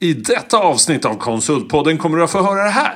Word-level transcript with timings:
I 0.00 0.14
detta 0.14 0.58
avsnitt 0.58 1.04
av 1.04 1.14
Konsultpodden 1.14 1.98
kommer 1.98 2.16
du 2.16 2.24
att 2.24 2.30
få 2.30 2.42
höra 2.42 2.64
det 2.64 2.70
här. 2.70 2.94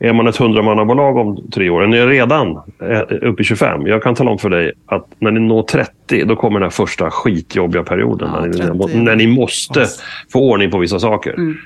Är 0.00 0.12
man 0.12 0.26
ett 0.26 0.36
hundramannabolag 0.36 1.16
om 1.16 1.50
tre 1.54 1.70
år, 1.70 1.86
ni 1.86 1.96
är 1.96 2.06
redan 2.06 2.50
eh, 2.82 3.28
uppe 3.28 3.42
i 3.42 3.44
25. 3.44 3.86
Jag 3.86 4.02
kan 4.02 4.14
tala 4.14 4.30
om 4.30 4.38
för 4.38 4.50
dig 4.50 4.72
att 4.86 5.06
när 5.18 5.30
ni 5.30 5.40
når 5.40 5.62
30, 5.62 6.24
då 6.24 6.36
kommer 6.36 6.60
den 6.60 6.66
här 6.66 6.70
första 6.70 7.10
skitjobbiga 7.10 7.82
perioden. 7.82 8.30
Ja, 8.34 8.40
när, 8.40 8.48
ni, 8.48 8.78
30. 8.82 8.98
när 8.98 9.16
ni 9.16 9.26
måste 9.26 9.86
få 10.32 10.50
ordning 10.50 10.70
på 10.70 10.78
vissa 10.78 10.98
saker. 10.98 11.34
Mm. 11.34 11.56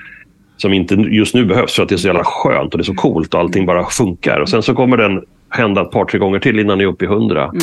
Som 0.57 0.73
inte 0.73 0.95
just 0.95 1.35
nu 1.35 1.45
behövs 1.45 1.75
för 1.75 1.83
att 1.83 1.89
det 1.89 1.95
är 1.95 1.97
så 1.97 2.07
jävla 2.07 2.23
skönt 2.23 2.73
och 2.73 2.77
det 2.77 2.81
är 2.81 2.85
så 2.85 2.93
coolt 2.93 3.33
och 3.33 3.39
allting 3.39 3.65
bara 3.65 3.85
funkar. 3.85 4.39
Och 4.39 4.49
sen 4.49 4.63
så 4.63 4.73
kommer 4.73 4.97
den 4.97 5.23
hända 5.49 5.81
ett 5.81 5.91
par, 5.91 6.05
tre 6.05 6.19
gånger 6.19 6.39
till 6.39 6.59
innan 6.59 6.77
ni 6.77 6.83
är 6.83 6.87
uppe 6.87 7.05
i 7.05 7.07
100. 7.07 7.43
Mm. 7.43 7.59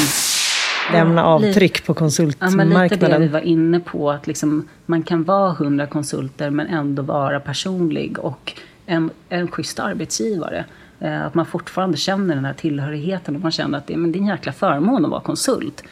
Lämna 0.93 1.25
avtryck 1.25 1.87
på 1.87 1.95
Ja, 1.98 2.00
men 2.00 2.12
lite 2.19 2.37
det 2.39 2.48
vi 2.48 2.50
konsultmarknaden. 2.89 3.32
var 3.32 3.41
inne 3.41 3.80
på. 3.80 4.11
Att 4.11 4.27
liksom, 4.27 4.69
man 4.87 5.03
kan 5.03 5.25
vara 5.25 5.50
100 5.53 5.87
konsulter 5.87 6.50
men 6.50 6.67
ändå 6.67 7.03
vara 7.03 7.41
personlig 7.41 8.18
och 8.18 8.53
en, 8.86 9.11
en 9.29 9.49
schysst 9.49 9.79
arbetsgivare. 9.81 10.64
Eh, 11.00 11.22
Att 11.27 11.35
man 11.35 11.46
fortfarande 11.46 11.96
känner 11.96 12.35
den 12.35 12.44
här 12.44 12.53
tillhörigheten 12.53 13.36
och 13.36 13.43
man 13.43 13.53
känner 13.53 13.79
att 13.79 13.86
det, 13.86 13.96
men 13.96 14.13
det 14.13 14.18
är 14.18 14.21
en 14.21 14.27
jäkla 14.27 14.53
förmån 14.53 15.05
att 15.05 15.11
vara 15.11 15.21
konsult. 15.21 15.82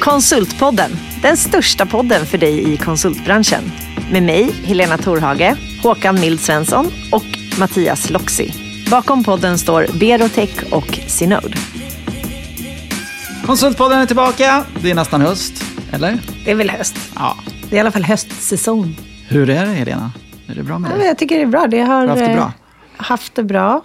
Konsultpodden, 0.00 0.90
den 1.22 1.36
största 1.36 1.86
podden 1.86 2.26
för 2.26 2.38
dig 2.38 2.72
i 2.72 2.76
konsultbranschen. 2.76 3.62
Med 4.12 4.22
mig, 4.22 4.50
Helena 4.64 4.98
Torhage, 4.98 5.56
Håkan 5.82 6.20
Mild 6.20 6.40
Svensson 6.40 6.86
och 7.12 7.58
Mattias 7.58 8.10
Loxi. 8.10 8.61
Bakom 8.92 9.24
podden 9.24 9.58
står 9.58 9.86
Berotech 10.00 10.72
och 10.72 10.98
Synode. 11.08 11.54
Konsultpodden 13.46 13.98
är 13.98 14.06
tillbaka. 14.06 14.64
Det 14.82 14.90
är 14.90 14.94
nästan 14.94 15.20
höst, 15.20 15.52
eller? 15.92 16.18
Det 16.44 16.50
är 16.50 16.54
väl 16.54 16.70
höst. 16.70 16.96
Ja. 17.14 17.36
Det 17.70 17.74
är 17.74 17.76
i 17.76 17.80
alla 17.80 17.90
fall 17.90 18.02
höstsäsong. 18.04 18.96
Hur 19.28 19.50
är 19.50 19.66
det, 19.66 19.72
Helena? 19.72 20.10
Är 20.48 20.54
det 20.54 20.62
bra 20.62 20.78
med 20.78 20.90
Ja, 20.90 20.96
dig? 20.96 21.06
jag 21.06 21.18
tycker 21.18 21.36
det 21.36 21.42
är 21.42 21.46
bra. 21.46 21.66
Det 21.66 21.80
har 21.80 21.94
Har 21.94 22.02
du 22.02 22.08
haft 22.08 22.20
det 22.24 22.30
eh, 22.30 22.36
bra? 22.36 22.52
haft 22.96 23.34
det 23.34 23.42
bra. 23.44 23.80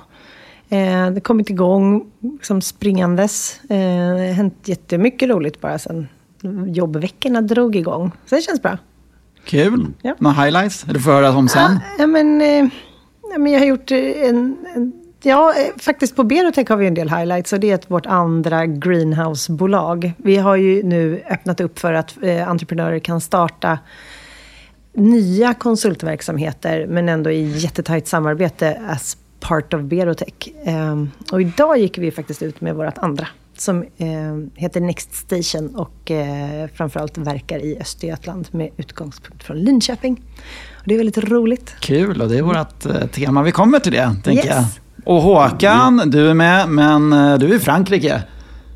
Eh, 0.70 1.08
det 1.12 1.22
kommit 1.24 1.50
igång 1.50 2.06
som 2.42 2.62
springandes. 2.62 3.60
Eh, 3.64 3.68
det 3.70 4.28
har 4.28 4.34
hänt 4.34 4.56
jättemycket 4.66 5.30
roligt 5.30 5.62
bara 5.62 5.80
sen 5.80 6.08
jobbveckorna 6.68 7.42
drog 7.42 7.76
igång. 7.76 8.12
Så 8.26 8.36
det 8.36 8.42
känns 8.42 8.62
bra. 8.62 8.78
Kul. 9.46 9.88
Ja. 10.02 10.16
Några 10.20 10.44
highlights? 10.44 10.84
Det 10.84 11.00
får 11.00 11.12
höra 11.12 11.32
om 11.32 11.48
sen. 11.48 11.80
Ja, 11.98 12.08
men, 12.08 12.42
eh, 12.42 12.66
ja, 13.32 13.38
men 13.38 13.52
jag 13.52 13.60
har 13.60 13.66
gjort 13.66 13.92
eh, 13.92 13.98
en... 14.00 14.58
en 14.76 14.94
Ja, 15.22 15.54
eh, 15.58 15.80
faktiskt 15.82 16.16
på 16.16 16.24
Berotech 16.24 16.70
har 16.70 16.78
vi 16.78 16.88
en 16.88 16.94
del 16.94 17.10
highlights 17.10 17.54
och 17.54 17.60
det 17.60 17.72
är 17.72 17.76
ett- 17.76 17.92
vårt 17.92 18.06
andra 18.06 18.66
greenhouse-bolag. 18.66 20.12
Vi 20.18 20.38
har 20.38 20.56
ju 20.56 20.84
nu 20.84 21.22
öppnat 21.30 21.60
upp 21.62 21.80
för 21.80 21.94
att 21.94 22.18
eh, 22.24 22.50
entreprenörer 22.50 23.00
kan 23.00 23.22
starta 23.22 23.80
nya 24.94 25.54
konsultverksamheter 25.54 26.88
men 26.88 27.10
ändå 27.10 27.32
i 27.32 27.58
jättetajt 27.58 28.08
samarbete 28.08 28.82
as 28.90 29.18
part 29.40 29.74
of 29.74 29.82
Berotech. 29.82 30.50
Ehm, 30.66 31.12
och 31.32 31.42
idag 31.42 31.78
gick 31.78 31.98
vi 31.98 32.12
faktiskt 32.12 32.44
ut 32.44 32.62
med 32.62 32.76
vårt 32.76 32.98
andra 32.98 33.28
som 33.58 33.82
eh, 33.98 34.08
heter 34.56 34.82
Next 34.82 35.14
Station 35.16 35.76
och 35.76 36.12
eh, 36.12 36.68
framförallt 36.74 37.18
verkar 37.18 37.60
i 37.60 37.78
Östergötland 37.82 38.48
med 38.52 38.70
utgångspunkt 38.78 39.44
från 39.44 39.58
Linköping. 39.58 40.22
Och 40.78 40.84
det 40.86 40.94
är 40.94 40.98
väldigt 40.98 41.18
roligt. 41.18 41.76
Kul, 41.80 42.22
och 42.22 42.30
det 42.30 42.38
är 42.38 42.42
vårt 42.42 42.86
eh, 42.86 43.08
tema. 43.08 43.44
Vi 43.44 43.52
kommer 43.52 43.80
till 43.80 43.92
det, 43.92 44.16
tänker 44.24 44.46
Yes. 44.46 44.56
jag. 44.56 44.66
Och 45.08 45.22
Håkan, 45.22 46.02
du 46.06 46.30
är 46.30 46.34
med, 46.34 46.70
men 46.70 47.14
eh, 47.14 47.38
du 47.38 47.52
är 47.52 47.56
i 47.56 47.60
Frankrike. 47.60 48.24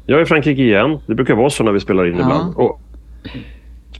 Jag 0.05 0.19
är 0.19 0.23
i 0.23 0.25
Frankrike 0.25 0.61
igen. 0.61 0.99
Det 1.07 1.15
brukar 1.15 1.35
vara 1.35 1.49
så 1.49 1.63
när 1.63 1.71
vi 1.71 1.79
spelar 1.79 2.07
in 2.07 2.15
Ja. 2.17 2.21
ibland. 2.21 2.55
Och 2.55 2.81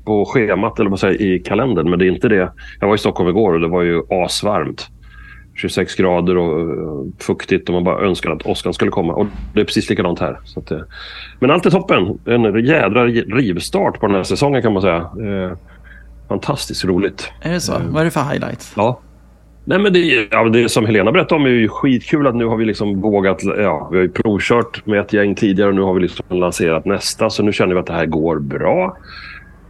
på 0.06 0.26
schemat, 0.26 0.80
eller 0.80 0.90
vad 0.90 1.00
säger 1.00 1.22
i 1.22 1.40
kalendern. 1.40 1.90
Men 1.90 2.00
det 2.00 2.06
är 2.06 2.08
inte 2.12 2.28
det. 2.28 2.52
Jag 2.80 2.88
var 2.88 2.96
i 2.96 2.98
Stockholm 2.98 3.30
igår 3.30 3.54
och 3.54 3.60
det 3.60 3.68
var 3.68 3.82
ju 3.82 4.02
asvarmt. 4.10 4.88
26 5.56 5.96
grader 5.96 6.38
och 6.38 6.60
eh, 6.60 7.06
fuktigt 7.20 7.70
och 7.70 7.74
man 7.76 7.84
bara 7.84 8.06
önskade 8.06 8.36
att 8.36 8.46
åskan 8.46 8.74
skulle 8.74 8.92
komma. 8.92 9.14
Och 9.14 9.28
det 9.54 9.62
är 9.62 9.66
precis 9.66 9.90
likadant 9.90 10.20
här. 10.20 10.40
Att, 10.58 10.72
eh, 10.72 10.80
men 11.40 11.52
allt 11.52 11.66
är 11.66 11.70
toppen. 11.70 12.20
En 12.26 12.66
jädra 12.66 13.06
rivstart 13.08 14.00
på 14.00 14.08
den 14.08 14.16
här 14.16 14.24
säsongen 14.24 14.62
kan 14.62 14.74
man 14.74 14.82
säga. 14.82 15.10
Fantastiskt 16.30 16.86
roligt. 16.86 17.32
Är 17.42 17.52
det 17.52 17.60
så? 17.60 17.74
Vad 17.90 18.02
är 18.02 18.06
det 18.06 18.12
för 18.12 18.24
highlights? 18.24 18.74
Ja. 18.76 19.00
Nej, 19.66 19.80
men 19.80 19.94
det, 19.94 20.28
ja, 20.32 20.44
det 20.44 20.70
som 20.70 20.86
Helena 20.86 21.12
berättade 21.12 21.42
om 21.42 21.46
är 21.46 21.50
ju 21.50 21.68
skitkul 21.68 22.28
att 22.28 22.36
nu 22.36 22.46
har 22.46 22.58
vi 22.58 22.66
liksom 22.66 23.02
vågat. 23.02 23.44
Ja, 23.44 23.88
vi 23.92 23.98
har 23.98 24.04
ju 24.04 24.10
provkört 24.10 24.86
med 24.86 25.00
ett 25.00 25.14
gäng 25.14 25.36
tidigare 25.36 25.70
och 25.70 25.76
nu 25.76 25.82
har 25.82 25.94
vi 25.94 26.02
liksom 26.02 26.40
lanserat 26.40 26.86
nästa. 26.86 27.30
Så 27.30 27.44
nu 27.44 27.54
känner 27.54 27.74
vi 27.74 27.80
att 27.80 27.88
det 27.88 27.94
här 27.94 28.06
går 28.06 28.40
bra. 28.40 28.98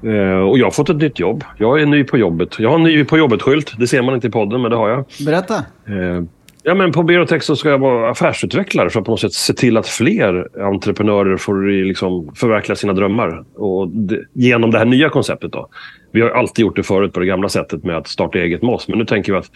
Eh, 0.03 0.39
och 0.39 0.57
jag 0.57 0.65
har 0.65 0.71
fått 0.71 0.89
ett 0.89 0.97
nytt 0.97 1.19
jobb. 1.19 1.43
Jag 1.57 1.81
är 1.81 1.85
ny 1.85 2.03
på 2.03 2.17
jobbet. 2.17 2.59
Jag 2.59 2.69
har 2.69 2.75
en 2.75 2.83
ny 2.83 3.03
på 3.03 3.17
jobbet-skylt. 3.17 3.73
Det 3.77 3.87
ser 3.87 4.01
man 4.01 4.15
inte 4.15 4.27
i 4.27 4.31
podden, 4.31 4.61
men 4.61 4.71
det 4.71 4.77
har 4.77 4.89
jag. 4.89 5.05
Berätta. 5.25 5.55
Eh, 5.87 6.23
ja, 6.63 6.73
men 6.73 6.91
på 6.91 7.03
Berotech 7.03 7.43
så 7.43 7.55
ska 7.55 7.69
jag 7.69 7.79
vara 7.79 8.11
affärsutvecklare 8.11 8.89
för 8.89 8.99
att 8.99 9.05
på 9.05 9.11
något 9.11 9.19
sätt 9.19 9.33
se 9.33 9.53
till 9.53 9.77
att 9.77 9.87
fler 9.87 10.61
entreprenörer 10.61 11.37
får 11.37 11.83
liksom 11.85 12.31
förverkliga 12.35 12.75
sina 12.75 12.93
drömmar. 12.93 13.43
Och 13.55 13.87
det, 13.87 14.19
genom 14.33 14.71
det 14.71 14.77
här 14.77 14.85
nya 14.85 15.09
konceptet. 15.09 15.51
Då. 15.51 15.69
Vi 16.11 16.21
har 16.21 16.29
alltid 16.29 16.63
gjort 16.63 16.75
det 16.75 16.83
förut 16.83 17.13
på 17.13 17.19
det 17.19 17.25
gamla 17.25 17.49
sättet 17.49 17.83
med 17.83 17.97
att 17.97 18.07
starta 18.07 18.39
eget 18.39 18.61
med 18.61 18.75
oss. 18.75 18.87
Men 18.87 18.97
nu 18.97 19.05
tänker 19.05 19.31
vi 19.31 19.39
att 19.39 19.51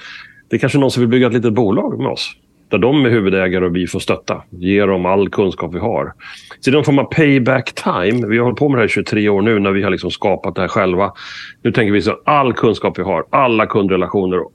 det 0.49 0.55
är 0.55 0.59
kanske 0.59 0.77
någon 0.77 0.91
som 0.91 1.01
vill 1.01 1.09
bygga 1.09 1.27
ett 1.27 1.33
litet 1.33 1.53
bolag 1.53 1.99
med 1.99 2.07
oss. 2.07 2.31
Där 2.69 2.77
de 2.77 3.05
är 3.05 3.09
huvudägare 3.09 3.65
och 3.65 3.75
vi 3.75 3.87
får 3.87 3.99
stötta. 3.99 4.43
Ge 4.49 4.85
dem 4.85 5.05
all 5.05 5.29
kunskap 5.29 5.73
vi 5.73 5.79
har. 5.79 6.13
Så 6.59 6.69
det 6.69 6.73
är 6.73 6.75
någon 6.75 6.85
form 6.85 6.99
av 6.99 7.03
payback 7.03 7.73
time. 7.73 8.27
Vi 8.27 8.37
har 8.37 8.43
hållit 8.43 8.59
på 8.59 8.69
med 8.69 8.77
det 8.77 8.81
här 8.81 8.85
i 8.85 8.89
23 8.89 9.29
år 9.29 9.41
nu 9.41 9.59
när 9.59 9.71
vi 9.71 9.83
har 9.83 9.89
liksom 9.89 10.11
skapat 10.11 10.55
det 10.55 10.61
här 10.61 10.67
själva. 10.67 11.13
Nu 11.61 11.71
tänker 11.71 11.93
vi 11.93 12.01
så 12.01 12.19
all 12.25 12.53
kunskap 12.53 12.99
vi 12.99 13.03
har, 13.03 13.25
alla 13.29 13.65
kundrelationer, 13.65 14.39
och 14.39 14.51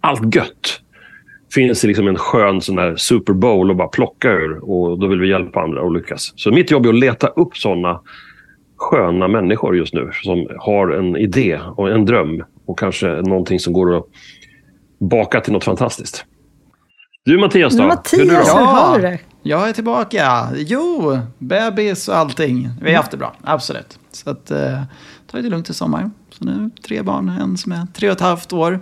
allt 0.00 0.34
gött 0.34 0.80
finns 1.54 1.84
i 1.84 1.88
liksom 1.88 2.08
en 2.08 2.16
skön 2.16 2.60
sån 2.60 2.78
här 2.78 2.96
Super 2.96 3.32
Bowl 3.32 3.70
att 3.70 3.76
bara 3.76 3.88
plocka 3.88 4.32
ur. 4.32 4.70
Och 4.70 4.98
då 4.98 5.06
vill 5.06 5.20
vi 5.20 5.28
hjälpa 5.28 5.60
andra 5.60 5.86
att 5.86 5.92
lyckas. 5.92 6.32
Så 6.36 6.50
mitt 6.50 6.70
jobb 6.70 6.86
är 6.86 6.90
att 6.90 6.94
leta 6.94 7.26
upp 7.26 7.56
såna 7.56 8.00
sköna 8.76 9.28
människor 9.28 9.76
just 9.76 9.94
nu 9.94 10.10
som 10.12 10.46
har 10.58 10.88
en 10.88 11.16
idé 11.16 11.60
och 11.76 11.90
en 11.90 12.04
dröm 12.04 12.44
och 12.66 12.78
kanske 12.78 13.08
någonting 13.08 13.60
som 13.60 13.72
går 13.72 13.96
att 13.96 14.06
baka 15.00 15.40
till 15.40 15.52
något 15.52 15.64
fantastiskt. 15.64 16.24
Du 17.24 17.38
Mattias 17.38 17.76
då? 17.76 17.86
Mattias, 17.86 18.10
du 18.10 18.28
då? 18.28 18.34
hur 18.34 18.64
har 18.64 18.96
du 18.98 19.02
det? 19.02 19.18
jag 19.42 19.68
är 19.68 19.72
tillbaka. 19.72 20.48
Jo, 20.54 21.18
bebis 21.38 22.08
och 22.08 22.16
allting. 22.16 22.70
Vi 22.80 22.90
har 22.90 22.96
haft 22.96 23.10
det 23.10 23.16
bra, 23.16 23.34
absolut. 23.44 23.98
Så 24.12 24.30
att, 24.30 24.50
eh, 24.50 24.82
ta 25.30 25.36
det 25.40 25.48
lugnt 25.48 25.70
i 25.70 25.74
sommar. 25.74 26.10
Så 26.30 26.44
nu 26.44 26.70
tre 26.86 27.02
barn, 27.02 27.28
en 27.28 27.56
som 27.56 27.72
är 27.72 27.86
tre 27.94 28.08
och 28.08 28.14
ett 28.16 28.20
halvt 28.20 28.52
år. 28.52 28.80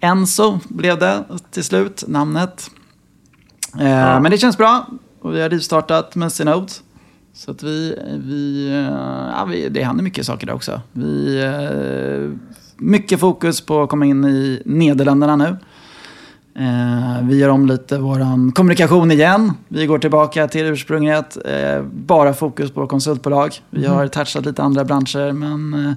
Enzo 0.00 0.58
blev 0.68 0.98
det 0.98 1.24
till 1.50 1.64
slut, 1.64 2.04
namnet. 2.08 2.70
Eh, 3.74 4.20
Men 4.20 4.30
det 4.30 4.38
känns 4.38 4.56
bra. 4.58 4.86
Och 5.20 5.34
vi 5.34 5.42
har 5.42 5.48
rivstartat 5.48 6.14
med 6.14 6.32
Synode. 6.32 6.72
Så 7.36 7.50
att 7.50 7.62
vi, 7.62 7.98
vi, 8.18 8.68
eh, 8.68 9.30
ja, 9.38 9.44
vi, 9.50 9.68
det 9.68 9.84
händer 9.84 10.04
mycket 10.04 10.26
saker 10.26 10.46
där 10.46 10.54
också. 10.54 10.80
Vi, 10.92 11.42
eh, 11.42 12.38
mycket 12.76 13.20
fokus 13.20 13.60
på 13.60 13.82
att 13.82 13.88
komma 13.88 14.06
in 14.06 14.24
i 14.24 14.62
Nederländerna 14.64 15.36
nu. 15.36 15.56
Eh, 16.54 17.22
vi 17.22 17.38
gör 17.38 17.48
om 17.48 17.66
lite 17.66 17.98
vår 17.98 18.52
kommunikation 18.52 19.10
igen. 19.10 19.52
Vi 19.68 19.86
går 19.86 19.98
tillbaka 19.98 20.48
till 20.48 20.64
ursprunget. 20.64 21.36
Bara 21.92 22.34
fokus 22.34 22.70
på 22.70 22.86
konsultbolag. 22.86 23.54
Vi 23.70 23.86
har 23.86 24.08
touchat 24.08 24.46
lite 24.46 24.62
andra 24.62 24.84
branscher 24.84 25.32
men 25.32 25.94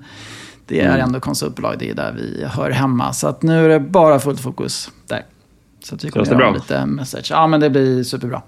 det 0.65 0.81
är 0.81 0.97
ändå 0.97 1.19
konsultbolag. 1.19 1.75
Det 1.79 1.89
är 1.89 1.95
där 1.95 2.11
vi 2.11 2.45
hör 2.45 2.71
hemma. 2.71 3.13
Så 3.13 3.27
att 3.27 3.41
nu 3.41 3.65
är 3.65 3.69
det 3.69 3.79
bara 3.79 4.19
fullt 4.19 4.39
fokus 4.39 4.91
där. 5.07 5.25
Så 5.83 5.95
att 5.95 6.03
vi 6.03 6.09
kommer 6.11 6.25
göra 6.25 6.37
bra? 6.37 6.51
lite 6.53 6.85
message. 6.85 7.27
Ja 7.31 7.47
men 7.47 7.59
det 7.59 7.69
blir 7.69 8.03
superbra. 8.03 8.41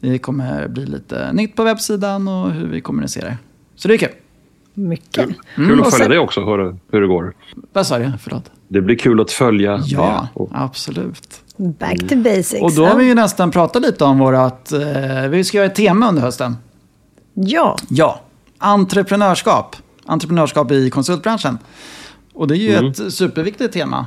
Det 0.00 0.18
kommer 0.18 0.68
bli 0.68 0.86
lite 0.86 1.32
nytt 1.32 1.56
på 1.56 1.64
webbsidan 1.64 2.28
och 2.28 2.50
hur 2.50 2.66
vi 2.66 2.80
kommunicerar. 2.80 3.36
Så 3.76 3.88
det 3.88 3.94
är 3.94 3.98
kul. 3.98 4.08
Mycket. 4.74 5.28
Kul 5.56 5.80
Och 5.80 5.86
att 5.86 5.92
följa 5.92 6.04
sen- 6.04 6.10
dig 6.10 6.18
också, 6.18 6.44
höra 6.44 6.78
hur 6.92 7.00
det 7.00 7.06
går. 7.06 7.34
Vad 7.72 7.86
sa 7.86 7.98
du? 7.98 8.12
Förlåt. 8.20 8.50
Det 8.68 8.80
blir 8.80 8.96
kul 8.96 9.20
att 9.20 9.30
följa 9.30 9.80
Ja. 9.84 10.28
Och 10.34 10.48
absolut. 10.52 11.40
Back 11.56 11.98
to 12.08 12.16
basics. 12.16 12.62
Och 12.62 12.72
då 12.72 12.86
har 12.86 12.96
vi 12.96 13.04
ju 13.04 13.14
nästan 13.14 13.50
pratat 13.50 13.82
lite 13.82 14.04
om 14.04 14.18
vårat... 14.18 14.72
Eh, 14.72 15.28
vi 15.28 15.44
ska 15.44 15.56
göra 15.58 15.66
ett 15.66 15.74
tema 15.74 16.08
under 16.08 16.22
hösten. 16.22 16.56
Ja, 17.34 17.76
Ja, 17.88 18.20
entreprenörskap. 18.58 19.76
Entreprenörskap 20.06 20.70
i 20.72 20.90
konsultbranschen. 20.90 21.58
Och 22.34 22.48
det 22.48 22.54
är 22.54 22.58
ju 22.58 22.74
Mm. 22.76 22.90
ett 22.90 23.12
superviktigt 23.14 23.72
tema. 23.74 24.06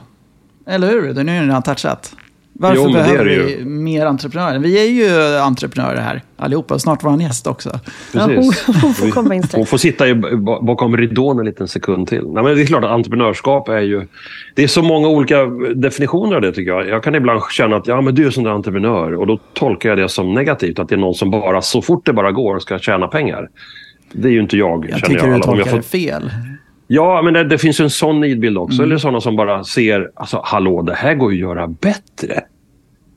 Eller 0.65 0.87
hur? 0.91 1.13
Det 1.13 1.21
är 1.21 1.41
ju 1.41 1.47
redan 1.47 1.63
touchat. 1.63 2.15
Varför 2.59 2.83
Jo, 2.83 2.93
behöver 2.93 3.25
vi 3.25 3.65
mer 3.65 4.05
entreprenörer? 4.05 4.59
Vi 4.59 4.79
är 4.79 4.91
ju 4.91 5.37
entreprenörer 5.37 6.01
här 6.01 6.21
allihopa 6.37 6.73
och 6.73 6.81
snart 6.81 7.03
vår 7.03 7.21
gäst 7.21 7.47
också. 7.47 7.79
ja 8.13 8.21
hon, 8.21 8.35
hon 8.81 8.93
får 8.93 9.11
komma 9.11 9.35
in 9.35 9.43
Hon 9.53 9.65
får 9.65 9.77
sitta 9.77 10.07
i, 10.07 10.15
bakom 10.61 10.97
ridån 10.97 11.39
en 11.39 11.45
liten 11.45 11.67
sekund 11.67 12.07
till. 12.07 12.23
Nej, 12.27 12.43
men 12.43 12.55
det 12.55 12.61
är 12.61 12.65
klart 12.65 12.83
att 12.83 12.89
entreprenörskap 12.91 13.69
är 13.69 13.79
ju... 13.79 14.07
Det 14.55 14.63
är 14.63 14.67
så 14.67 14.81
många 14.81 15.07
olika 15.07 15.45
definitioner 15.75 16.35
av 16.35 16.41
det 16.41 16.51
tycker 16.51 16.71
jag. 16.71 16.87
Jag 16.87 17.03
kan 17.03 17.15
ibland 17.15 17.41
känna 17.51 17.75
att 17.75 17.87
ja, 17.87 18.01
men 18.01 18.15
du 18.15 18.25
är 18.27 18.29
sån 18.31 18.43
där 18.43 18.51
entreprenör 18.51 19.13
och 19.15 19.27
då 19.27 19.39
tolkar 19.53 19.89
jag 19.89 19.97
det 19.97 20.09
som 20.09 20.33
negativt. 20.33 20.79
Att 20.79 20.89
det 20.89 20.95
är 20.95 20.99
någon 20.99 21.13
som 21.15 21.31
bara 21.31 21.61
så 21.61 21.81
fort 21.81 22.05
det 22.05 22.13
bara 22.13 22.31
går 22.31 22.59
ska 22.59 22.79
tjäna 22.79 23.07
pengar. 23.07 23.49
Det 24.11 24.27
är 24.27 24.31
ju 24.31 24.39
inte 24.41 24.57
jag, 24.57 24.85
Jag 24.89 24.97
tycker 25.03 25.13
jag. 25.13 25.23
du 25.23 25.27
om 25.27 25.33
jag 25.33 25.43
tolkar 25.43 25.71
får- 25.71 25.77
det 25.77 25.83
fel. 25.83 26.31
Ja, 26.87 27.21
men 27.21 27.33
det, 27.33 27.43
det 27.43 27.57
finns 27.57 27.79
en 27.79 27.89
sån 27.89 28.19
nidbild 28.19 28.57
också. 28.57 28.77
Mm. 28.77 28.83
Eller 28.85 28.97
sådana 28.97 29.21
som 29.21 29.35
bara 29.35 29.63
ser, 29.63 30.11
alltså 30.15 30.41
hallå, 30.43 30.81
det 30.81 30.93
här 30.93 31.13
går 31.13 31.33
ju 31.33 31.37
att 31.37 31.49
göra 31.49 31.67
bättre. 31.67 32.41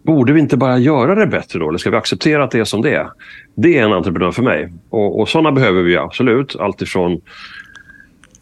Borde 0.02 0.32
vi 0.32 0.40
inte 0.40 0.56
bara 0.56 0.78
göra 0.78 1.14
det 1.14 1.26
bättre 1.26 1.58
då? 1.58 1.69
Eller 1.69 1.78
ska 1.78 1.90
vi 1.90 1.96
acceptera 1.96 2.44
att 2.44 2.50
det 2.50 2.58
är 2.58 2.64
som 2.64 2.82
det 2.82 2.94
är? 2.94 3.06
Det 3.55 3.78
är 3.78 3.84
en 3.84 3.93
entreprenör 3.93 4.31
för 4.31 4.43
mig. 4.43 4.72
Och, 4.90 5.20
och 5.20 5.28
sådana 5.28 5.52
behöver 5.52 5.82
vi 5.82 5.96
absolut. 5.96 6.56
Alltifrån 6.56 7.20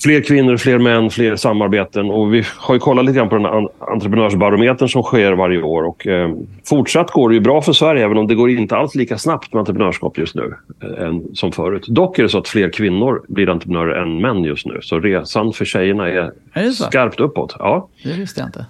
fler 0.02 0.20
kvinnor, 0.20 0.56
fler 0.56 0.78
män, 0.78 1.10
fler 1.10 1.36
samarbeten. 1.36 2.10
Och 2.10 2.34
vi 2.34 2.44
har 2.56 2.74
ju 2.74 2.80
kollat 2.80 3.04
lite 3.04 3.18
grann 3.18 3.28
på 3.28 3.38
den 3.38 3.68
entreprenörsbarometern 3.80 4.88
som 4.88 5.02
sker 5.02 5.32
varje 5.32 5.62
år. 5.62 5.82
Och, 5.82 6.06
eh, 6.06 6.30
fortsatt 6.64 7.10
går 7.10 7.28
det 7.28 7.34
ju 7.34 7.40
bra 7.40 7.62
för 7.62 7.72
Sverige, 7.72 8.04
även 8.04 8.18
om 8.18 8.26
det 8.26 8.34
går 8.34 8.50
inte 8.50 8.76
alls 8.76 8.94
lika 8.94 9.18
snabbt 9.18 9.52
med 9.52 9.60
entreprenörskap 9.60 10.18
just 10.18 10.34
nu 10.34 10.54
eh, 10.82 11.06
än 11.06 11.34
som 11.34 11.52
förut. 11.52 11.86
Dock 11.88 12.18
är 12.18 12.22
det 12.22 12.28
så 12.28 12.38
att 12.38 12.48
fler 12.48 12.72
kvinnor 12.72 13.22
blir 13.28 13.48
entreprenörer 13.48 14.02
än 14.02 14.20
män 14.20 14.44
just 14.44 14.66
nu. 14.66 14.78
Så 14.82 15.00
resan 15.00 15.52
för 15.52 15.64
tjejerna 15.64 16.08
är, 16.08 16.32
Är 16.52 16.70
skarpt 16.70 17.20
uppåt. 17.20 17.56
Ja. 17.58 17.88
Det 18.04 18.12
visste 18.12 18.40
jag 18.40 18.48
inte. 18.48 18.66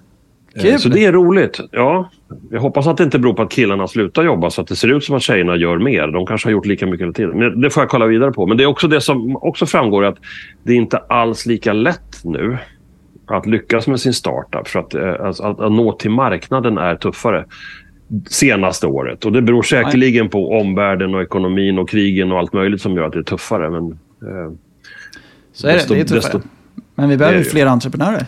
Eh, 0.55 0.61
Kul! 0.61 0.79
Så 0.79 0.89
det 0.89 1.05
är 1.05 1.11
roligt. 1.11 1.59
Ja. 1.71 2.09
Jag 2.51 2.61
hoppas 2.61 2.87
att 2.87 2.97
det 2.97 3.03
inte 3.03 3.19
beror 3.19 3.33
på 3.33 3.41
att 3.41 3.51
killarna 3.51 3.87
slutar 3.87 4.23
jobba 4.23 4.49
så 4.49 4.61
att 4.61 4.67
det 4.67 4.75
ser 4.75 4.87
ut 4.87 5.03
som 5.03 5.15
att 5.15 5.21
tjejerna 5.21 5.55
gör 5.55 5.77
mer. 5.77 6.07
De 6.07 6.25
kanske 6.25 6.47
har 6.47 6.51
gjort 6.51 6.65
lika 6.65 6.85
mycket 6.85 7.01
hela 7.01 7.13
tiden. 7.13 7.39
Men 7.39 7.61
det 7.61 7.69
får 7.69 7.83
jag 7.83 7.89
kolla 7.89 8.05
vidare 8.05 8.31
på. 8.31 8.45
Men 8.47 8.57
det 8.57 8.63
är 8.63 8.67
också 8.67 8.87
det 8.87 9.01
som 9.01 9.35
också 9.35 9.65
framgår 9.65 10.03
att 10.05 10.17
det 10.63 10.71
är 10.73 10.77
inte 10.77 10.97
alls 10.97 11.45
lika 11.45 11.73
lätt 11.73 12.21
nu 12.23 12.57
att 13.27 13.45
lyckas 13.45 13.87
med 13.87 13.99
sin 13.99 14.13
startup. 14.13 14.67
För 14.67 14.79
att, 14.79 14.93
eh, 14.93 15.13
alltså, 15.25 15.43
att, 15.43 15.59
att 15.59 15.71
nå 15.71 15.91
till 15.91 16.11
marknaden 16.11 16.77
är 16.77 16.95
tuffare 16.95 17.45
senaste 18.29 18.87
året. 18.87 19.25
Och 19.25 19.31
det 19.31 19.41
beror 19.41 19.61
säkerligen 19.61 20.29
på 20.29 20.51
omvärlden 20.59 21.15
och 21.15 21.21
ekonomin 21.21 21.79
och 21.79 21.89
krigen 21.89 22.31
och 22.31 22.39
allt 22.39 22.53
möjligt 22.53 22.81
som 22.81 22.93
gör 22.95 23.03
att 23.03 23.13
det 23.13 23.19
är 23.19 23.23
tuffare. 23.23 23.69
Men, 23.69 23.91
eh, 23.91 24.53
Så 25.53 25.67
är 25.67 25.71
det, 25.71 25.77
desto- 25.79 25.93
det 25.93 25.99
är 25.99 26.03
tuffare. 26.05 26.19
desto- 26.33 26.47
Men 26.95 27.09
vi 27.09 27.17
behöver 27.17 27.43
fler 27.43 27.65
entreprenörer. 27.65 28.25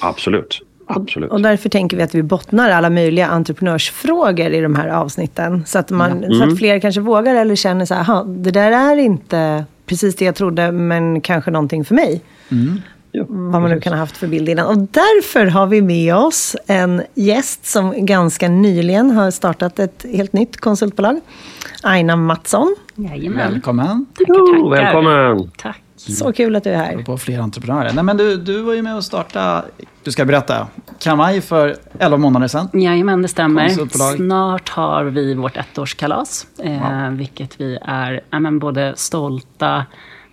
absolut. 0.00 0.60
Absolut. 0.96 1.30
Och 1.30 1.40
därför 1.42 1.68
tänker 1.68 1.96
vi 1.96 2.02
att 2.02 2.14
vi 2.14 2.22
bottnar 2.22 2.70
alla 2.70 2.90
möjliga 2.90 3.26
entreprenörsfrågor 3.26 4.46
i 4.50 4.60
de 4.60 4.74
här 4.74 4.88
avsnitten. 4.88 5.64
Så 5.66 5.78
att, 5.78 5.90
man, 5.90 6.24
så 6.38 6.44
att 6.44 6.58
fler 6.58 6.78
kanske 6.80 7.00
vågar 7.00 7.34
eller 7.34 7.56
känner 7.56 7.84
så 7.84 7.94
här, 7.94 8.04
"Ha, 8.04 8.24
det 8.24 8.50
där 8.50 8.72
är 8.72 8.96
inte 8.96 9.64
precis 9.86 10.16
det 10.16 10.24
jag 10.24 10.34
trodde, 10.34 10.72
men 10.72 11.20
kanske 11.20 11.50
någonting 11.50 11.84
för 11.84 11.94
mig. 11.94 12.20
Ja, 13.14 13.24
Vad 13.28 13.62
man 13.62 13.70
nu 13.70 13.80
kan 13.80 13.92
ha 13.92 14.00
haft 14.00 14.16
för 14.16 14.26
bild 14.26 14.48
innan. 14.48 14.66
Och 14.66 14.78
därför 14.78 15.46
har 15.46 15.66
vi 15.66 15.82
med 15.82 16.16
oss 16.16 16.56
en 16.66 17.02
gäst 17.14 17.66
som 17.66 18.06
ganska 18.06 18.48
nyligen 18.48 19.10
har 19.10 19.30
startat 19.30 19.78
ett 19.78 20.06
helt 20.12 20.32
nytt 20.32 20.60
konsultbolag. 20.60 21.20
Aina 21.82 22.16
Mattsson. 22.16 22.76
Jajamän. 22.94 23.52
Välkommen. 23.52 24.06
Tackar, 24.18 24.34
tackar. 24.34 24.70
välkommen! 24.70 25.50
Tack. 25.56 25.81
Så 26.10 26.32
kul 26.32 26.56
att 26.56 26.64
du 26.64 26.70
är 26.70 26.76
här. 26.76 27.02
På 27.02 27.18
fler 27.18 27.38
entreprenörer. 27.38 27.92
Nej, 27.94 28.04
men 28.04 28.16
du, 28.16 28.36
du 28.36 28.62
var 28.62 28.74
ju 28.74 28.82
med 28.82 28.96
och 28.96 29.04
startade, 29.04 29.62
du 30.02 30.12
ska 30.12 30.24
berätta, 30.24 30.66
Kamaj 30.98 31.40
för 31.40 31.76
11 31.98 32.16
månader 32.16 32.48
sedan. 32.48 32.68
Jajamän, 32.72 33.22
det 33.22 33.28
stämmer. 33.28 33.68
Snart 34.16 34.68
har 34.68 35.04
vi 35.04 35.34
vårt 35.34 35.56
ettårskalas. 35.56 36.46
Eh, 36.58 37.10
Vilket 37.10 37.60
vi 37.60 37.78
är 37.82 38.20
ja, 38.30 38.40
men 38.40 38.58
både 38.58 38.92
stolta, 38.96 39.86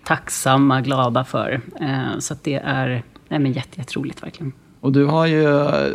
tacksamma, 0.04 0.82
glada 0.82 1.24
för. 1.24 1.62
Eh, 1.82 2.20
så 2.20 2.34
att 2.34 2.44
det 2.44 2.56
är 2.56 3.04
nej, 3.28 3.40
men 3.40 3.52
jätte, 3.52 3.80
jätteroligt 3.80 4.24
verkligen. 4.24 4.54
Och 4.82 4.92
du 4.92 5.06
har 5.06 5.26
ju, 5.26 5.44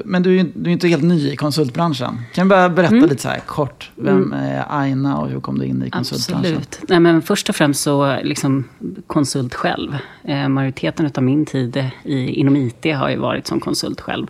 men 0.05 0.23
du 0.23 0.31
är 0.31 0.45
ju 0.45 0.51
du 0.55 0.71
är 0.71 0.73
inte 0.73 0.89
helt 0.89 1.03
ny 1.03 1.29
i 1.31 1.37
konsultbranschen. 1.37 2.19
Kan 2.35 2.47
du 2.47 2.51
bara 2.51 2.69
berätta 2.69 2.95
Mm. 2.95 3.09
lite 3.09 3.23
så 3.23 3.29
här 3.29 3.39
kort, 3.39 3.91
vem 3.95 4.33
är 4.33 4.65
Aina 4.69 5.19
och 5.19 5.29
hur 5.29 5.41
kom 5.41 5.59
du 5.59 5.65
in 5.65 5.83
i 5.83 5.91
konsultbranschen? 5.91 6.57
Absolut. 6.57 6.81
Nej, 6.89 7.01
men 7.01 7.23
först 7.23 7.49
och 7.49 7.57
främst 7.57 7.83
så 7.83 8.17
liksom 8.23 8.65
konsult 9.07 9.55
själv. 9.55 9.97
Eh, 10.25 10.49
majoriteten 10.49 11.11
av 11.17 11.23
min 11.23 11.47
tid 11.47 11.85
i, 12.05 12.19
inom 12.29 12.57
IT 12.57 12.85
har 12.97 13.11
ju 13.11 13.17
varit 13.17 13.47
som 13.47 13.61
konsult 13.61 14.01
själv. 14.01 14.27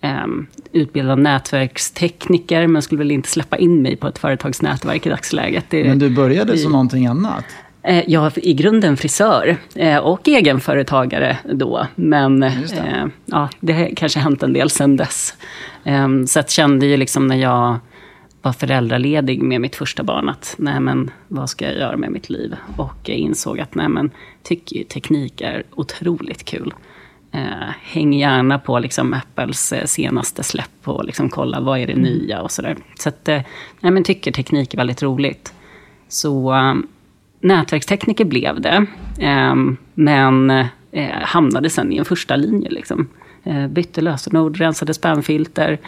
Eh, 0.00 0.26
utbildad 0.72 1.18
nätverkstekniker, 1.18 2.66
men 2.66 2.82
skulle 2.82 2.98
väl 2.98 3.10
inte 3.10 3.28
släppa 3.28 3.56
in 3.56 3.82
mig 3.82 3.96
på 3.96 4.06
ett 4.08 4.18
företagsnätverk 4.18 5.06
i 5.06 5.08
dagsläget. 5.08 5.64
Det, 5.70 5.84
Men 5.84 5.98
du 5.98 6.10
började 6.10 6.58
som 6.58 6.72
någonting 6.72 7.06
annat. 7.06 7.44
Eh, 7.82 8.04
Jag 8.10 8.24
är 8.26 8.46
i 8.46 8.54
grunden 8.54 8.96
frisör 8.96 9.56
eh, 9.74 9.96
och 9.98 10.28
egenföretagare 10.28 11.38
då. 11.52 11.86
Men 11.94 12.40
det. 12.40 12.46
eh, 12.46 13.06
ja, 13.26 13.48
det 13.60 13.72
har 13.72 13.94
kanske 13.96 14.18
hänt 14.20 14.42
en 14.42 14.52
del 14.52 14.70
sedan 14.70 14.96
dess. 14.96 15.34
Eh, 15.84 16.08
Så 16.26 16.40
att 16.40 16.50
kände 16.50 16.86
ju 16.86 16.96
liksom 16.96 17.26
när 17.26 17.36
jag 17.36 17.76
var 18.42 18.52
föräldraledig 18.52 19.42
med 19.42 19.60
mitt 19.60 19.76
första 19.76 20.02
barn 20.02 20.28
att 20.28 20.54
nej 20.58 20.80
men 20.80 21.10
vad 21.28 21.50
ska 21.50 21.64
jag 21.64 21.74
göra 21.76 21.96
med 21.96 22.10
mitt 22.12 22.30
liv? 22.30 22.56
Och 22.76 22.94
jag 23.04 23.16
insåg 23.16 23.60
att 23.60 23.74
nej 23.74 23.88
men 23.88 24.10
tycker 24.42 24.84
teknik 24.84 25.40
är 25.40 25.62
otroligt 25.74 26.44
kul. 26.44 26.74
Häng 27.82 28.12
gärna 28.12 28.58
på 28.58 28.78
liksom 28.78 29.14
Apples 29.14 29.74
senaste 29.84 30.42
släpp 30.42 30.70
och 30.84 31.04
liksom 31.04 31.28
kolla 31.28 31.60
vad 31.60 31.78
är 31.78 31.86
det 31.86 31.94
nya 31.96 32.42
och 32.42 32.50
sådär. 32.50 32.76
Så 32.98 33.08
att, 33.08 33.26
nej 33.26 33.44
men 33.80 34.04
tycker 34.04 34.32
teknik 34.32 34.74
är 34.74 34.78
väldigt 34.78 35.02
roligt. 35.02 35.52
Så 36.08 36.54
eh, 36.54 36.74
nätverkstekniker 37.40 38.24
blev 38.24 38.60
det. 38.60 38.86
Eh, 39.18 39.54
men 39.94 40.50
eh, 40.50 41.10
hamnade 41.22 41.70
sen 41.70 41.92
i 41.92 41.96
en 41.96 42.04
första 42.04 42.36
linje. 42.36 42.70
Liksom. 42.70 43.08
Eh, 43.44 43.66
bytte 43.66 44.00
lösenord, 44.00 44.56
rensade 44.56 44.94
spamfilter. 44.94 45.78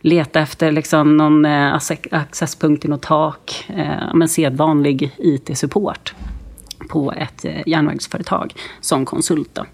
letade 0.00 0.42
efter 0.42 0.72
liksom, 0.72 1.16
någon 1.16 1.44
eh, 1.44 1.78
accesspunkt 2.10 2.84
i 2.84 2.88
något 2.88 3.02
tak. 3.02 3.66
Eh, 3.68 4.14
men 4.14 4.28
sedvanlig 4.28 5.10
IT-support 5.18 6.14
på 6.88 7.12
ett 7.12 7.44
eh, 7.44 7.62
järnvägsföretag 7.66 8.54
som 8.80 9.04
konsult. 9.04 9.50
Då. 9.52 9.64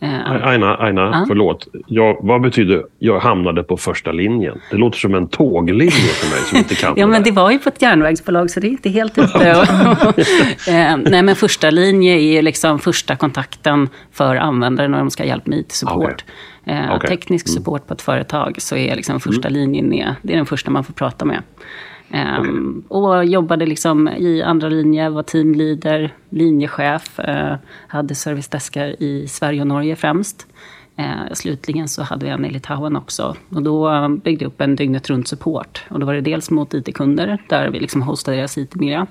Eh, 0.00 0.46
Aina, 0.46 0.76
Aina 0.76 1.00
Ja. 1.02 1.24
förlåt. 1.28 1.68
Jag, 1.86 2.16
vad 2.20 2.40
betyder 2.40 2.84
jag 2.98 3.20
hamnade 3.20 3.62
på 3.62 3.76
första 3.76 4.12
linjen? 4.12 4.58
Det 4.70 4.76
låter 4.76 4.98
som 4.98 5.14
en 5.14 5.28
tåglinje 5.28 5.90
för 5.90 6.30
mig 6.30 6.40
som 6.40 6.58
inte 6.58 6.74
kan 6.74 6.94
Ja, 6.96 7.06
men 7.06 7.22
det 7.22 7.30
var 7.30 7.50
ju 7.50 7.58
på 7.58 7.68
ett 7.68 7.82
järnvägsbolag, 7.82 8.50
så 8.50 8.60
det 8.60 8.66
är 8.66 8.70
inte 8.70 8.88
helt 8.88 9.18
ute. 9.18 9.50
eh, 10.68 10.96
nej, 10.96 11.22
men 11.22 11.36
första 11.36 11.70
linje 11.70 12.14
är 12.14 12.34
ju 12.34 12.42
liksom 12.42 12.78
första 12.78 13.16
kontakten 13.16 13.88
för 14.12 14.36
användare 14.36 14.88
när 14.88 14.98
de 14.98 15.10
ska 15.10 15.22
ha 15.22 15.28
hjälp 15.28 15.46
med 15.46 15.58
IT-support. 15.58 16.24
Eh, 16.66 16.94
Okej. 16.94 17.08
Teknisk 17.08 17.48
support 17.48 17.86
på 17.86 17.94
ett 17.94 18.02
företag, 18.02 18.54
så 18.58 18.76
är 18.76 18.96
liksom 18.96 19.20
första 19.20 19.48
linjen 19.48 19.92
är, 19.92 20.14
det 20.22 20.32
är 20.32 20.36
den 20.36 20.46
första 20.46 20.70
man 20.70 20.84
får 20.84 20.92
prata 20.92 21.24
med. 21.24 21.42
Um, 22.10 22.84
Och 22.88 23.24
jobbade 23.24 23.66
liksom 23.66 24.08
i 24.08 24.42
andra 24.42 24.68
linje, 24.68 25.10
var 25.10 25.22
teamleader, 25.22 26.14
linjechef, 26.30 27.20
uh, 27.28 27.54
hade 27.88 28.14
servicedeskar 28.14 29.02
i 29.02 29.28
Sverige 29.28 29.60
och 29.60 29.66
Norge 29.66 29.96
främst. 29.96 30.46
Uh, 30.98 31.32
slutligen 31.32 31.88
så 31.88 32.02
hade 32.02 32.26
vi 32.26 32.32
en 32.32 32.44
i 32.44 32.50
Litauen 32.50 32.96
också. 32.96 33.36
Och 33.48 33.62
då 33.62 33.92
eh, 33.92 34.08
byggde 34.08 34.44
jag 34.44 34.50
upp 34.50 34.60
en 34.60 34.76
dygnet 34.76 35.10
runt 35.10 35.28
support. 35.28 35.84
Och 35.90 36.00
då 36.00 36.06
var 36.06 36.14
det 36.14 36.20
dels 36.20 36.50
mot 36.50 36.74
IT-kunder, 36.74 37.42
där 37.48 37.70
vi 37.70 37.80
liksom 37.80 38.02
hostade 38.02 38.36
deras 38.36 38.58
IT-miljö. 38.58 39.06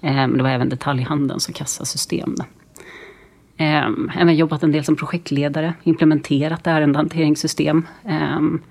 Eh, 0.00 0.14
men 0.14 0.36
det 0.36 0.42
var 0.42 0.50
även 0.50 0.68
detaljhandeln, 0.68 1.40
så 1.40 1.52
kassasystem. 1.52 2.34
Ehm, 3.56 4.10
även 4.16 4.36
jobbat 4.36 4.62
en 4.62 4.72
del 4.72 4.84
som 4.84 4.96
projektledare, 4.96 5.74
implementerat 5.82 6.66
ärendehanteringssystem. 6.66 7.86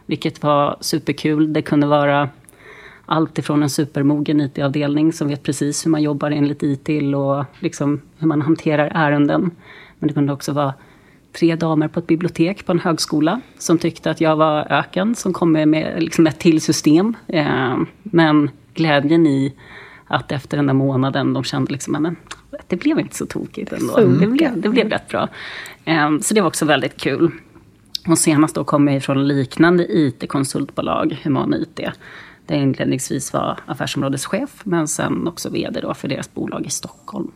Vilket 0.06 0.44
var 0.44 0.78
superkul. 0.82 1.54
Det 1.54 1.62
kunde 1.62 1.88
vara 1.88 2.30
allt 3.12 3.38
ifrån 3.38 3.64
en 3.64 3.70
supermogen 3.70 4.42
IT-avdelning 4.42 5.14
som 5.14 5.28
vet 5.28 5.44
precis 5.44 5.86
hur 5.86 5.92
man 5.92 6.02
jobbar 6.02 6.32
enligt 6.32 6.64
IT 6.64 6.90
och 7.16 7.46
liksom 7.60 8.02
hur 8.18 8.28
man 8.28 8.42
hanterar 8.42 8.92
ärenden. 8.96 9.52
Men 10.00 10.08
det 10.08 10.14
kunde 10.14 10.34
också 10.34 10.52
vara 10.52 10.74
tre 11.34 11.56
damer 11.56 11.88
på 11.88 12.00
ett 12.00 12.08
bibliotek 12.08 12.66
på 12.66 12.72
en 12.72 12.80
högskola 12.80 13.42
som 13.58 13.78
tyckte 13.78 14.12
att 14.12 14.22
jag 14.22 14.36
var 14.36 14.72
öken 14.72 15.16
som 15.16 15.34
kom 15.34 15.52
med, 15.52 16.04
liksom 16.04 16.28
ett 16.28 16.40
till 16.40 16.62
system. 16.62 17.16
Eh, 17.28 17.78
men 18.04 18.50
glädjen 18.74 19.28
i 19.28 19.54
att 20.08 20.32
efter 20.32 20.58
den 20.58 20.68
där 20.68 20.74
månaden 20.74 21.34
de 21.34 21.44
kände 21.44 21.72
liksom, 21.72 21.94
men 21.94 22.16
det 22.68 22.76
blev 22.76 23.00
inte 23.00 23.16
så 23.16 23.26
tokigt 23.26 23.74
ändå. 23.74 23.96
Det 24.20 24.28
blev, 24.28 24.62
det 24.62 24.70
blev 24.70 24.90
rätt 24.90 25.08
bra. 25.08 25.28
Eh, 25.86 26.20
så 26.22 26.34
det 26.34 26.42
var 26.42 26.48
också 26.48 26.66
väldigt 26.66 26.98
kul. 26.98 27.32
Och 28.08 28.18
senast 28.18 28.56
då 28.56 28.64
kom 28.64 28.88
jag 28.88 28.98
ifrån 28.98 29.28
liknande 29.28 29.86
IT-konsultbolag, 29.90 31.20
Human 31.24 31.54
IT. 31.54 31.80
Där 32.52 32.58
jag 32.58 32.64
inledningsvis 32.64 33.34
var 33.34 33.60
affärsområdeschef, 33.66 34.62
men 34.64 34.88
sen 34.88 35.28
också 35.28 35.50
vd 35.50 35.82
då 35.82 35.94
för 35.94 36.08
deras 36.08 36.34
bolag 36.34 36.66
i 36.66 36.70
Stockholm. 36.70 37.32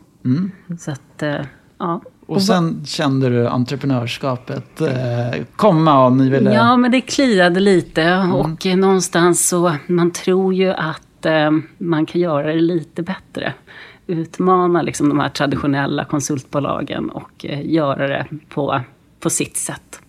Så 0.78 0.90
att, 0.90 1.22
eh, 1.22 1.40
ja. 1.78 2.02
Och 2.26 2.42
sen 2.42 2.84
kände 2.86 3.28
du 3.28 3.48
entreprenörskapet 3.48 4.80
eh, 4.80 5.44
komma 5.56 6.06
och 6.06 6.12
ni 6.12 6.30
ville... 6.30 6.54
Ja, 6.54 6.76
men 6.76 6.90
det 6.90 7.00
kliade 7.00 7.60
lite 7.60 8.30
och 8.34 8.66
eh, 8.66 8.76
någonstans 8.76 9.48
så, 9.48 9.76
man 9.86 10.10
tror 10.10 10.54
ju 10.54 10.70
att 10.70 11.26
eh, 11.26 11.50
man 11.78 12.06
kan 12.06 12.20
göra 12.20 12.52
det 12.52 12.60
lite 12.60 13.02
bättre. 13.02 13.52
Utmana 14.06 14.82
liksom 14.82 15.08
de 15.08 15.20
här 15.20 15.28
traditionella 15.28 16.04
konsultbolagen 16.04 17.10
och 17.10 17.46
eh, 17.46 17.70
göra 17.72 18.08
det 18.08 18.26
på, 18.48 18.80
på 19.20 19.30
sitt 19.30 19.56
sätt. 19.56 20.00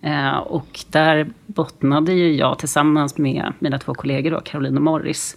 Eh, 0.00 0.36
och 0.36 0.80
där 0.90 1.30
bottnade 1.46 2.12
ju 2.12 2.34
jag 2.34 2.58
tillsammans 2.58 3.18
med 3.18 3.52
mina 3.58 3.78
två 3.78 3.94
kollegor, 3.94 4.30
då, 4.30 4.40
Caroline 4.40 4.76
och 4.76 4.82
Morris, 4.82 5.36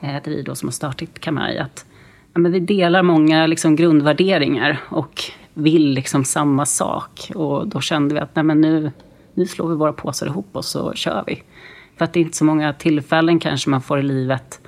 eh, 0.00 0.08
det 0.08 0.26
är 0.26 0.30
vi 0.30 0.42
då 0.42 0.54
som 0.54 0.68
har 0.68 0.72
startat 0.72 1.20
Kamaj, 1.20 1.58
att 1.58 1.86
ja, 2.34 2.40
men 2.40 2.52
vi 2.52 2.60
delar 2.60 3.02
många 3.02 3.46
liksom, 3.46 3.76
grundvärderingar 3.76 4.80
och 4.88 5.22
vill 5.54 5.90
liksom 5.90 6.24
samma 6.24 6.66
sak. 6.66 7.30
Och 7.34 7.68
då 7.68 7.80
kände 7.80 8.14
vi 8.14 8.20
att 8.20 8.36
nej, 8.36 8.44
men 8.44 8.60
nu, 8.60 8.92
nu 9.34 9.46
slår 9.46 9.68
vi 9.68 9.74
våra 9.74 9.92
påsar 9.92 10.26
ihop 10.26 10.48
och 10.52 10.64
så 10.64 10.92
kör 10.94 11.24
vi. 11.26 11.42
För 11.96 12.04
att 12.04 12.12
det 12.12 12.20
är 12.20 12.22
inte 12.22 12.36
så 12.36 12.44
många 12.44 12.72
tillfällen 12.72 13.38
kanske 13.38 13.70
man 13.70 13.82
får 13.82 13.98
i 13.98 14.02
livet 14.02 14.60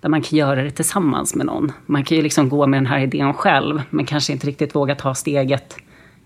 där 0.00 0.08
man 0.08 0.22
kan 0.22 0.38
göra 0.38 0.62
det 0.62 0.70
tillsammans 0.70 1.34
med 1.34 1.46
någon. 1.46 1.72
Man 1.86 2.04
kan 2.04 2.16
ju 2.16 2.22
liksom 2.22 2.48
gå 2.48 2.66
med 2.66 2.78
den 2.78 2.86
här 2.86 3.00
idén 3.00 3.34
själv, 3.34 3.82
men 3.90 4.06
kanske 4.06 4.32
inte 4.32 4.46
riktigt 4.46 4.74
våga 4.74 4.94
ta 4.94 5.14
steget 5.14 5.76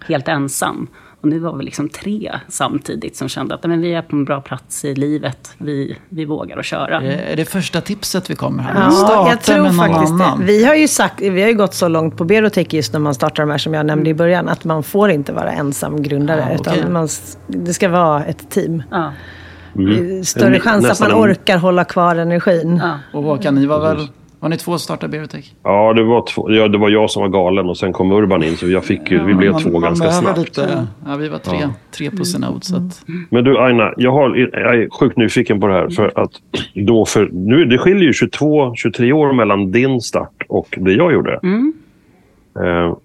helt 0.07 0.29
ensam. 0.29 0.89
Och 1.21 1.29
nu 1.29 1.39
var 1.39 1.57
vi 1.57 1.65
liksom 1.65 1.89
tre 1.89 2.33
samtidigt 2.49 3.17
som 3.17 3.29
kände 3.29 3.55
att 3.55 3.63
men 3.67 3.81
vi 3.81 3.95
är 3.95 4.03
på 4.03 4.17
en 4.17 4.25
bra 4.25 4.41
plats 4.41 4.85
i 4.85 4.95
livet. 4.95 5.55
Vi, 5.59 5.97
vi 6.09 6.25
vågar 6.25 6.59
att 6.59 6.65
köra. 6.65 7.03
Är 7.03 7.37
det 7.37 7.45
första 7.45 7.81
tipset 7.81 8.31
vi 8.31 8.35
kommer 8.37 8.63
här? 8.63 8.75
Ja, 8.85 8.91
Starta 8.91 9.31
jag 9.31 9.41
tror 9.41 9.57
med 9.57 9.65
någon 9.65 9.75
faktiskt 9.75 10.13
annan. 10.13 10.39
det. 10.41 10.45
Vi 10.47 10.65
har, 10.65 10.75
ju 10.75 10.89
sagt, 10.89 11.21
vi 11.21 11.43
har 11.43 11.49
ju 11.49 11.55
gått 11.55 11.75
så 11.75 11.89
långt 11.89 12.17
på 12.17 12.25
Berotech 12.25 12.75
just 12.75 12.93
när 12.93 13.01
man 13.01 13.15
startar 13.15 13.43
de 13.43 13.51
här 13.51 13.59
som 13.59 13.75
jag 13.75 13.87
nämnde 13.87 14.11
i 14.11 14.15
början, 14.15 14.49
att 14.49 14.65
man 14.65 14.83
får 14.83 15.11
inte 15.11 15.33
vara 15.33 15.53
ensam 15.53 16.03
grundare. 16.03 16.47
Ja, 16.51 16.57
okej. 16.61 16.79
utan 16.79 16.93
man, 16.93 17.09
det 17.47 17.75
ska 17.75 17.89
vara 17.89 18.25
ett 18.25 18.51
team. 18.51 18.83
Ja, 18.91 19.13
Mm. 19.77 20.25
Större 20.25 20.61
chans 20.61 20.91
att 20.91 21.01
man 21.01 21.11
en- 21.11 21.17
orkar 21.17 21.59
hålla 21.59 21.85
kvar 21.85 22.17
energin. 22.17 22.81
ja. 22.83 22.99
Och 23.13 23.23
Håkan, 23.23 23.55
ni 23.55 23.67
var 23.67 23.81
väl... 23.81 24.09
Var 24.41 24.49
ni 24.49 24.57
två 24.57 24.73
som 24.73 24.79
startade 24.79 25.11
Berotech? 25.11 25.53
Ja, 25.63 25.93
det 25.93 26.03
var, 26.03 26.23
två, 26.27 26.51
ja, 26.53 26.69
det 26.69 26.79
var 26.79 26.91
jag 26.91 27.11
som 27.11 27.23
var 27.23 27.29
galen 27.29 27.67
och 27.67 27.77
sen 27.77 27.93
kom 27.93 28.13
Urban 28.13 28.43
in. 28.43 28.57
Så 28.57 28.69
jag 28.69 28.85
fick, 28.85 29.11
ju- 29.11 29.25
vi 29.25 29.35
blev 29.35 29.53
man, 29.53 29.63
två 29.63 29.71
man 29.71 29.83
ganska 29.83 30.11
snabbt. 30.13 30.39
Lite, 30.39 30.87
ja, 31.07 31.17
vi 31.17 31.29
var 31.29 31.39
tre, 31.39 31.69
tre 31.91 32.11
på 32.11 32.25
synod. 32.25 32.65
Så 32.65 32.77
att, 32.77 33.03
Men 33.31 33.45
du 33.45 33.59
Aina, 33.59 33.93
jag, 33.97 34.13
har, 34.13 34.37
jag 34.37 34.75
är 34.75 34.89
sjukt 35.01 35.17
nyfiken 35.17 35.61
på 35.61 35.67
det 35.67 35.73
här. 35.75 35.89
För 35.91 36.13
att 36.21 36.31
då 36.75 37.05
för, 37.05 37.29
nu, 37.33 37.65
det 37.65 37.79
skiljer 37.79 38.05
ju 38.05 38.11
22-23 38.13 39.13
år 39.13 39.33
mellan 39.33 39.73
din 39.73 40.01
start 40.01 40.43
och 40.49 40.79
det 40.81 40.93
jag 40.93 41.13
gjorde. 41.13 41.33
Eh, 41.33 41.41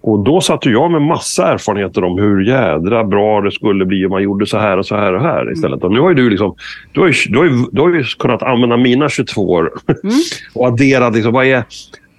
och 0.00 0.18
då 0.18 0.40
satt 0.40 0.66
jag 0.66 0.90
med 0.90 1.02
massa 1.02 1.52
erfarenheter 1.52 2.04
om 2.04 2.18
hur 2.18 2.44
jädra 2.44 3.04
bra 3.04 3.40
det 3.40 3.52
skulle 3.52 3.84
bli 3.84 4.06
om 4.06 4.10
man 4.10 4.22
gjorde 4.22 4.46
så 4.46 4.58
här 4.58 4.78
och 4.78 4.86
så 4.86 4.96
här 4.96 5.12
och 5.12 5.22
här 5.22 5.52
istället. 5.52 5.84
Och 5.84 5.92
nu 5.92 6.00
har 6.00 6.14
du 6.14 6.30
liksom, 6.30 6.54
du 6.92 7.00
har 7.00 7.06
ju, 7.06 7.14
du 7.28 7.38
har 7.38 7.44
ju, 7.44 7.50
du 7.72 7.80
har 7.80 7.88
ju 7.88 8.04
kunnat 8.04 8.42
använda 8.42 8.76
mina 8.76 9.08
22 9.08 9.50
år 9.50 9.72
och 10.54 10.66
addera 10.66 11.10
liksom, 11.10 11.32
vad 11.32 11.46
är, 11.46 11.64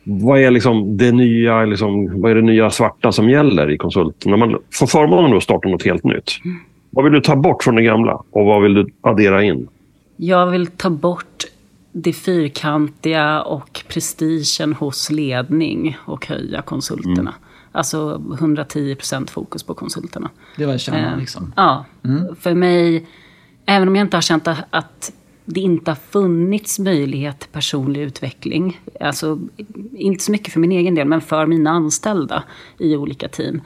vad 0.04 0.40
är 0.40 0.52
liksom 0.52 0.98
det 0.98 1.12
nya, 1.12 1.66
liksom, 1.66 2.22
vad 2.22 2.32
är 2.32 2.36
det 2.36 2.42
nya 2.42 2.70
svarta 2.70 3.12
som 3.12 3.30
gäller 3.30 3.72
i 3.72 3.78
konsult? 3.78 4.26
När 4.26 4.38
man 4.38 4.58
får 4.74 4.88
förmånen 4.88 5.38
att 5.38 5.44
starta 5.44 5.70
något 5.70 5.86
helt 5.86 6.04
nytt. 6.04 6.32
Vad 6.90 7.04
vill 7.04 7.14
du 7.14 7.22
ta 7.22 7.36
bort 7.36 7.64
från 7.64 7.76
det 7.76 7.84
gamla 7.84 8.24
och 8.32 8.46
vad 8.46 8.62
vill 8.62 8.74
du 8.74 8.88
addera 9.02 9.44
in? 9.44 9.68
Jag 10.18 10.48
vill 10.48 10.68
ta 10.68 10.90
bort 10.90 11.35
det 11.98 12.14
fyrkantiga 12.14 13.42
och 13.42 13.84
prestigen 13.88 14.74
hos 14.74 15.12
ledning 15.12 15.98
och 16.06 16.28
höja 16.28 16.62
konsulterna. 16.62 17.34
Alltså 17.72 18.22
110% 18.40 19.30
fokus 19.30 19.64
på 19.64 19.74
konsulterna. 19.74 20.30
det 20.58 20.66
var 20.66 20.78
kärnan 20.78 21.14
Eh, 21.14 21.20
liksom. 21.20 21.54
Ja, 21.56 21.86
för 22.40 22.54
mig, 22.54 23.08
även 23.66 23.88
om 23.88 23.96
jag 23.96 24.06
inte 24.06 24.18
har 24.18 24.22
känt 24.22 24.48
att- 24.48 24.66
att 24.70 25.14
det 25.46 25.60
inte 25.60 25.92
har 25.92 25.96
funnits 25.96 26.80
möjlighet 26.80 27.40
till 27.40 27.50
personlig 27.50 28.02
utveckling, 28.02 28.82
alltså 29.00 29.40
inte 29.94 30.24
så 30.24 30.32
mycket 30.32 30.54
för 30.54 30.60
min 30.60 30.72
egen 30.72 30.96
del, 30.96 31.08
men 31.08 31.22
för 31.22 31.46
mina 31.46 31.70
anställda 31.70 32.44
i 32.78 32.96
olika 32.96 33.28
team, 33.28 33.62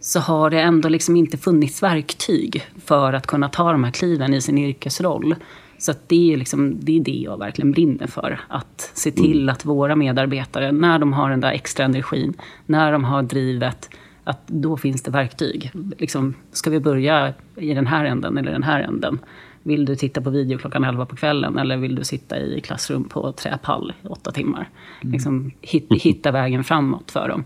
så 0.00 0.20
har 0.20 0.50
det 0.50 0.60
ändå 0.60 0.88
liksom 0.88 1.16
inte 1.16 1.36
funnits 1.38 1.82
verktyg 1.82 2.62
för 2.84 3.12
att 3.12 3.26
kunna 3.26 3.48
ta 3.48 3.72
de 3.72 3.84
här 3.84 3.90
kliven 3.90 4.34
i 4.34 4.40
sin 4.40 4.58
yrkesroll. 4.58 5.34
Så 5.78 5.92
det, 6.06 6.32
är 6.32 6.36
liksom, 6.36 6.76
det 6.80 6.96
är 6.96 7.00
det 7.00 7.10
jag 7.10 7.38
verkligen 7.38 7.72
brinner 7.72 8.06
för. 8.06 8.40
Att 8.48 8.90
se 8.94 9.10
till 9.10 9.48
att 9.48 9.64
våra 9.64 9.96
medarbetare, 9.96 10.72
när 10.72 10.98
de 10.98 11.12
har 11.12 11.30
den 11.30 11.40
där 11.40 11.52
extra 11.52 11.84
energin, 11.84 12.34
när 12.66 12.92
de 12.92 13.04
har 13.04 13.22
drivet, 13.22 13.90
att 14.24 14.48
då 14.48 14.76
finns 14.76 15.02
det 15.02 15.10
verktyg. 15.10 15.70
Liksom, 15.98 16.34
ska 16.52 16.70
vi 16.70 16.80
börja 16.80 17.34
i 17.56 17.74
den 17.74 17.86
här 17.86 18.04
änden 18.04 18.38
eller 18.38 18.52
den 18.52 18.62
här 18.62 18.80
änden? 18.80 19.18
Vill 19.62 19.84
du 19.84 19.96
titta 19.96 20.20
på 20.20 20.30
video 20.30 20.58
klockan 20.58 20.84
11 20.84 21.06
på 21.06 21.16
kvällen 21.16 21.58
eller 21.58 21.76
vill 21.76 21.94
du 21.94 22.04
sitta 22.04 22.38
i 22.38 22.60
klassrum 22.60 23.04
på 23.04 23.32
träpall 23.32 23.92
i 24.02 24.06
åtta 24.06 24.30
timmar? 24.32 24.68
Liksom, 25.00 25.50
hit, 25.60 25.86
hitta 25.90 26.30
vägen 26.30 26.64
framåt 26.64 27.10
för 27.10 27.28
dem. 27.28 27.44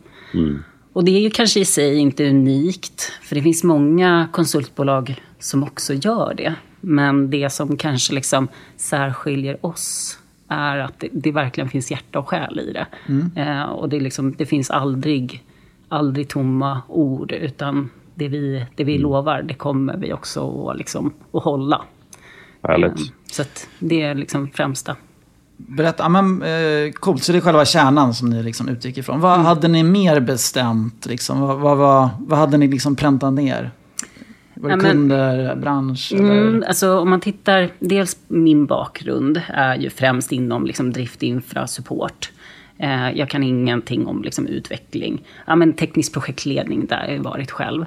Och 0.93 1.05
det 1.05 1.11
är 1.17 1.21
ju 1.21 1.31
kanske 1.31 1.61
i 1.61 1.65
sig 1.65 1.97
inte 1.99 2.31
unikt, 2.31 3.13
för 3.23 3.35
det 3.35 3.43
finns 3.43 3.65
många 3.65 4.29
konsultbolag 4.33 5.23
som 5.39 5.63
också 5.63 5.95
gör 5.95 6.35
det. 6.35 6.55
Men 6.81 7.31
det 7.31 7.51
som 7.51 7.77
kanske 7.77 8.15
liksom 8.15 8.49
särskiljer 8.77 9.67
oss 9.67 10.19
är 10.49 10.79
att 10.79 11.01
det, 11.01 11.09
det 11.13 11.33
verkligen 11.33 11.71
finns 11.71 11.91
hjärta 11.91 12.19
och 12.19 12.29
själ 12.29 12.61
i 12.61 12.73
det. 12.73 12.87
Eh, 13.37 13.63
och 13.63 13.89
det, 13.89 14.01
liksom, 14.01 14.35
det 14.39 14.47
finns 14.47 14.71
aldrig, 14.71 15.45
aldrig 15.89 16.29
tomma 16.29 16.83
ord, 16.89 17.33
utan 17.33 17.91
det 18.15 18.29
vi, 18.29 18.67
det 18.77 18.85
vi 18.85 18.99
lovar, 18.99 19.43
det 19.43 19.55
kommer 19.55 19.97
vi 19.97 20.13
också 20.13 20.69
att, 20.69 20.79
liksom, 20.79 21.13
att 21.33 21.43
hålla. 21.43 21.83
Härligt. 22.63 23.01
Eh, 23.01 23.07
så 23.31 23.45
det 23.79 24.03
är 24.03 24.15
liksom 24.15 24.51
främsta. 24.51 24.97
Berätta, 25.57 26.09
men, 26.09 26.43
eh, 26.43 26.93
coolt, 26.93 27.23
så 27.23 27.33
det 27.33 27.39
är 27.39 27.43
själva 27.43 27.65
kärnan 27.65 28.15
som 28.15 28.31
ni 28.31 28.43
liksom 28.43 28.69
utgick 28.69 28.99
ifrån. 28.99 29.21
Vad 29.21 29.39
hade 29.39 29.69
ni 29.69 29.83
mer 29.83 30.21
bestämt? 30.21 31.07
Liksom? 31.07 31.41
Vad, 31.41 31.59
vad, 31.59 31.79
vad, 31.79 32.09
vad 32.19 32.39
hade 32.39 32.57
ni 32.57 32.69
liksom 32.69 32.97
präntat 32.97 33.33
ner? 33.33 33.71
Var 34.61 34.69
det 34.69 34.73
Ja, 34.73 34.77
men- 34.77 34.91
kunder, 34.93 35.57
bransch? 35.57 36.13
Mm, 36.13 36.65
alltså 36.69 36.99
om 36.99 37.11
man 37.11 37.21
tittar, 37.21 37.71
dels 37.79 38.17
min 38.29 38.67
bakgrund 38.67 39.43
är 39.49 39.77
ju 39.77 39.91
främst 39.91 40.33
inom 40.33 40.67
liksom 40.67 40.93
drift, 40.93 41.23
infra, 41.23 41.67
support. 41.67 42.31
Eh, 42.79 43.11
jag 43.11 43.29
kan 43.31 43.43
ingenting 43.43 44.07
om 44.07 44.23
liksom 44.23 44.47
utveckling. 44.47 45.25
Ja, 45.47 45.57
men 45.57 45.73
teknisk 45.73 46.13
projektledning, 46.13 46.87
där 46.87 46.97
har 46.97 47.09
jag 47.09 47.23
varit 47.23 47.51
själv. 47.51 47.85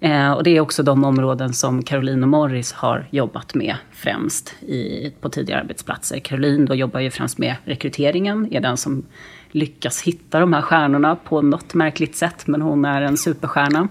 Eh, 0.00 0.32
och 0.32 0.44
det 0.44 0.50
är 0.56 0.60
också 0.60 0.82
de 0.82 1.04
områden 1.04 1.52
som 1.52 1.82
Caroline 1.82 2.22
och 2.22 2.28
Morris 2.28 2.72
har 2.72 3.06
jobbat 3.10 3.54
med 3.54 3.76
främst 3.92 4.54
i, 4.62 5.12
på 5.20 5.28
tidigare 5.28 5.60
arbetsplatser. 5.60 6.18
Caroline 6.18 6.64
då 6.66 6.74
jobbar 6.74 7.00
ju 7.00 7.10
främst 7.10 7.38
med 7.38 7.54
rekryteringen, 7.64 8.48
är 8.50 8.60
den 8.60 8.76
som 8.76 9.02
lyckas 9.50 10.02
hitta 10.02 10.40
de 10.40 10.52
här 10.52 10.62
stjärnorna 10.62 11.16
på 11.16 11.42
något 11.42 11.74
märkligt 11.74 12.16
sätt, 12.16 12.46
men 12.46 12.62
hon 12.62 12.84
är 12.84 13.02
en 13.02 13.16
superstjärna. 13.16 13.88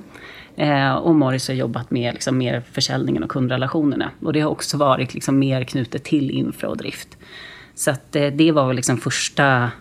Eh, 0.56 0.94
och 0.94 1.16
Morris 1.16 1.48
har 1.48 1.56
jobbat 1.56 1.92
med 1.92 2.14
liksom, 2.14 2.38
mer 2.38 2.64
försäljningen 2.72 3.24
och 3.24 3.30
kundrelationerna. 3.30 4.12
Och 4.22 4.34
det 4.34 4.40
har 4.40 4.50
också 4.50 4.78
varit 4.78 5.14
liksom, 5.14 5.40
mer 5.40 5.64
knutet 5.64 6.04
till 6.04 6.32
infra 6.32 6.70
och 6.70 6.78
drift. 6.78 7.18
Så 7.76 7.92
att, 7.92 8.16
eh, 8.16 8.28
det 8.28 8.52
var 8.52 8.68
väl 8.68 8.76
liksom 8.76 8.98
första 8.98 9.72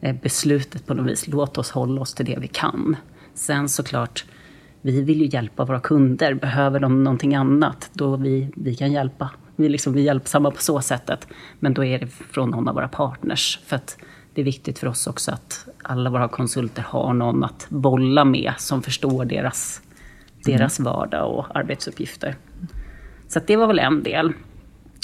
eh, 0.00 0.16
beslutet 0.22 0.86
på 0.86 0.94
något 0.94 1.06
vis. 1.06 1.26
Låt 1.28 1.58
oss 1.58 1.70
hålla 1.70 2.00
oss 2.00 2.14
till 2.14 2.26
det 2.26 2.38
vi 2.40 2.48
kan. 2.48 2.96
Sen 3.34 3.68
såklart, 3.68 4.24
vi 4.82 5.02
vill 5.02 5.20
ju 5.20 5.26
hjälpa 5.26 5.64
våra 5.64 5.80
kunder. 5.80 6.34
Behöver 6.34 6.80
de 6.80 7.04
någonting 7.04 7.34
annat, 7.34 7.90
då 7.92 8.16
vi, 8.16 8.48
vi 8.56 8.74
kan 8.74 8.92
hjälpa. 8.92 9.30
Vi, 9.56 9.68
liksom, 9.68 9.92
vi 9.92 10.00
är 10.00 10.04
hjälpsamma 10.04 10.50
på 10.50 10.62
så 10.62 10.80
sättet. 10.80 11.28
Men 11.60 11.74
då 11.74 11.84
är 11.84 11.98
det 11.98 12.06
från 12.06 12.50
någon 12.50 12.68
av 12.68 12.74
våra 12.74 12.88
partners. 12.88 13.60
För 13.66 13.76
att 13.76 13.98
det 14.34 14.40
är 14.40 14.44
viktigt 14.44 14.78
för 14.78 14.86
oss 14.86 15.06
också 15.06 15.30
att 15.30 15.68
alla 15.82 16.10
våra 16.10 16.28
konsulter 16.28 16.82
har 16.82 17.14
någon 17.14 17.44
att 17.44 17.66
bolla 17.68 18.24
med 18.24 18.52
som 18.58 18.82
förstår 18.82 19.24
deras, 19.24 19.82
deras 20.44 20.80
vardag 20.80 21.38
och 21.38 21.56
arbetsuppgifter. 21.56 22.36
Så 23.28 23.40
det 23.46 23.56
var 23.56 23.66
väl 23.66 23.78
en 23.78 24.02
del. 24.02 24.32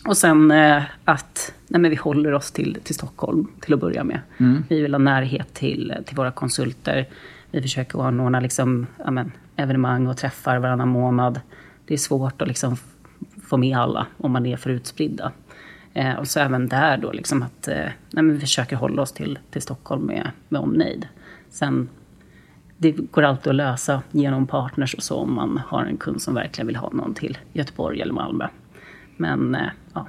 Och 0.06 0.16
sen 0.16 0.50
eh, 0.50 0.82
att 1.04 1.52
nej 1.68 1.80
men 1.80 1.90
vi 1.90 1.96
håller 1.96 2.32
oss 2.32 2.52
till, 2.52 2.78
till 2.82 2.94
Stockholm 2.94 3.46
till 3.60 3.74
att 3.74 3.80
börja 3.80 4.04
med. 4.04 4.20
Vi 4.68 4.82
vill 4.82 4.94
ha 4.94 4.98
närhet 4.98 5.54
till, 5.54 5.94
till 6.06 6.16
våra 6.16 6.30
konsulter. 6.30 7.08
Vi 7.50 7.62
försöker 7.62 8.02
anordna 8.02 8.40
liksom, 8.40 8.86
ja 8.98 9.10
men, 9.10 9.32
evenemang 9.56 10.06
och 10.06 10.16
träffar 10.16 10.58
varannan 10.58 10.88
månad. 10.88 11.40
Det 11.86 11.94
är 11.94 11.98
svårt 11.98 12.42
att 12.42 12.48
liksom 12.48 12.76
få 13.42 13.56
med 13.56 13.78
alla 13.78 14.06
om 14.16 14.32
man 14.32 14.46
är 14.46 14.56
för 14.56 14.70
utspridda. 14.70 15.32
Eh, 15.94 16.14
och 16.14 16.28
så 16.28 16.40
även 16.40 16.68
där 16.68 16.96
då 16.96 17.12
liksom 17.12 17.42
att 17.42 17.68
eh, 17.68 17.74
nej 18.10 18.22
men 18.22 18.32
vi 18.32 18.40
försöker 18.40 18.76
hålla 18.76 19.02
oss 19.02 19.12
till, 19.12 19.38
till 19.50 19.62
Stockholm 19.62 20.02
med, 20.02 20.30
med 20.48 20.60
omnejd. 20.60 21.08
Sen 21.50 21.88
det 22.76 22.90
går 22.90 23.22
alltid 23.22 23.50
att 23.50 23.56
lösa 23.56 24.02
genom 24.10 24.46
partners 24.46 24.94
och 24.94 25.02
så 25.02 25.16
om 25.16 25.34
man 25.34 25.60
har 25.66 25.84
en 25.84 25.96
kund 25.96 26.22
som 26.22 26.34
verkligen 26.34 26.66
vill 26.66 26.76
ha 26.76 26.90
någon 26.90 27.14
till 27.14 27.38
Göteborg 27.52 28.00
eller 28.00 28.12
Malmö. 28.12 28.48
Men 29.16 29.54
eh, 29.54 29.68
ja, 29.94 30.06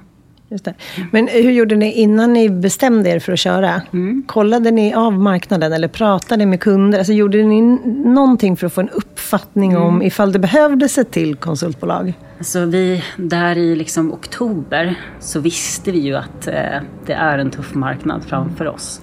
Just 0.52 0.64
det. 0.64 0.74
Men 1.10 1.28
hur 1.28 1.50
gjorde 1.50 1.76
ni 1.76 1.92
innan 1.92 2.32
ni 2.32 2.50
bestämde 2.50 3.10
er 3.10 3.18
för 3.18 3.32
att 3.32 3.38
köra? 3.38 3.82
Kollade 4.26 4.70
ni 4.70 4.94
av 4.94 5.12
marknaden 5.12 5.72
eller 5.72 5.88
pratade 5.88 6.46
med 6.46 6.60
kunder? 6.60 6.98
Alltså, 6.98 7.12
gjorde 7.12 7.42
ni 7.42 7.60
någonting 8.04 8.56
för 8.56 8.66
att 8.66 8.72
få 8.72 8.80
en 8.80 8.88
uppfattning 8.88 9.76
om 9.76 10.02
ifall 10.02 10.32
det 10.32 10.38
behövdes 10.38 10.98
ett 10.98 11.10
till 11.10 11.36
konsultbolag? 11.36 12.14
Alltså 12.38 12.64
vi, 12.64 13.04
där 13.16 13.58
i 13.58 13.76
liksom 13.76 14.12
oktober 14.12 15.00
så 15.20 15.40
visste 15.40 15.92
vi 15.92 15.98
ju 15.98 16.14
att 16.16 16.46
eh, 16.46 16.80
det 17.06 17.12
är 17.12 17.38
en 17.38 17.50
tuff 17.50 17.74
marknad 17.74 18.24
framför 18.24 18.68
oss. 18.68 19.00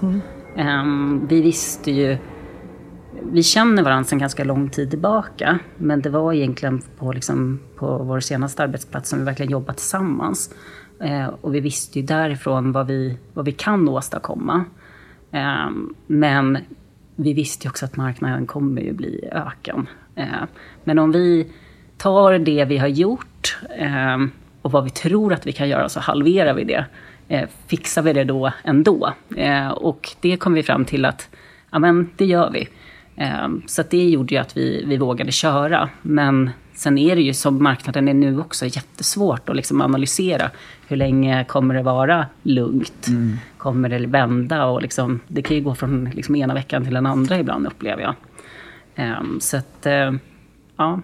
Ehm, 0.57 1.27
vi 1.29 1.41
visste 1.41 1.91
ju, 1.91 2.17
vi 3.31 3.43
känner 3.43 3.83
varandra 3.83 4.03
sedan 4.03 4.19
ganska 4.19 4.43
lång 4.43 4.69
tid 4.69 4.89
tillbaka. 4.89 5.59
Men 5.77 6.01
det 6.01 6.09
var 6.09 6.33
egentligen 6.33 6.81
på, 6.97 7.11
liksom, 7.11 7.59
på 7.75 7.97
vår 7.97 8.19
senaste 8.19 8.63
arbetsplats 8.63 9.09
som 9.09 9.19
vi 9.19 9.25
verkligen 9.25 9.51
jobbat 9.51 9.77
tillsammans. 9.77 10.53
Eh, 11.01 11.27
och 11.41 11.55
vi 11.55 11.59
visste 11.59 11.99
ju 11.99 12.05
därifrån 12.05 12.71
vad 12.71 12.87
vi, 12.87 13.17
vad 13.33 13.45
vi 13.45 13.51
kan 13.51 13.89
åstadkomma. 13.89 14.65
Eh, 15.31 15.69
men 16.07 16.57
vi 17.15 17.33
visste 17.33 17.67
ju 17.67 17.69
också 17.69 17.85
att 17.85 17.95
marknaden 17.95 18.45
kommer 18.45 18.81
ju 18.81 18.93
bli 18.93 19.29
öken. 19.31 19.87
Ehm, 20.15 20.47
men 20.83 20.99
om 20.99 21.11
vi 21.11 21.51
tar 21.97 22.39
det 22.39 22.65
vi 22.65 22.77
har 22.77 22.87
gjort 22.87 23.57
ehm, 23.77 24.31
och 24.61 24.71
vad 24.71 24.83
vi 24.83 24.89
tror 24.89 25.33
att 25.33 25.47
vi 25.47 25.51
kan 25.51 25.69
göra 25.69 25.89
så 25.89 25.99
halverar 25.99 26.53
vi 26.53 26.63
det. 26.63 26.85
Eh, 27.27 27.49
fixar 27.67 28.01
vi 28.01 28.13
det 28.13 28.23
då 28.23 28.51
ändå? 28.63 29.13
Eh, 29.35 29.69
och 29.69 30.09
det 30.21 30.37
kom 30.37 30.53
vi 30.53 30.63
fram 30.63 30.85
till 30.85 31.05
att 31.05 31.29
ja, 31.71 31.79
men 31.79 32.09
det 32.15 32.25
gör 32.25 32.51
vi. 32.51 32.67
Ehm, 33.15 33.61
så 33.65 33.83
det 33.89 34.09
gjorde 34.09 34.35
ju 34.35 34.41
att 34.41 34.57
vi, 34.57 34.83
vi 34.85 34.97
vågade 34.97 35.31
köra. 35.31 35.89
Men 36.01 36.49
sen 36.79 36.97
är 36.97 37.15
det 37.15 37.21
ju 37.21 37.33
som 37.33 37.63
marknaden 37.63 38.07
är 38.07 38.13
nu 38.13 38.39
också 38.39 38.65
jättesvårt 38.65 39.49
att 39.49 39.55
liksom 39.55 39.81
analysera. 39.81 40.51
Hur 40.87 40.97
länge 40.97 41.45
kommer 41.45 41.75
det 41.75 41.81
vara 41.81 42.25
lugnt? 42.43 43.07
Mm. 43.07 43.37
Kommer 43.57 43.89
det 43.89 44.05
vända? 44.05 44.65
Och 44.65 44.81
liksom, 44.81 45.19
det 45.27 45.41
kan 45.41 45.57
ju 45.57 45.63
gå 45.63 45.75
från 45.75 46.09
liksom 46.13 46.35
ena 46.35 46.53
veckan 46.53 46.83
till 46.83 46.93
den 46.93 47.05
andra 47.05 47.39
ibland 47.39 47.67
upplever 47.67 48.01
jag. 48.01 48.15
Så 49.39 49.57
att, 49.57 49.85
eh, 49.85 50.13
ja, 50.77 51.01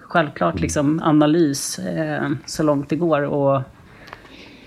självklart 0.00 0.60
liksom 0.60 1.00
analys 1.04 1.78
eh, 1.78 2.30
så 2.46 2.62
långt 2.62 2.88
det 2.88 2.96
går. 2.96 3.22
Och 3.22 3.62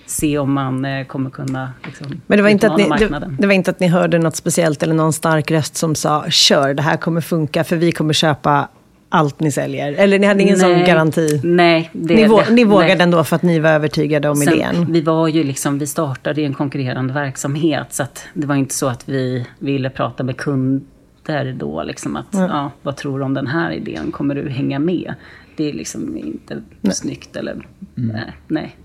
se 0.06 0.38
om 0.38 0.54
man 0.54 0.86
eh, 0.86 1.06
kommer 1.06 1.30
kunna 1.30 1.74
liksom, 1.86 2.22
Men 2.28 2.38
det 2.38 2.44
var, 2.44 2.50
inte 2.50 2.72
att 2.72 2.78
ni, 2.78 2.90
det, 2.90 3.30
det, 3.40 3.48
var 3.48 3.54
inte 3.54 3.72
att 3.72 3.80
ni 3.80 3.88
hörde 3.88 4.20
något 4.20 4.36
speciellt 4.36 4.84
eller 4.84 4.96
någon 4.96 5.14
stark 5.14 5.52
röst 5.52 5.76
som 5.76 5.96
sa 5.96 6.30
kör, 6.30 6.74
det 6.74 6.82
här 6.82 6.98
kommer 6.98 7.22
funka 7.22 7.64
för 7.64 7.76
vi 7.76 7.92
kommer 7.92 8.14
köpa 8.14 8.68
allt 9.10 9.40
ni 9.40 9.52
säljer? 9.52 9.94
Eller 9.94 10.20
ni 10.20 10.28
hade 10.28 10.44
ingen 10.44 10.58
nej, 10.58 10.76
sån 10.76 10.86
garanti? 10.86 11.42
Nej. 11.44 11.90
Det, 11.94 12.16
ni, 12.16 12.28
vå, 12.28 12.42
ni 12.52 12.64
vågade 12.64 12.94
nej. 12.94 13.02
ändå 13.02 13.24
för 13.24 13.36
att 13.36 13.42
ni 13.42 13.60
var 13.60 13.70
övertygade 13.70 14.30
om 14.30 14.36
Sen, 14.36 14.54
idén? 14.54 14.86
Vi 14.90 15.02
var 15.02 15.28
ju 15.28 15.44
liksom, 15.44 15.80
vi 15.80 15.88
startade 15.88 16.42
en 16.42 16.54
konkurrerande 16.54 17.14
verksamhet. 17.14 17.94
Så 17.94 18.04
det 18.34 18.48
var 18.48 18.56
inte 18.56 18.74
så 18.74 18.88
att 18.88 19.10
vi 19.10 19.46
ville 19.60 19.90
prata 19.90 20.24
med 20.24 20.38
kunder 20.38 21.54
då. 21.54 21.84
Liksom 21.84 22.16
att, 22.16 22.34
mm. 22.34 22.50
ja, 22.50 22.72
vad 22.84 22.96
tror 22.96 23.20
du 23.20 23.26
om 23.26 23.34
den 23.34 23.48
här 23.48 23.72
idén? 23.72 24.12
Kommer 24.12 24.36
du 24.36 24.50
hänga 24.50 24.80
med? 24.80 25.14
Det 25.56 25.70
är 25.70 25.74
liksom 25.74 26.18
inte 26.18 26.62
nej. 26.82 26.94
snyggt. 26.94 27.36
Eller, 27.36 27.68
mm. 27.98 28.18
nej. 28.48 28.76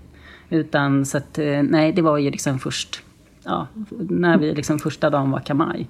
Utan 0.49 1.05
så 1.05 1.17
att, 1.17 1.39
eh, 1.39 1.63
nej, 1.63 1.91
det 1.91 2.01
var 2.01 2.17
ju 2.17 2.31
liksom 2.31 2.59
först, 2.59 3.01
ja, 3.43 3.67
när 4.09 4.37
vi 4.37 4.53
liksom 4.53 4.79
första 4.79 5.09
dagen 5.09 5.31
var 5.31 5.39
kamaj. 5.39 5.87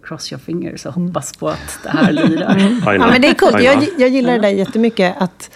Eh, 0.00 0.08
cross 0.08 0.32
your 0.32 0.40
fingers 0.40 0.86
och 0.86 0.92
hoppas 0.92 1.36
på 1.36 1.48
att 1.48 1.80
det 1.82 1.90
här 1.90 2.12
lirar. 2.12 2.58
ja, 2.86 3.06
men 3.10 3.22
det 3.22 3.28
är 3.28 3.34
coolt. 3.34 3.62
Jag, 3.62 3.86
jag 3.98 4.08
gillar 4.08 4.32
det 4.32 4.38
där 4.38 4.48
jättemycket. 4.48 5.14
Att 5.18 5.50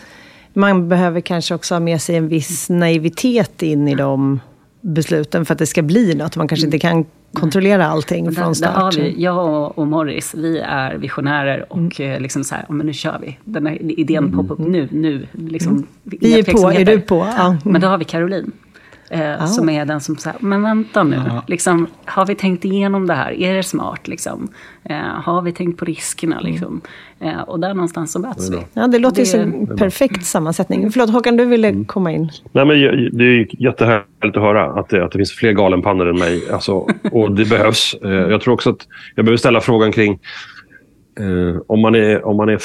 man 0.52 0.88
behöver 0.88 1.20
kanske 1.20 1.54
också 1.54 1.74
ha 1.74 1.80
med 1.80 2.02
sig 2.02 2.16
en 2.16 2.28
viss 2.28 2.70
naivitet 2.70 3.62
in 3.62 3.88
i 3.88 3.94
de 3.94 4.40
besluten 4.80 5.44
för 5.44 5.52
att 5.52 5.58
det 5.58 5.66
ska 5.66 5.82
bli 5.82 6.14
något. 6.14 6.36
Man 6.36 6.48
kanske 6.48 6.66
inte 6.66 6.78
kan 6.78 7.04
kontrollera 7.32 7.86
allting 7.86 8.24
där, 8.24 8.32
från 8.32 8.54
start. 8.54 8.74
Där 8.74 8.80
har 8.80 8.92
vi, 8.92 9.22
jag 9.22 9.78
och 9.78 9.86
Morris, 9.86 10.34
vi 10.34 10.58
är 10.58 10.94
visionärer 10.94 11.72
och 11.72 12.00
mm. 12.00 12.22
liksom 12.22 12.44
så 12.44 12.54
här, 12.54 12.64
men 12.68 12.86
nu 12.86 12.92
kör 12.92 13.18
vi. 13.20 13.38
Den 13.44 13.66
här 13.66 14.00
idén 14.00 14.24
mm. 14.24 14.36
poppar 14.36 14.54
upp 14.54 14.68
nu, 14.68 14.88
nu. 14.92 15.26
Liksom, 15.32 15.72
mm. 15.72 15.86
Vi 16.02 16.38
är 16.38 16.42
på, 16.42 16.70
är 16.72 16.84
du 16.84 17.00
på? 17.00 17.16
Ja. 17.36 17.56
Men 17.64 17.80
då 17.80 17.88
har 17.88 17.98
vi 17.98 18.04
Caroline. 18.04 18.52
Eh, 19.14 19.20
oh. 19.20 19.46
Som 19.46 19.68
är 19.68 19.84
den 19.84 20.00
som 20.00 20.16
säger, 20.16 20.38
men 20.40 20.62
vänta 20.62 21.02
nu, 21.02 21.16
ja. 21.26 21.42
liksom, 21.46 21.86
har 22.04 22.26
vi 22.26 22.34
tänkt 22.34 22.64
igenom 22.64 23.06
det 23.06 23.14
här? 23.14 23.32
Är 23.32 23.54
det 23.54 23.62
smart? 23.62 24.08
Liksom? 24.08 24.48
Eh, 24.84 24.96
har 24.96 25.42
vi 25.42 25.52
tänkt 25.52 25.78
på 25.78 25.84
riskerna? 25.84 26.40
Mm. 26.40 26.52
Liksom? 26.52 26.80
Eh, 27.20 27.40
och 27.40 27.60
där 27.60 27.74
någonstans 27.74 28.12
så 28.12 28.18
möts 28.18 28.50
vi. 28.50 28.58
Ja, 28.72 28.86
det 28.86 28.98
låter 28.98 29.20
det, 29.20 29.26
som 29.26 29.40
en 29.40 29.76
perfekt 29.76 30.24
sammansättning. 30.24 30.90
Förlåt 30.90 31.10
Håkan, 31.10 31.36
du 31.36 31.44
ville 31.44 31.68
mm. 31.68 31.84
komma 31.84 32.12
in. 32.12 32.30
Nej, 32.52 32.64
men 32.64 32.80
det 33.12 33.24
är 33.24 33.62
jättehärligt 33.62 34.36
att 34.36 34.42
höra 34.42 34.80
att 34.80 34.88
det, 34.88 35.04
att 35.04 35.12
det 35.12 35.18
finns 35.18 35.32
fler 35.32 35.52
galenpannor 35.52 36.08
än 36.08 36.18
mig. 36.18 36.50
Alltså, 36.52 36.72
och 37.12 37.32
det 37.32 37.48
behövs. 37.48 37.94
Eh, 38.04 38.10
jag 38.10 38.40
tror 38.40 38.54
också 38.54 38.70
att 38.70 38.86
jag 39.14 39.24
behöver 39.24 39.38
ställa 39.38 39.60
frågan 39.60 39.92
kring 39.92 40.12
eh, 41.20 41.60
om 41.66 41.80
man 41.80 41.94
är, 41.94 42.26
om 42.26 42.36
man 42.36 42.48
är 42.48 42.58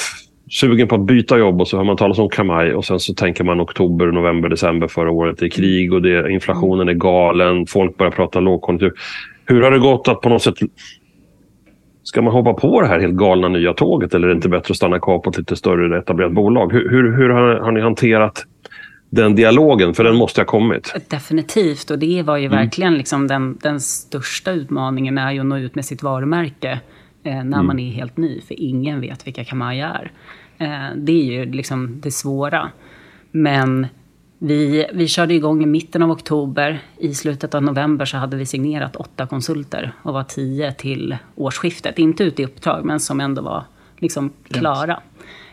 sugen 0.50 0.88
på 0.88 0.94
att 0.94 1.00
byta 1.00 1.38
jobb 1.38 1.60
och 1.60 1.68
så 1.68 1.76
hör 1.76 1.84
man 1.84 1.96
talas 1.96 2.18
om 2.18 2.28
Kamaj 2.28 2.74
och 2.74 2.84
sen 2.84 3.00
så 3.00 3.14
tänker 3.14 3.44
man 3.44 3.60
oktober, 3.60 4.06
november, 4.06 4.48
december 4.48 4.88
förra 4.88 5.10
året. 5.10 5.38
Det 5.38 5.46
är 5.46 5.50
krig 5.50 5.92
och 5.92 6.02
det, 6.02 6.32
inflationen 6.32 6.88
är 6.88 6.92
galen. 6.92 7.66
Folk 7.66 7.96
börjar 7.96 8.10
prata 8.10 8.40
lågkonjunktur. 8.40 8.92
Hur 9.46 9.62
har 9.62 9.70
det 9.70 9.78
gått 9.78 10.08
att 10.08 10.20
på 10.20 10.28
något 10.28 10.42
sätt... 10.42 10.54
Ska 12.02 12.22
man 12.22 12.32
hoppa 12.32 12.54
på 12.54 12.80
det 12.80 12.86
här 12.86 13.00
helt 13.00 13.14
galna 13.14 13.48
nya 13.48 13.72
tåget 13.72 14.14
eller 14.14 14.28
är 14.28 14.32
det 14.32 14.36
inte 14.36 14.48
bättre 14.48 14.72
att 14.72 14.76
stanna 14.76 14.98
kvar 14.98 15.18
på 15.18 15.30
ett 15.30 15.38
lite 15.38 15.56
större 15.56 15.98
etablerat 15.98 16.32
bolag? 16.32 16.72
Hur, 16.72 16.90
hur, 16.90 17.16
hur 17.16 17.28
har, 17.28 17.54
har 17.54 17.72
ni 17.72 17.80
hanterat 17.80 18.44
den 19.10 19.34
dialogen? 19.34 19.94
För 19.94 20.04
den 20.04 20.16
måste 20.16 20.40
ha 20.40 20.46
kommit. 20.46 20.94
Definitivt. 21.08 21.90
Och 21.90 21.98
det 21.98 22.22
var 22.22 22.36
ju 22.36 22.46
mm. 22.46 22.58
verkligen 22.58 22.94
liksom 22.94 23.26
den, 23.26 23.58
den 23.62 23.80
största 23.80 24.52
utmaningen 24.52 25.18
är 25.18 25.32
ju 25.32 25.40
att 25.40 25.46
nå 25.46 25.58
ut 25.58 25.74
med 25.74 25.84
sitt 25.84 26.02
varumärke 26.02 26.80
eh, 27.24 27.32
när 27.32 27.40
mm. 27.40 27.66
man 27.66 27.78
är 27.78 27.90
helt 27.90 28.16
ny. 28.16 28.40
För 28.40 28.60
ingen 28.60 29.00
vet 29.00 29.26
vilka 29.26 29.44
Kamaja 29.44 29.88
är. 29.88 30.10
Eh, 30.60 30.96
det 30.96 31.12
är 31.12 31.24
ju 31.24 31.52
liksom 31.52 32.00
det 32.00 32.10
svåra. 32.10 32.70
Men 33.30 33.86
vi, 34.38 34.86
vi 34.92 35.08
körde 35.08 35.34
igång 35.34 35.62
i 35.62 35.66
mitten 35.66 36.02
av 36.02 36.10
oktober. 36.10 36.82
I 36.98 37.14
slutet 37.14 37.54
av 37.54 37.62
november 37.62 38.04
så 38.04 38.16
hade 38.16 38.36
vi 38.36 38.46
signerat 38.46 38.96
åtta 38.96 39.26
konsulter 39.26 39.92
och 40.02 40.14
var 40.14 40.24
tio 40.24 40.72
till 40.72 41.16
årsskiftet. 41.34 41.98
Inte 41.98 42.24
ute 42.24 42.42
i 42.42 42.44
uppdrag, 42.44 42.84
men 42.84 43.00
som 43.00 43.20
ändå 43.20 43.42
var 43.42 43.64
liksom 43.98 44.32
klara. 44.50 45.00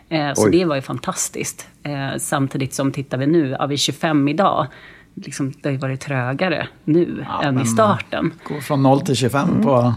Eh, 0.09 0.33
så 0.33 0.45
Oj. 0.45 0.51
det 0.51 0.65
var 0.65 0.75
ju 0.75 0.81
fantastiskt. 0.81 1.67
Eh, 1.83 2.17
samtidigt 2.17 2.73
som, 2.73 2.91
tittar 2.91 3.17
vi 3.17 3.27
nu, 3.27 3.53
är 3.53 3.67
vi 3.67 3.77
25 3.77 4.27
idag. 4.27 4.67
Liksom, 5.13 5.53
det 5.61 5.69
har 5.69 5.71
ju 5.71 5.77
varit 5.77 6.01
trögare 6.01 6.67
nu 6.83 7.25
ja, 7.27 7.43
än 7.43 7.61
i 7.61 7.65
starten. 7.65 8.33
Gå 8.43 8.61
från 8.61 8.83
0 8.83 9.01
till 9.01 9.15
25 9.15 9.49
mm. 9.49 9.63
på 9.63 9.93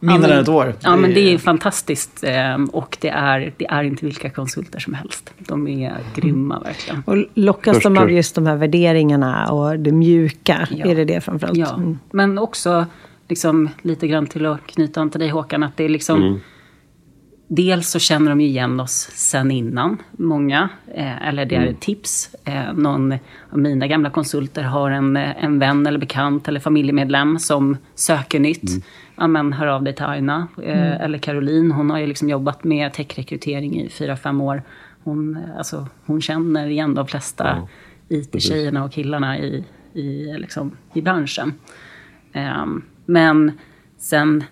Mindre 0.00 0.34
än 0.34 0.40
ett 0.40 0.48
år. 0.48 0.74
Ja, 0.80 0.96
men 0.96 1.14
det 1.14 1.34
är 1.34 1.38
fantastiskt. 1.38 2.24
Ehm, 2.24 2.66
och 2.66 2.98
det 3.00 3.08
är, 3.08 3.52
det 3.56 3.66
är 3.66 3.82
inte 3.82 4.04
vilka 4.04 4.30
konsulter 4.30 4.78
som 4.78 4.94
helst. 4.94 5.34
De 5.38 5.68
är 5.68 5.96
grymma 6.14 6.60
verkligen. 6.60 7.02
Och 7.06 7.16
lockas 7.34 7.82
de 7.82 7.98
av 7.98 8.10
just 8.10 8.34
de 8.34 8.46
här 8.46 8.56
värderingarna 8.56 9.52
och 9.52 9.78
det 9.78 9.92
mjuka? 9.92 10.68
Ja. 10.70 10.86
Är 10.86 10.94
det 10.94 11.04
det 11.04 11.20
framförallt? 11.20 11.58
Ja, 11.58 11.74
mm. 11.74 11.98
men 12.10 12.38
också 12.38 12.86
liksom, 13.28 13.68
lite 13.82 14.08
grann 14.08 14.26
till 14.26 14.46
att 14.46 14.66
knyta 14.66 15.00
an 15.00 15.10
till 15.10 15.20
dig 15.20 15.28
Håkan. 15.28 15.62
Att 15.62 15.76
det 15.76 15.84
är 15.84 15.88
liksom... 15.88 16.22
Mm. 16.22 16.40
Dels 17.50 17.90
så 17.90 17.98
känner 17.98 18.30
de 18.30 18.40
ju 18.40 18.46
igen 18.46 18.80
oss 18.80 19.10
sen 19.12 19.50
innan, 19.50 20.02
många. 20.12 20.68
Eh, 20.94 21.28
eller 21.28 21.46
det 21.46 21.54
är 21.54 21.60
mm. 21.60 21.74
ett 21.74 21.80
tips. 21.80 22.30
Eh, 22.44 22.72
någon 22.74 23.12
av 23.50 23.58
mina 23.58 23.86
gamla 23.86 24.10
konsulter 24.10 24.62
har 24.62 24.90
en, 24.90 25.16
en 25.16 25.58
vän 25.58 25.86
eller 25.86 25.98
bekant 25.98 26.48
eller 26.48 26.60
familjemedlem 26.60 27.38
som 27.38 27.76
söker 27.94 28.40
nytt. 28.40 28.70
Mm 28.70 28.82
ja, 29.18 29.26
men, 29.26 29.52
hör 29.52 29.66
av 29.66 29.82
dig 29.82 29.94
till 29.94 30.04
Aina. 30.04 30.48
Eh, 30.62 30.78
mm. 30.78 31.00
Eller 31.00 31.18
Caroline, 31.18 31.70
hon 31.70 31.90
har 31.90 31.98
ju 31.98 32.06
liksom 32.06 32.28
jobbat 32.28 32.64
med 32.64 32.92
techrekrytering 32.92 33.80
i 33.80 33.88
fyra 33.88 34.16
fem 34.16 34.40
år. 34.40 34.62
Hon, 35.04 35.38
alltså, 35.58 35.88
hon 36.06 36.20
känner 36.20 36.68
igen 36.68 36.94
de 36.94 37.06
flesta 37.06 37.44
ja, 37.44 37.68
IT-tjejerna 38.16 38.84
och 38.84 38.92
killarna 38.92 39.38
i, 39.38 39.64
i, 39.92 40.32
liksom, 40.38 40.76
i 40.94 41.02
branschen. 41.02 41.54
Um, 42.34 42.84
men 43.06 43.52
sen 43.98 44.44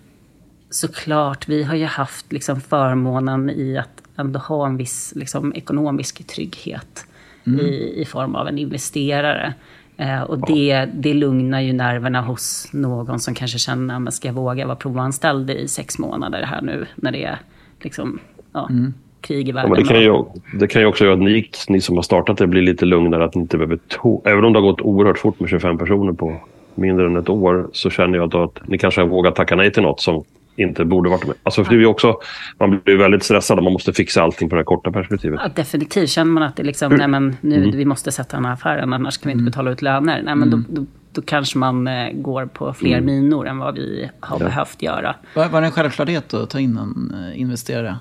såklart, 0.70 1.48
vi 1.48 1.62
har 1.62 1.74
ju 1.74 1.84
haft 1.84 2.32
liksom 2.32 2.60
förmånen 2.60 3.50
i 3.50 3.78
att 3.78 4.02
ändå 4.16 4.38
ha 4.38 4.66
en 4.66 4.76
viss 4.76 5.12
liksom, 5.16 5.54
ekonomisk 5.54 6.26
trygghet 6.26 7.06
mm. 7.46 7.60
i, 7.60 8.00
i 8.00 8.04
form 8.04 8.34
av 8.34 8.48
en 8.48 8.58
investerare. 8.58 9.54
Eh, 9.96 10.22
och 10.22 10.46
det, 10.46 10.88
det 10.94 11.14
lugnar 11.14 11.60
ju 11.60 11.72
nerverna 11.72 12.20
hos 12.20 12.68
någon 12.72 13.20
som 13.20 13.34
kanske 13.34 13.58
känner, 13.58 13.98
men 13.98 14.12
ska 14.12 14.28
jag 14.28 14.34
våga 14.34 14.66
vara 14.66 14.76
provanställd 14.76 15.50
i 15.50 15.68
sex 15.68 15.98
månader 15.98 16.42
här 16.42 16.62
nu 16.62 16.86
när 16.96 17.12
det 17.12 17.24
är 17.24 17.38
liksom, 17.80 18.18
ja, 18.52 18.68
mm. 18.70 18.94
krig 19.20 19.48
i 19.48 19.52
världen. 19.52 19.70
Ja, 19.70 19.76
det, 19.76 19.88
kan 19.88 20.00
ju, 20.00 20.24
det 20.58 20.66
kan 20.66 20.82
ju 20.82 20.88
också 20.88 21.04
göra 21.04 21.14
att 21.14 21.20
ni, 21.20 21.50
ni 21.68 21.80
som 21.80 21.96
har 21.96 22.02
startat 22.02 22.38
det 22.38 22.46
blir 22.46 22.62
lite 22.62 22.84
lugnare 22.84 23.24
att 23.24 23.34
ni 23.34 23.40
inte 23.40 23.56
behöver, 23.56 23.78
to- 23.88 24.20
även 24.24 24.44
om 24.44 24.52
det 24.52 24.58
har 24.58 24.66
gått 24.66 24.80
oerhört 24.80 25.18
fort 25.18 25.40
med 25.40 25.50
25 25.50 25.78
personer 25.78 26.12
på 26.12 26.36
mindre 26.74 27.06
än 27.06 27.16
ett 27.16 27.28
år, 27.28 27.68
så 27.72 27.90
känner 27.90 28.18
jag 28.18 28.36
att 28.36 28.68
ni 28.68 28.78
kanske 28.78 29.00
har 29.00 29.08
vågat 29.08 29.34
tacka 29.34 29.56
nej 29.56 29.72
till 29.72 29.82
något 29.82 30.00
som 30.00 30.24
inte 30.56 30.84
borde 30.84 31.10
varit 31.10 31.26
med. 31.26 31.36
Alltså 31.42 31.64
för 31.64 31.74
det 31.74 31.82
är 31.82 31.86
också, 31.86 32.20
man 32.58 32.80
blir 32.84 32.96
väldigt 32.96 33.22
stressad 33.22 33.58
om 33.58 33.64
man 33.64 33.72
måste 33.72 33.92
fixa 33.92 34.22
allting 34.22 34.48
på 34.48 34.54
det 34.54 34.60
här 34.60 34.64
korta 34.64 34.92
perspektivet. 34.92 35.40
Ja, 35.42 35.50
definitivt. 35.54 36.10
Känner 36.10 36.32
man 36.32 36.42
att 36.42 36.56
det 36.56 36.62
liksom, 36.62 36.86
mm. 36.86 36.98
nej 36.98 37.08
men 37.08 37.36
nu, 37.40 37.56
mm. 37.56 37.76
vi 37.76 37.84
måste 37.84 38.12
sätta 38.12 38.36
den 38.36 38.44
här 38.44 38.52
affären, 38.52 38.92
annars 38.92 39.18
kan 39.18 39.28
vi 39.28 39.32
inte 39.32 39.42
mm. 39.42 39.50
betala 39.50 39.70
ut 39.70 39.82
löner. 39.82 40.22
Nej 40.22 40.34
men 40.34 40.50
då, 40.50 40.56
mm. 40.56 40.66
då, 40.68 40.84
då 41.12 41.22
kanske 41.22 41.58
man 41.58 41.88
eh, 41.88 42.12
går 42.12 42.46
på 42.46 42.72
fler 42.72 42.98
mm. 42.98 43.04
minor 43.04 43.48
än 43.48 43.58
vad 43.58 43.74
vi 43.74 44.10
har 44.20 44.40
ja. 44.40 44.44
behövt 44.44 44.82
göra. 44.82 45.14
Var, 45.34 45.48
var 45.48 45.60
det 45.60 45.66
en 45.66 45.72
självklarhet 45.72 46.34
att 46.34 46.50
ta 46.50 46.60
in 46.60 46.76
en 46.76 47.14
eh, 47.14 47.40
investerare? 47.40 47.96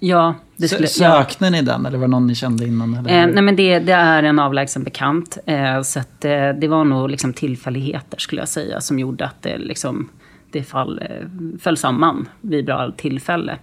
Ja, 0.00 0.34
det 0.56 0.68
skulle, 0.68 0.86
Sökte 0.86 1.44
ja. 1.44 1.50
ni 1.50 1.62
den 1.62 1.86
eller 1.86 1.98
var 1.98 2.06
det 2.06 2.10
någon 2.10 2.26
ni 2.26 2.34
kände 2.34 2.66
innan? 2.66 2.94
Eller? 2.94 3.22
Eh, 3.22 3.26
nej 3.26 3.42
men 3.42 3.56
det, 3.56 3.78
det, 3.78 3.92
är 3.92 4.22
en 4.22 4.38
avlägsen 4.38 4.84
bekant. 4.84 5.38
Eh, 5.46 5.82
så 5.82 5.98
att, 6.00 6.24
eh, 6.24 6.48
det 6.60 6.68
var 6.68 6.84
nog 6.84 7.10
liksom 7.10 7.32
tillfälligheter 7.32 8.18
skulle 8.18 8.40
jag 8.40 8.48
säga 8.48 8.80
som 8.80 8.98
gjorde 8.98 9.24
att 9.24 9.42
det 9.42 9.58
liksom 9.58 10.08
det 10.50 10.62
fall, 10.62 10.98
eh, 11.02 11.26
föll 11.58 11.76
samman 11.76 12.28
vid 12.40 12.64
bra 12.64 12.92
tillfälle. 12.96 13.58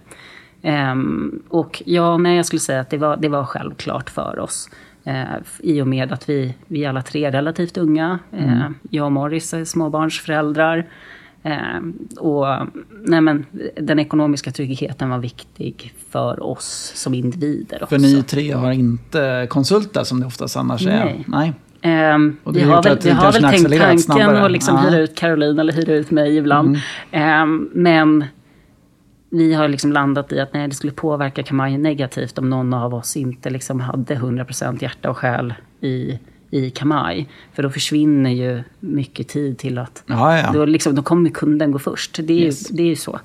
Um, 0.62 1.42
och 1.48 1.82
ja, 1.86 2.16
nej, 2.16 2.36
jag 2.36 2.46
skulle 2.46 2.60
säga 2.60 2.80
att 2.80 2.90
det 2.90 2.98
var, 2.98 3.16
det 3.16 3.28
var 3.28 3.44
självklart 3.44 4.10
för 4.10 4.38
oss. 4.38 4.70
Uh, 5.06 5.36
I 5.58 5.82
och 5.82 5.88
med 5.88 6.12
att 6.12 6.28
vi, 6.28 6.54
vi 6.66 6.84
är 6.84 6.88
alla 6.88 7.02
tre 7.02 7.30
relativt 7.30 7.76
unga. 7.76 8.18
Uh, 8.34 8.70
Jag 8.90 9.06
och 9.06 9.12
Morris 9.12 9.54
är 9.54 9.64
småbarnsföräldrar. 9.64 10.86
Eh, 11.46 11.80
och 12.18 12.46
nej 13.04 13.20
men, 13.20 13.46
den 13.80 13.98
ekonomiska 13.98 14.50
tryggheten 14.50 15.10
var 15.10 15.18
viktig 15.18 15.94
för 16.10 16.42
oss 16.42 16.92
som 16.94 17.14
individer 17.14 17.82
också. 17.82 17.86
För 17.86 17.98
ni 17.98 18.22
tre 18.22 18.52
har 18.52 18.72
inte 18.72 19.46
konsulter 19.50 20.04
som 20.04 20.20
det 20.20 20.26
oftast 20.26 20.56
annars 20.56 20.86
är? 20.86 21.24
Nej. 21.26 21.52
Um, 21.86 22.36
vi 22.44 22.62
har 22.62 22.74
har 22.74 22.82
väl, 22.82 22.98
vi 23.02 23.10
har 23.10 23.32
väl 23.32 23.42
tänkt 23.42 23.78
tanken 23.78 23.98
snabbare. 23.98 24.44
att 24.44 24.50
liksom 24.50 24.78
hyra 24.78 24.98
ut 24.98 25.14
Caroline 25.16 25.58
eller 25.58 25.72
hyra 25.72 25.94
ut 25.94 26.10
mig 26.10 26.36
ibland. 26.36 26.78
Ehm, 27.10 27.70
men 27.72 28.24
vi 29.30 29.54
har 29.54 29.68
liksom 29.68 29.92
landat 29.92 30.32
i 30.32 30.40
att 30.40 30.52
nej, 30.54 30.68
det 30.68 30.74
skulle 30.74 30.92
påverka 30.92 31.42
Kamajen 31.42 31.82
negativt 31.82 32.38
om 32.38 32.50
någon 32.50 32.74
av 32.74 32.94
oss 32.94 33.16
inte 33.16 33.50
liksom 33.50 33.80
hade 33.80 34.14
100% 34.14 34.82
hjärta 34.82 35.10
och 35.10 35.16
själ 35.16 35.54
i, 35.80 36.18
i 36.50 36.70
Kamaj. 36.70 37.28
För 37.52 37.62
då 37.62 37.70
försvinner 37.70 38.30
ju 38.30 38.62
mycket 38.80 39.28
tid 39.28 39.58
till 39.58 39.78
att... 39.78 40.02
Ja, 40.06 40.38
ja. 40.38 40.50
Då, 40.52 40.64
liksom, 40.64 40.94
då 40.94 41.02
kommer 41.02 41.30
kunden 41.30 41.72
gå 41.72 41.78
först. 41.78 42.18
Det 42.22 42.32
är, 42.32 42.44
Yes. 42.46 42.70
ju, 42.70 42.76
det 42.76 42.82
är 42.82 42.86
ju 42.86 42.96
så. 42.96 43.20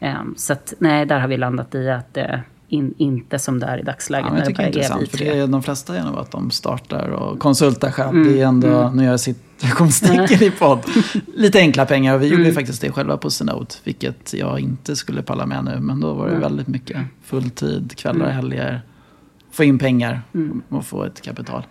Ehm, 0.00 0.34
så 0.36 0.52
att, 0.52 0.74
nej, 0.78 1.06
där 1.06 1.18
har 1.20 1.28
vi 1.28 1.36
landat 1.36 1.74
i 1.74 1.90
att 1.90 2.16
eh, 2.16 2.38
in, 2.68 2.94
inte 2.98 3.38
som 3.38 3.58
det 3.60 3.66
är 3.66 3.78
i 3.78 3.82
dagsläget. 3.82 4.28
Ja, 4.32 4.38
jag 4.38 4.46
tycker 4.46 4.62
det 4.62 4.64
är 4.64 4.68
intressant, 4.68 5.02
vi 5.02 5.06
för 5.06 5.18
det 5.18 5.38
är 5.38 5.46
de 5.46 5.62
flesta 5.62 5.94
genom 5.96 6.14
att 6.16 6.30
de 6.30 6.50
startar 6.50 7.08
och 7.08 7.38
konsultar 7.38 7.90
själv. 7.90 8.10
Mm, 8.16 8.32
Det 8.32 8.40
är 8.40 8.46
ändå, 8.46 8.90
nu 8.94 9.04
gör 9.04 9.10
jag 9.10 9.20
citationstecken 9.20 10.42
i 10.48 10.50
podd, 10.50 10.78
lite 11.36 11.58
enkla 11.58 11.86
pengar. 11.86 12.14
Och 12.14 12.22
vi 12.22 12.26
Mm. 12.28 12.38
gjorde 12.40 12.52
faktiskt 12.52 12.80
det 12.80 12.92
själva 12.92 13.16
på 13.16 13.30
Synode, 13.30 13.66
vilket 13.84 14.34
jag 14.34 14.60
inte 14.60 14.96
skulle 14.96 15.22
palla 15.22 15.46
med 15.46 15.64
nu. 15.64 15.80
Men 15.80 16.00
då 16.00 16.12
var 16.14 16.28
det 16.28 16.36
väldigt 16.38 16.68
mycket 16.68 16.96
fulltid, 17.24 17.92
kvällar, 17.96 18.24
Mm. 18.24 18.36
helger, 18.36 18.80
få 19.52 19.64
in 19.64 19.78
pengar 19.78 20.22
och 20.68 20.84
få 20.84 21.04
ett 21.04 21.20
kapital. 21.22 21.62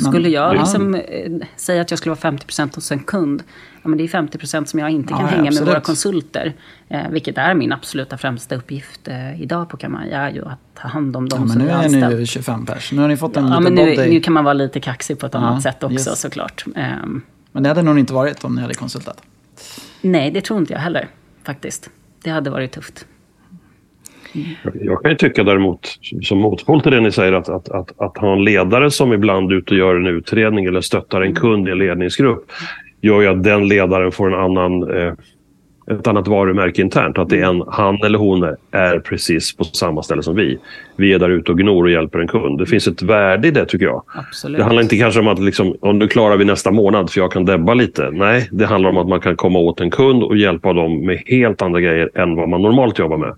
Skulle 0.00 0.28
jag 0.28 0.54
Ja. 0.56 0.60
liksom, 0.60 0.94
eh, 0.94 1.32
säga 1.56 1.82
att 1.82 1.90
jag 1.90 1.98
skulle 1.98 2.10
vara 2.10 2.20
50% 2.20 2.74
hos 2.74 2.92
en 2.92 2.98
kund, 2.98 3.42
ja, 3.82 3.88
men 3.88 3.98
det 3.98 4.04
är 4.04 4.08
50% 4.08 4.68
som 4.68 4.78
jag 4.80 4.90
inte 4.90 5.08
kan 5.08 5.20
Ja, 5.20 5.26
hänga 5.26 5.42
med 5.42 5.48
absolut. 5.48 5.68
våra 5.68 5.80
konsulter. 5.80 6.52
Eh, 6.88 7.08
vilket 7.10 7.38
är 7.38 7.54
min 7.54 7.72
absoluta 7.72 8.18
främsta 8.18 8.54
uppgift 8.54 9.08
eh, 9.08 9.42
idag 9.42 9.68
på 9.68 9.76
Kamaj, 9.76 10.10
är 10.12 10.30
ju 10.30 10.44
att 10.44 10.58
ta 10.74 10.88
hand 10.88 11.16
om 11.16 11.28
de 11.28 11.40
Ja, 11.42 11.48
som 11.48 11.58
nu 11.62 11.68
är 11.68 11.72
är 11.72 11.74
anställd. 11.84 12.14
ni 12.14 12.20
ju 12.20 12.26
25 12.26 12.66
pers. 12.66 12.92
Nu 12.92 13.00
har 13.00 13.08
ni 13.08 13.16
fått 13.16 13.36
en 13.36 13.46
Ja, 13.48 13.58
liten 13.60 13.74
men 13.74 13.86
nu, 13.86 14.06
nu 14.10 14.20
kan 14.20 14.32
man 14.32 14.44
vara 14.44 14.54
lite 14.54 14.80
kaxig 14.80 15.18
på 15.18 15.26
ett 15.26 15.34
annat 15.34 15.62
sätt 15.62 15.82
också 15.82 16.10
yes. 16.10 16.20
såklart. 16.20 16.64
Ehm, 16.76 17.22
Men 17.52 17.62
det 17.62 17.68
hade 17.68 17.82
nog 17.82 17.98
inte 17.98 18.12
varit 18.12 18.44
om 18.44 18.54
ni 18.54 18.62
hade 18.62 18.74
konsultat. 18.74 19.22
nej, 20.00 20.30
det 20.30 20.40
tror 20.40 20.58
inte 20.60 20.72
jag 20.72 20.80
heller 20.80 21.08
faktiskt. 21.44 21.90
Det 22.22 22.30
hade 22.30 22.50
varit 22.50 22.72
tufft. 22.72 23.06
Jag 24.80 25.02
kan 25.02 25.10
ju 25.10 25.16
tycka 25.16 25.44
däremot, 25.44 25.98
som 26.22 26.38
motpol 26.38 26.80
till 26.80 26.92
det 26.92 27.00
ni 27.00 27.12
säger, 27.12 27.32
att, 27.32 27.48
att, 27.48 27.68
att, 27.68 28.00
att 28.00 28.18
ha 28.18 28.32
en 28.32 28.44
ledare 28.44 28.90
som 28.90 29.12
ibland 29.12 29.52
är 29.52 29.56
ute 29.56 29.74
och 29.74 29.78
gör 29.78 29.96
en 29.96 30.06
utredning 30.06 30.64
eller 30.64 30.80
stöttar 30.80 31.20
en 31.20 31.34
kund 31.34 31.68
i 31.68 31.70
en 31.70 31.78
ledningsgrupp 31.78 32.44
gör 33.02 33.20
ju 33.20 33.26
att 33.26 33.42
den 33.42 33.68
ledaren 33.68 34.12
får 34.12 34.34
en 34.34 34.40
annan, 34.40 34.96
eh, 34.96 35.12
ett 35.90 36.06
annat 36.06 36.28
varumärke 36.28 36.82
internt. 36.82 37.18
Att 37.18 37.28
det 37.28 37.38
är 37.38 37.44
en, 37.44 37.62
han 37.68 38.02
eller 38.02 38.18
hon 38.18 38.42
är 38.70 38.98
precis 38.98 39.56
på 39.56 39.64
samma 39.64 40.02
ställe 40.02 40.22
som 40.22 40.36
vi. 40.36 40.58
Vi 40.96 41.12
är 41.12 41.18
där 41.18 41.28
ute 41.30 41.52
och 41.52 41.58
gnor 41.58 41.84
och 41.84 41.90
hjälper 41.90 42.18
en 42.18 42.28
kund. 42.28 42.58
Det 42.58 42.66
finns 42.66 42.88
ett 42.88 43.02
värde 43.02 43.48
i 43.48 43.50
det 43.50 43.64
tycker 43.64 43.86
jag. 43.86 44.02
Absolut. 44.14 44.58
Det 44.58 44.64
handlar 44.64 44.82
inte 44.82 44.98
kanske 44.98 45.20
om 45.20 45.28
att 45.28 45.38
liksom, 45.38 45.76
om 45.80 45.98
nu 45.98 46.08
klarar 46.08 46.36
vi 46.36 46.44
nästa 46.44 46.70
månad 46.70 47.10
för 47.10 47.20
jag 47.20 47.32
kan 47.32 47.44
debba 47.44 47.74
lite. 47.74 48.10
Nej, 48.10 48.48
det 48.52 48.66
handlar 48.66 48.90
om 48.90 48.96
att 48.96 49.08
man 49.08 49.20
kan 49.20 49.36
komma 49.36 49.58
åt 49.58 49.80
en 49.80 49.90
kund 49.90 50.22
och 50.22 50.36
hjälpa 50.36 50.72
dem 50.72 51.06
med 51.06 51.22
helt 51.26 51.62
andra 51.62 51.80
grejer 51.80 52.10
än 52.14 52.36
vad 52.36 52.48
man 52.48 52.62
normalt 52.62 52.98
jobbar 52.98 53.16
med. 53.16 53.34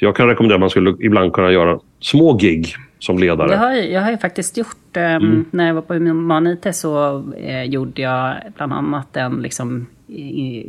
Jag 0.00 0.16
kan 0.16 0.28
rekommendera 0.28 0.56
att 0.56 0.60
man 0.60 0.70
skulle 0.70 0.96
ibland 1.00 1.32
kunna 1.32 1.52
göra 1.52 1.80
små 2.00 2.32
gig 2.32 2.74
som 2.98 3.18
ledare. 3.18 3.52
Jag 3.52 3.58
har, 3.58 3.72
jag 3.72 4.02
har 4.02 4.10
ju 4.10 4.18
faktiskt 4.18 4.56
gjort, 4.56 4.96
ehm, 4.96 5.44
när 5.50 5.66
jag 5.66 5.74
var 5.74 5.82
på 5.82 5.94
Human 5.94 6.46
IT 6.46 6.66
så 6.76 7.24
eh, 7.36 7.62
gjorde 7.62 8.02
jag 8.02 8.34
bland 8.56 8.72
annat 8.72 9.16
en 9.16 9.42
liksom, 9.42 9.86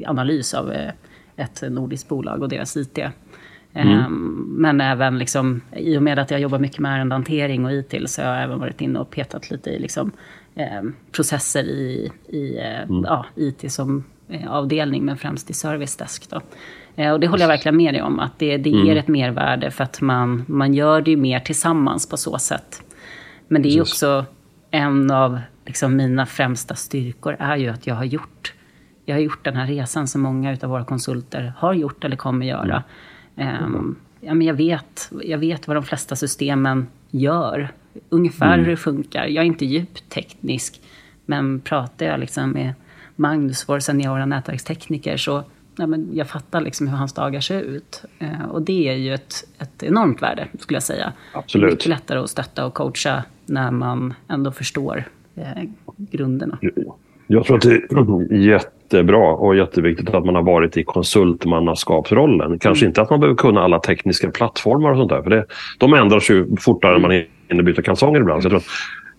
analys 0.06 0.54
av 0.54 0.72
eh, 0.72 0.91
ett 1.36 1.63
nordiskt 1.70 2.10
bolag 2.10 2.41
och 2.41 2.50
deras 2.50 2.78
IT. 2.78 3.00
Ehm, 3.74 4.46
Men 4.58 4.82
även 4.82 5.20
liksom, 5.20 5.62
i 5.76 5.98
och 5.98 6.04
med 6.04 6.20
att 6.20 6.32
jag 6.32 6.39
jobbar 6.39 6.60
mycket 6.60 6.80
med 6.80 6.96
ärendehantering 6.96 7.65
och 7.65 7.72
IT 7.72 7.94
så 8.06 8.22
har 8.22 8.34
jag 8.34 8.44
även 8.44 8.60
varit 8.60 8.82
inne 8.82 9.00
och 9.00 9.10
petat 9.10 9.52
lite 9.52 9.70
i 9.70 9.80
liksom, 9.80 10.12
ehm, 10.56 10.94
processer 11.12 11.63
i, 11.63 12.12
i 12.28 12.58
eh, 12.58 12.96
ja, 13.04 13.26
IT 13.36 13.72
som 13.72 14.04
eh, 14.30 14.52
avdelning, 14.52 15.06
men 15.06 15.17
främst 15.17 15.50
i 15.50 15.54
service 15.54 15.96
desk. 15.98 16.30
Då. 16.30 16.41
Eh, 17.02 17.12
Och 17.12 17.20
det 17.20 17.28
håller 17.28 17.44
jag 17.44 17.48
verkligen 17.48 17.78
med 17.78 17.94
dig 17.94 18.02
om, 18.02 18.20
att 18.20 18.40
det, 18.40 18.58
det 18.58 18.70
ger 18.70 18.96
ett 18.96 19.08
mervärde 19.08 19.72
för 19.72 19.84
att 19.84 20.02
man, 20.02 20.46
man 20.48 20.74
gör 20.74 21.02
det 21.02 21.12
ju 21.12 21.18
mer 21.18 21.40
tillsammans 21.40 22.10
på 22.10 22.18
så 22.18 22.38
sätt. 22.38 22.82
Men 23.48 23.62
det 23.62 23.70
är 23.70 23.74
ju 23.74 23.82
också 23.82 24.26
en 24.72 25.12
av 25.12 25.40
liksom, 25.66 25.96
mina 25.96 26.26
främsta 26.26 26.76
styrkor 26.76 27.36
är 27.40 27.56
ju 27.58 27.68
att 27.70 27.88
jag 27.88 27.96
har 27.96 28.06
gjort 28.06 28.54
jag 29.06 29.16
har 29.16 29.22
gjort 29.22 29.46
den 29.46 29.56
här 29.56 29.68
resan 29.68 30.08
som 30.08 30.22
många 30.22 30.58
av 30.64 30.70
våra 30.70 30.86
konsulter 30.86 31.54
har 31.58 31.74
gjort 31.74 32.04
eller 32.04 32.16
kommer 32.16 32.46
göra. 32.46 32.84
Ehm, 33.36 33.96
ja, 34.20 34.34
men 34.34 34.48
jag, 34.48 34.54
vet, 34.54 35.12
jag 35.24 35.38
vet 35.38 35.68
vad 35.68 35.78
de 35.78 35.84
flesta 35.84 36.16
systemen 36.16 36.88
gör. 37.10 37.70
Ungefär 38.10 38.58
hur 38.58 38.68
det 38.68 38.78
funkar. 38.78 39.26
Jag 39.26 39.42
är 39.42 39.48
inte 39.48 39.66
djupt 39.66 40.10
teknisk. 40.10 40.82
Men 41.26 41.60
pratar 41.60 42.06
jag 42.06 42.20
liksom 42.20 42.52
med 42.52 42.74
Magnus, 43.16 43.70
vår 43.70 43.80
seniora 43.80 44.26
nätverkstekniker, 44.26 45.18
så 45.18 45.44
ja, 45.82 45.88
men 45.88 46.10
jag 46.13 46.30
fattar 46.30 46.62
liksom 46.62 46.88
hur 46.88 46.98
hans 46.98 47.13
dagar 47.13 47.39
ser 47.39 47.62
ut. 47.62 48.04
Eh, 48.20 48.46
och 48.52 48.62
det 48.62 48.89
är 48.89 48.96
ju 48.96 49.13
ett, 49.13 49.34
ett 49.60 49.84
enormt 49.84 50.22
värde, 50.22 50.48
skulle 50.60 50.76
jag 50.76 50.84
säga. 50.84 51.13
Absolut. 51.34 51.72
Mycket 51.72 51.88
lättare 51.88 52.20
att 52.20 52.30
stötta 52.30 52.65
och 52.65 52.74
coacha 52.74 53.24
när 53.46 53.72
man 53.72 54.13
ändå 54.28 54.52
förstår 54.52 55.04
eh, 55.36 55.63
grunderna. 55.98 56.58
Jag 57.28 57.46
tror 57.46 57.58
att 57.58 57.63
det 57.63 57.72
är 57.72 58.34
jättebra 58.34 59.34
och 59.34 59.56
jätteviktigt 59.56 60.10
att 60.10 60.26
man 60.26 60.36
har 60.36 60.44
varit 60.44 60.78
i 60.78 60.84
konsultmannaskapsrollen. 60.84 62.60
Kanske 62.60 62.86
inte 62.86 63.02
att 63.02 63.10
man 63.10 63.20
behöver 63.20 63.38
kunna 63.38 63.62
alla 63.62 63.80
tekniska 63.80 64.32
plattformar 64.32 64.91
och 64.91 64.98
sånt 64.98 65.10
där. 65.10 65.22
För 65.22 65.30
det, 65.30 65.46
de 65.78 65.94
ändras 65.94 66.30
ju 66.30 66.56
fortare 66.60 66.96
än 66.96 67.02
man 67.02 67.12
hinner 67.50 67.63
byta 67.63 67.82
kalsonger 67.82 68.20
ibland. 68.20 68.44
Så 68.44 68.46
jag 68.46 68.52
tror 68.52 68.63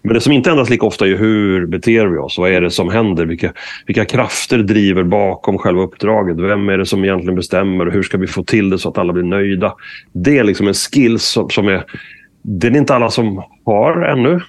men 0.03 0.15
det 0.15 0.21
som 0.21 0.33
inte 0.33 0.51
ändras 0.51 0.71
lika 0.71 0.87
ofta 0.87 1.07
är 1.07 1.17
hur 1.17 1.67
beter 1.67 2.07
vi 2.07 2.19
oss? 2.19 2.39
Vad 2.39 2.51
är 2.51 2.61
det 2.61 2.71
som 2.71 2.89
händer? 2.89 3.27
Vilka, 3.27 3.53
vilka 3.87 4.05
krafter 4.05 4.59
driver 4.59 5.03
bakom 5.03 5.59
själva 5.59 5.83
uppdraget? 5.83 6.37
Vem 6.37 6.69
är 6.69 6.79
det 6.79 6.87
som 6.87 7.05
egentligen 7.05 7.35
bestämmer? 7.35 7.87
Hur 7.87 8.03
ska 8.03 8.19
vi 8.19 8.27
få 8.27 8.45
till 8.45 8.71
det 8.71 8.79
så 8.79 8.89
att 8.89 8.99
alla 8.99 9.13
blir 9.13 9.23
nöjda? 9.23 9.75
Det 10.13 10.39
är 10.39 10.45
liksom 10.45 10.69
en 10.69 10.75
skill 10.75 11.19
som, 11.19 11.51
som 11.51 11.69
är... 11.69 11.85
Det 12.43 12.67
är 12.67 12.77
inte 12.77 12.95
alla 12.95 13.11
som 13.11 13.43
har 13.65 14.03
ännu. 14.03 14.41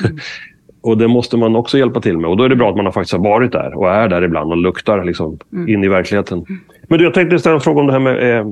Och 0.84 0.98
det 0.98 1.08
måste 1.08 1.36
man 1.36 1.56
också 1.56 1.78
hjälpa 1.78 2.00
till 2.00 2.18
med. 2.18 2.30
Och 2.30 2.36
då 2.36 2.44
är 2.44 2.48
det 2.48 2.56
bra 2.56 2.70
att 2.70 2.76
man 2.76 2.84
har 2.84 2.92
faktiskt 2.92 3.12
har 3.12 3.20
varit 3.20 3.52
där 3.52 3.78
och 3.78 3.90
är 3.90 4.08
där 4.08 4.22
ibland 4.22 4.50
och 4.50 4.56
luktar 4.56 5.04
liksom 5.04 5.38
in 5.68 5.84
i 5.84 5.88
verkligheten. 5.88 6.44
Men 6.88 6.98
du, 6.98 7.04
jag 7.04 7.14
tänkte 7.14 7.38
ställa 7.38 7.54
en 7.54 7.60
fråga 7.60 7.80
om 7.80 7.86
det 7.86 7.92
här 7.92 8.00
med 8.00 8.38
eh, 8.38 8.46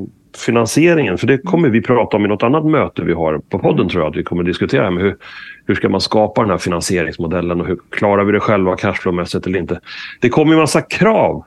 finansieringen. 0.46 1.18
För 1.18 1.26
det 1.26 1.38
kommer 1.38 1.68
vi 1.68 1.82
prata 1.82 2.16
om 2.16 2.24
i 2.24 2.28
något 2.28 2.42
annat 2.42 2.66
möte 2.66 3.02
vi 3.02 3.12
har 3.12 3.38
på 3.38 3.58
podden 3.58 3.88
tror 3.88 4.02
jag. 4.02 4.10
Att 4.10 4.16
vi 4.16 4.22
kommer 4.22 4.42
diskutera 4.42 4.90
med 4.90 5.02
hur, 5.02 5.16
hur 5.66 5.74
ska 5.74 5.88
man 5.88 6.00
skapa 6.00 6.40
den 6.40 6.50
här 6.50 6.58
finansieringsmodellen 6.58 7.60
och 7.60 7.66
hur 7.66 7.78
klarar 7.90 8.24
vi 8.24 8.32
det 8.32 8.40
själva 8.40 8.76
cashflowmässigt 8.76 9.46
eller 9.46 9.58
inte. 9.58 9.80
Det 10.20 10.28
kommer 10.28 10.52
ju 10.52 10.58
massa 10.58 10.80
krav 10.80 11.44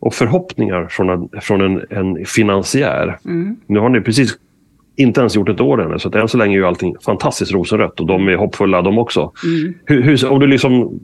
och 0.00 0.14
förhoppningar 0.14 0.86
från 0.90 1.10
en, 1.10 1.28
från 1.40 1.60
en, 1.60 1.84
en 1.90 2.26
finansiär. 2.26 3.18
Nu 3.66 3.78
har 3.78 3.88
ni 3.88 4.00
precis 4.00 4.38
inte 4.96 5.20
ens 5.20 5.36
gjort 5.36 5.48
ett 5.48 5.60
år 5.60 5.82
ännu, 5.82 5.98
så 5.98 6.18
än 6.18 6.28
så 6.28 6.38
länge 6.38 6.54
är 6.54 6.58
ju 6.58 6.66
allting 6.66 6.96
fantastiskt 7.04 7.52
rosenrött 7.52 8.00
och 8.00 8.06
de 8.06 8.28
är 8.28 8.36
hoppfulla 8.36 8.82
de 8.82 8.98
också. 8.98 9.32
Hur, 9.84 10.02
hur, 10.02 10.32
om 10.32 10.40
du 10.40 10.46
liksom 10.46 11.00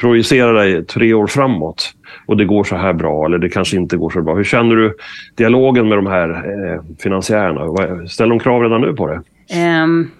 projicerar 0.00 0.54
dig 0.54 0.84
tre 0.84 1.14
år 1.14 1.26
framåt 1.26 1.92
och 2.26 2.36
det 2.36 2.44
går 2.44 2.64
så 2.64 2.76
här 2.76 2.92
bra 2.92 3.26
eller 3.26 3.38
det 3.38 3.48
kanske 3.48 3.76
inte 3.76 3.96
går 3.96 4.10
så 4.10 4.22
bra. 4.22 4.34
Hur 4.34 4.44
känner 4.44 4.76
du 4.76 4.94
dialogen 5.34 5.88
med 5.88 5.98
de 5.98 6.06
här 6.06 6.28
eh, 6.30 6.82
finansiärerna? 6.98 8.06
Ställer 8.08 8.30
de 8.30 8.38
krav 8.38 8.62
redan 8.62 8.80
nu 8.80 8.92
på 8.92 9.06
det? 9.06 9.22
Ehm, 9.50 10.10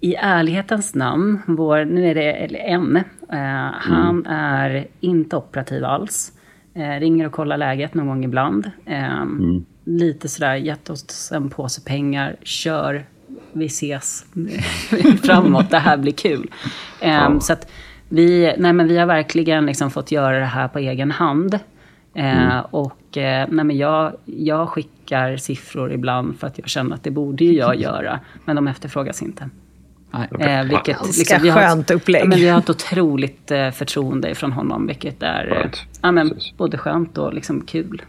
I 0.00 0.14
ärlighetens 0.14 0.94
namn, 0.94 1.38
vår, 1.46 1.84
nu 1.84 2.10
är 2.10 2.14
det 2.14 2.32
eller 2.32 2.58
en, 2.58 2.96
eh, 3.32 3.72
han 3.72 4.26
är 4.26 4.86
inte 5.00 5.36
operativ 5.36 5.84
alls. 5.84 6.32
Eh, 6.74 7.00
ringer 7.00 7.26
och 7.26 7.32
kollar 7.32 7.56
läget 7.56 7.94
någon 7.94 8.06
gång 8.06 8.24
ibland. 8.24 8.70
Ehm, 8.86 9.64
Lite 9.84 10.28
sådär, 10.28 10.54
gett 10.54 10.90
oss 10.90 11.32
en 11.32 11.50
påse 11.50 11.80
pengar, 11.80 12.36
kör, 12.42 13.04
vi 13.52 13.66
ses 13.66 14.24
framåt, 15.22 15.70
det 15.70 15.78
här 15.78 15.96
blir 15.96 16.12
kul. 16.12 16.50
Ehm, 17.00 17.40
Så 17.40 17.52
att 17.52 17.70
vi, 18.08 18.54
nej 18.58 18.72
men 18.72 18.88
vi 18.88 18.98
har 18.98 19.06
verkligen 19.06 19.66
liksom 19.66 19.90
fått 19.90 20.12
göra 20.12 20.38
det 20.38 20.44
här 20.44 20.68
på 20.68 20.78
egen 20.78 21.10
hand. 21.10 21.58
Eh, 22.14 22.58
och 22.58 23.16
eh, 23.16 23.46
nej 23.50 23.64
men 23.64 23.76
jag, 23.76 24.12
jag 24.24 24.68
skickar 24.68 25.36
siffror 25.36 25.92
ibland 25.92 26.38
för 26.38 26.46
att 26.46 26.58
jag 26.58 26.68
känner 26.68 26.94
att 26.94 27.04
det 27.04 27.10
borde 27.10 27.44
ju 27.44 27.52
jag 27.52 27.76
göra. 27.80 28.20
Men 28.44 28.56
de 28.56 28.68
efterfrågas 28.68 29.22
inte. 29.22 29.50
Nej. 30.10 30.28
Eh, 30.40 30.64
vilket, 30.64 30.98
Ganska 30.98 31.38
vi 31.38 31.48
har 31.48 31.60
skönt 31.60 31.90
upplägg. 31.90 32.22
Ja, 32.22 32.26
men 32.28 32.38
vi 32.38 32.48
har 32.48 32.58
ett 32.58 32.70
otroligt 32.70 33.50
eh, 33.50 33.70
förtroende 33.70 34.34
från 34.34 34.52
honom, 34.52 34.86
vilket 34.86 35.22
är 35.22 35.60
eh, 35.64 35.80
ja, 36.02 36.12
men, 36.12 36.38
både 36.56 36.78
skönt 36.78 37.18
och 37.18 37.34
liksom 37.34 37.60
kul. 37.60 38.02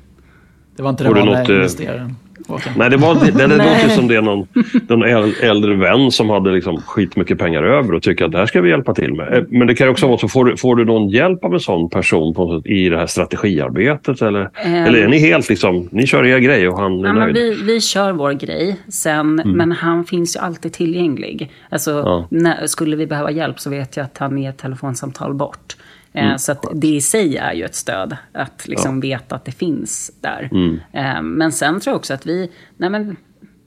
Det 0.76 0.84
var 0.84 0.90
inte 0.90 1.04
den 1.04 1.14
du 1.14 1.20
vanliga 1.20 1.40
något, 1.40 1.50
investeraren. 1.50 2.16
Håkan? 2.48 2.74
Nej, 2.78 2.90
det, 2.90 2.98
var, 2.98 3.16
det, 3.16 3.32
det 3.32 3.48
låter 3.58 3.90
som 3.90 4.08
det 4.08 4.16
är 4.16 4.22
någon, 4.22 4.48
någon 4.88 5.04
äl- 5.04 5.42
äldre 5.44 5.76
vän 5.76 6.12
som 6.12 6.30
hade 6.30 6.52
liksom 6.52 6.82
skitmycket 6.82 7.38
pengar 7.38 7.64
över 7.64 7.94
och 7.94 8.02
tycker 8.04 8.26
att 8.26 8.32
det 8.32 8.38
här 8.38 8.46
ska 8.46 8.62
vi 8.62 8.70
hjälpa 8.70 8.94
till 8.94 9.14
med. 9.14 9.34
Eh, 9.38 9.44
Men 9.50 9.68
det 9.68 9.76
kan 9.76 9.90
också 9.90 10.08
vara 10.08 10.18
så, 10.18 10.28
får 10.28 10.46
du, 10.46 10.58
får 10.58 10.76
du 10.76 10.86
någon 10.86 11.10
hjälp 11.10 11.44
av 11.44 11.54
en 11.54 11.60
sån 11.60 11.90
person 11.90 12.34
på 12.34 12.62
i 12.66 12.90
det 12.90 12.98
här 12.98 13.06
strategiarbetet? 13.08 14.22
Eller, 14.22 14.50
eller 14.64 15.00
är 15.04 15.08
ni 15.08 15.18
helt 15.20 15.50
liksom, 15.50 15.90
ni 15.92 16.08
kör 16.08 16.26
er 16.26 16.40
grej 16.40 16.68
och 16.70 16.80
han 16.80 17.00
är 17.00 17.08
Ja, 17.08 17.14
men 17.14 17.34
nöjd? 17.34 17.36
vi, 17.36 17.64
vi 17.74 17.82
kör 17.82 18.12
vår 18.12 18.32
grej, 18.32 18.76
sen, 18.88 19.42
men 19.46 19.72
han 19.72 20.06
finns 20.06 20.36
ju 20.36 20.40
alltid 20.40 20.74
tillgänglig. 20.74 21.52
Alltså, 21.70 21.92
Ja. 21.92 22.28
när, 22.32 22.68
skulle 22.68 22.96
vi 22.96 23.08
behöva 23.08 23.32
hjälp 23.32 23.60
så 23.60 23.70
vet 23.70 23.98
jag 23.98 24.04
att 24.04 24.18
han 24.18 24.38
är 24.38 24.50
ett 24.50 24.58
telefonsamtal 24.58 25.34
bort. 25.34 25.75
Eh, 26.16 26.36
så 26.38 26.52
att 26.52 26.66
det 26.74 26.88
i 26.88 27.02
sig 27.02 27.38
är 27.38 27.54
ju 27.54 27.64
ett 27.64 27.76
stöd, 27.76 28.18
att 28.34 28.68
liksom 28.68 29.00
veta 29.00 29.36
att 29.36 29.46
det 29.46 29.52
finns 29.52 30.12
där. 30.22 30.50
Eh, 30.94 31.22
men 31.22 31.52
sen 31.52 31.80
tror 31.80 31.92
jag 31.92 31.98
också 31.98 32.14
att 32.14 32.26
vi, 32.26 32.52
nej 32.78 32.90
men, 32.90 33.16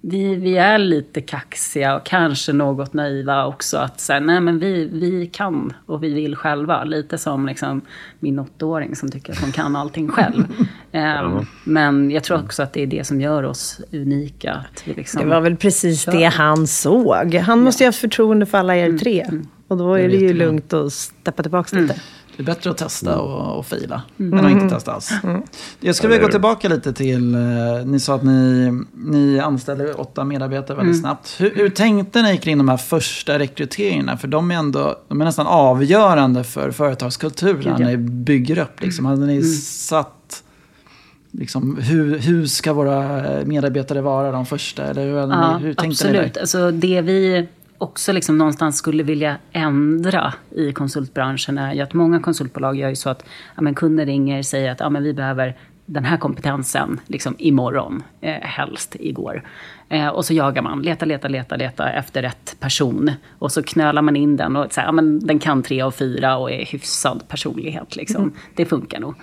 vi, 0.00 0.34
vi 0.34 0.56
är 0.56 0.78
lite 0.78 1.20
kaxiga 1.20 1.96
och 1.96 2.06
kanske 2.06 2.52
något 2.52 2.92
naiva 2.92 3.46
också. 3.46 3.76
Att 3.78 4.00
säga, 4.00 4.20
nej 4.20 4.40
men 4.40 4.58
vi, 4.58 4.88
vi 4.92 5.26
kan 5.26 5.72
och 5.86 6.02
vi 6.04 6.14
vill 6.14 6.36
själva. 6.36 6.84
Lite 6.84 7.18
som 7.18 7.46
liksom 7.46 7.80
min 8.20 8.38
åttaåring 8.38 8.96
som 8.96 9.10
tycker 9.10 9.32
att 9.32 9.40
hon 9.40 9.52
kan 9.52 9.76
allting 9.76 10.08
själv. 10.08 10.44
Eh, 10.92 11.42
Men 11.64 12.10
jag 12.10 12.24
tror 12.24 12.44
också 12.44 12.62
att 12.62 12.72
det 12.72 12.82
är 12.82 12.86
det 12.86 13.06
som 13.06 13.20
gör 13.20 13.42
oss 13.42 13.80
unika. 13.92 14.52
Att 14.52 14.82
vi 14.88 14.94
liksom, 14.94 15.22
Det 15.22 15.28
var 15.28 15.40
väl 15.40 15.56
precis 15.56 16.04
det 16.04 16.24
han 16.24 16.66
såg. 16.66 17.34
Han 17.34 17.60
måste 17.60 17.84
ju 17.84 17.88
ha 17.88 17.92
förtroende 17.92 18.46
för 18.46 18.58
alla 18.58 18.76
er 18.76 18.98
tre. 18.98 19.26
Och 19.68 19.76
då 19.76 19.94
är 19.94 20.08
det 20.08 20.16
ju 20.16 20.32
lugnt 20.32 20.72
att 20.72 20.92
steppa 20.92 21.42
tillbaka 21.42 21.78
lite. 21.78 22.00
Det 22.38 22.42
är 22.42 22.46
bättre 22.46 22.70
att 22.70 22.76
testa 22.76 23.18
och, 23.20 23.58
och 23.58 23.66
fila 23.66 24.02
Mm. 24.20 24.38
än 24.38 24.44
att 24.46 24.50
inte 24.52 24.74
testa 24.74 24.92
alls. 24.92 25.10
Jag 25.80 25.94
skulle 25.94 26.12
vilja 26.12 26.26
gå 26.26 26.30
tillbaka 26.32 26.68
lite 26.68 26.92
till, 26.92 27.34
eh, 27.34 27.40
ni 27.84 28.00
sa 28.00 28.14
att 28.14 28.22
ni, 28.22 28.72
ni 28.94 29.38
anställde 29.40 29.92
åtta 29.94 30.24
medarbetare 30.24 30.76
väldigt 30.76 30.94
Mm. 30.94 31.00
snabbt. 31.02 31.36
Hur, 31.40 31.54
hur 31.54 31.68
tänkte 31.68 32.22
ni 32.22 32.36
kring 32.38 32.58
de 32.58 32.68
här 32.68 32.76
första 32.76 33.38
rekryteringarna? 33.38 34.16
För 34.16 34.28
de 34.28 34.50
är 34.50 34.54
ändå, 34.54 34.96
de 35.08 35.20
är 35.20 35.24
nästan 35.24 35.46
avgörande 35.46 36.44
för 36.44 36.70
företagskulturen 36.70 37.76
när 37.82 37.86
ni 37.86 37.96
bygger 37.96 38.58
upp. 38.58 38.82
Liksom. 38.82 39.04
Hade 39.06 39.26
ni 39.26 39.42
satt, 39.62 40.42
liksom, 41.32 41.76
hur, 41.80 42.18
hur 42.18 42.46
ska 42.46 42.72
våra 42.72 43.20
medarbetare 43.44 44.00
vara 44.00 44.32
de 44.32 44.46
första? 44.46 44.84
Eller 44.84 45.02
hur, 45.04 45.16
Ja, 45.16 45.56
ni, 45.58 45.64
hur 45.64 45.74
tänkte 45.74 46.04
absolut. 46.04 46.22
ni 46.26 46.30
där? 46.34 46.40
Alltså 46.40 46.70
det 46.70 47.00
vi 47.00 47.48
också 47.78 48.12
liksom 48.12 48.38
någonstans 48.38 48.78
skulle 48.78 49.02
vilja 49.02 49.36
ändra 49.52 50.34
i 50.50 50.72
konsultbranschen 50.72 51.58
är 51.58 51.74
ju 51.74 51.80
att 51.80 51.94
många 51.94 52.20
konsultbolag 52.20 52.76
gör 52.76 52.88
ju 52.88 52.96
så 52.96 53.10
att 53.10 53.24
ja, 53.56 53.62
men 53.62 53.74
kunder 53.74 54.06
ringer 54.06 54.38
och 54.38 54.46
säger 54.46 54.70
att 54.70 54.80
ja, 54.80 54.90
men 54.90 55.02
vi 55.02 55.14
behöver 55.14 55.56
den 55.86 56.04
här 56.04 56.16
kompetensen 56.16 57.00
liksom 57.06 57.34
imorgon, 57.38 58.02
eh, 58.20 58.40
helst 58.40 58.96
igår. 59.00 59.42
Eh, 59.88 60.08
och 60.08 60.24
så 60.24 60.34
jagar 60.34 60.62
man, 60.62 60.82
leta, 60.82 61.06
leta, 61.06 61.28
leta, 61.28 61.56
leta 61.56 61.90
efter 61.90 62.22
rätt 62.22 62.56
person. 62.60 63.10
Och 63.38 63.52
så 63.52 63.62
knölar 63.62 64.02
man 64.02 64.16
in 64.16 64.36
den 64.36 64.56
och 64.56 64.72
säger 64.72 64.88
ja, 64.88 64.92
men 64.92 65.26
den 65.26 65.38
kan 65.38 65.62
tre 65.62 65.80
av 65.80 65.90
fyra 65.90 66.36
och 66.36 66.50
är 66.50 66.64
hyfsad 66.64 67.28
personlighet. 67.28 67.96
Liksom. 67.96 68.32
Det 68.54 68.64
funkar 68.64 69.00
nog. 69.00 69.14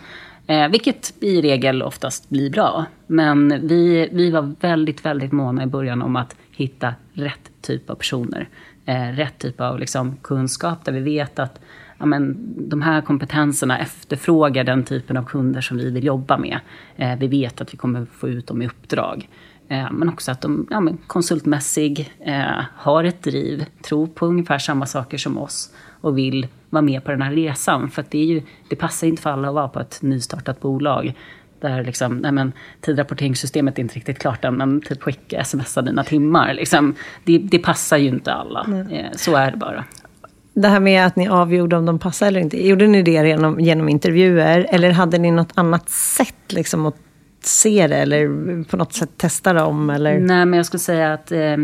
Eh, 0.48 0.68
vilket 0.68 1.13
i 1.20 1.41
regel 1.41 1.84
oftast 1.84 2.30
blir 2.30 2.50
bra. 2.50 2.86
Men 3.08 3.68
vi, 3.68 4.10
vi 4.12 4.32
var 4.32 4.56
väldigt, 4.60 5.06
väldigt 5.06 5.32
måna 5.32 5.63
i 5.63 5.68
början 5.68 6.02
om 6.02 6.15
att 6.15 6.36
hitta 6.52 6.94
rätt 7.15 7.51
typ 7.62 7.89
av 7.89 7.95
personer. 7.95 8.49
Eh, 8.86 9.08
rätt 9.08 9.39
typ 9.39 9.62
av 9.62 9.80
liksom, 9.80 10.17
kunskap 10.21 10.86
där 10.86 10.91
vi 10.91 10.99
vet 10.99 11.39
att 11.39 11.60
ja, 11.97 12.06
men, 12.06 12.38
de 12.69 12.82
här 12.82 13.01
kompetenserna 13.01 13.80
efterfrågar 13.80 14.63
den 14.63 14.84
typen 14.84 15.17
av 15.17 15.23
kunder 15.23 15.62
som 15.62 15.78
vi 15.78 15.91
vill 15.91 16.04
jobba 16.04 16.38
med. 16.38 16.60
Eh, 16.95 17.15
vi 17.19 17.28
vet 17.28 17.62
att 17.62 17.73
vi 17.73 17.78
kommer 17.78 18.06
få 18.06 18.30
ut 18.30 18.47
dem 18.47 18.62
i 18.62 18.67
uppdrag. 18.67 19.30
Eh, 19.67 19.91
men 19.91 20.10
också 20.10 20.32
att 20.32 20.41
de 20.41 20.67
ja, 20.69 20.80
men 20.80 20.97
konsultmässig, 21.08 22.13
eh, 22.19 22.63
har 22.75 23.04
ett 23.04 23.23
driv, 23.23 23.65
tror 23.82 24.08
på 24.08 24.25
ungefär 24.25 24.60
samma 24.60 24.86
saker 24.86 25.17
som 25.17 25.38
oss 25.38 25.73
och 26.01 26.17
vill 26.17 26.47
vara 26.69 26.82
med 26.82 27.04
på 27.04 27.12
den 27.12 27.21
här 27.21 27.32
resan. 27.32 27.89
För 27.89 28.01
att 28.01 28.12
det, 28.12 28.17
är 28.17 28.25
ju, 28.25 28.41
det 28.69 28.75
passar 28.75 29.08
inte 29.08 29.21
för 29.21 29.30
alla 29.30 29.47
att 29.47 29.54
vara 29.54 29.67
på 29.67 29.80
ett 29.80 30.01
nystartat 30.01 30.60
bolag 30.60 31.13
där 31.65 31.84
liksom, 31.84 32.17
nej 32.17 32.32
men, 32.32 32.54
tidrapporteringssystemet 32.82 33.78
är 33.78 33.82
inte 33.82 33.95
riktigt 33.95 34.19
klart 34.19 34.45
än, 34.45 34.56
men 34.56 34.82
typ 34.82 35.04
skicka 35.04 35.43
smsa 35.43 35.82
dina 35.82 36.04
timmar. 36.04 36.54
Liksom, 36.54 36.95
det, 37.23 37.38
det 37.38 37.60
passar 37.60 37.97
ju 37.97 38.08
inte 38.08 38.34
alla. 38.34 38.86
Eh, 38.91 39.12
så 39.15 39.36
är 39.36 39.51
det 39.51 39.58
bara. 39.58 39.84
Det 40.54 40.67
här 40.67 40.80
med 40.80 41.06
att 41.06 41.15
ni 41.15 41.28
avgjorde 41.28 41.78
om 41.78 41.86
de 41.86 41.99
passade 41.99 42.30
eller 42.30 42.39
inte. 42.39 42.67
Gjorde 42.67 42.88
ni 42.88 43.01
det 43.01 43.12
genom, 43.12 43.60
genom 43.60 43.89
intervjuer? 43.89 44.67
Eller 44.69 44.91
hade 44.91 45.17
ni 45.17 45.32
något 45.32 45.51
annat 45.56 45.89
sätt 45.89 46.54
liksom, 46.54 46.86
att 46.86 46.95
se 47.41 47.88
det? 47.88 47.95
Eller 47.95 48.63
på 48.63 48.78
något 48.78 48.93
sätt 48.93 49.10
testa 49.17 49.54
dem? 49.54 49.89
Eller? 49.89 50.19
Nej, 50.19 50.45
men 50.45 50.54
jag 50.54 50.65
skulle 50.65 50.80
säga 50.80 51.13
att 51.13 51.32
eh, 51.32 51.58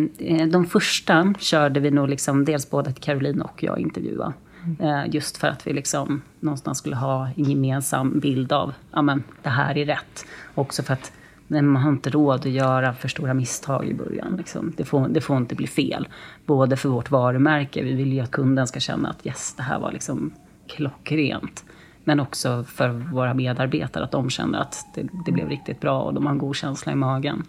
de 0.52 0.66
första 0.66 1.34
körde 1.40 1.80
vi 1.80 1.92
nog 1.92 2.10
liksom, 2.10 2.46
dels 2.46 2.70
både 2.70 2.94
Caroline 2.94 3.42
och 3.42 3.64
jag 3.64 3.80
intervjua. 3.80 4.34
Eh, 4.80 5.04
just 5.10 5.38
för 5.38 5.48
att 5.48 5.68
vi 5.68 5.74
liksom 5.74 6.22
någonstans 6.40 6.78
skulle 6.78 6.96
ha 6.96 7.28
en 7.28 7.44
gemensam 7.44 8.20
bild 8.20 8.52
av, 8.52 8.74
ja 8.92 9.02
men 9.02 9.24
det 9.42 9.50
här 9.50 9.78
är 9.78 9.86
rätt. 9.86 10.26
Också 10.56 10.84
för 10.84 10.94
att 10.94 11.12
nej, 11.48 11.62
man 11.62 11.82
har 11.82 11.92
inte 11.92 12.10
råd 12.10 12.40
att 12.40 12.52
göra 12.52 12.94
för 12.94 13.08
stora 13.08 13.34
misstag 13.34 13.88
i 13.88 13.94
början. 13.94 14.36
Liksom. 14.38 14.74
Det, 14.78 14.86
får, 14.86 15.08
det 15.08 15.22
får 15.22 15.38
inte 15.38 15.56
bli 15.56 15.68
fel. 15.68 16.08
Både 16.46 16.78
för 16.78 16.90
vårt 16.90 17.12
varumärke, 17.12 17.84
vi 17.84 17.94
vill 17.94 18.14
ju 18.14 18.20
att 18.20 18.32
kunden 18.32 18.68
ska 18.68 18.80
känna 18.80 19.10
att 19.10 19.26
yes, 19.26 19.54
det 19.58 19.64
här 19.64 19.80
var 19.80 19.92
liksom 19.92 20.34
klockrent. 20.68 21.66
Men 22.04 22.20
också 22.20 22.64
för 22.64 22.90
våra 22.90 23.34
medarbetare, 23.34 24.04
att 24.04 24.12
de 24.12 24.30
känner 24.30 24.60
att 24.60 24.86
det, 24.96 25.08
det 25.26 25.32
blev 25.32 25.50
riktigt 25.50 25.80
bra 25.80 26.02
och 26.02 26.14
de 26.14 26.26
har 26.26 26.34
en 26.34 26.38
god 26.38 26.56
känsla 26.56 26.92
i 26.92 26.96
magen. 26.96 27.44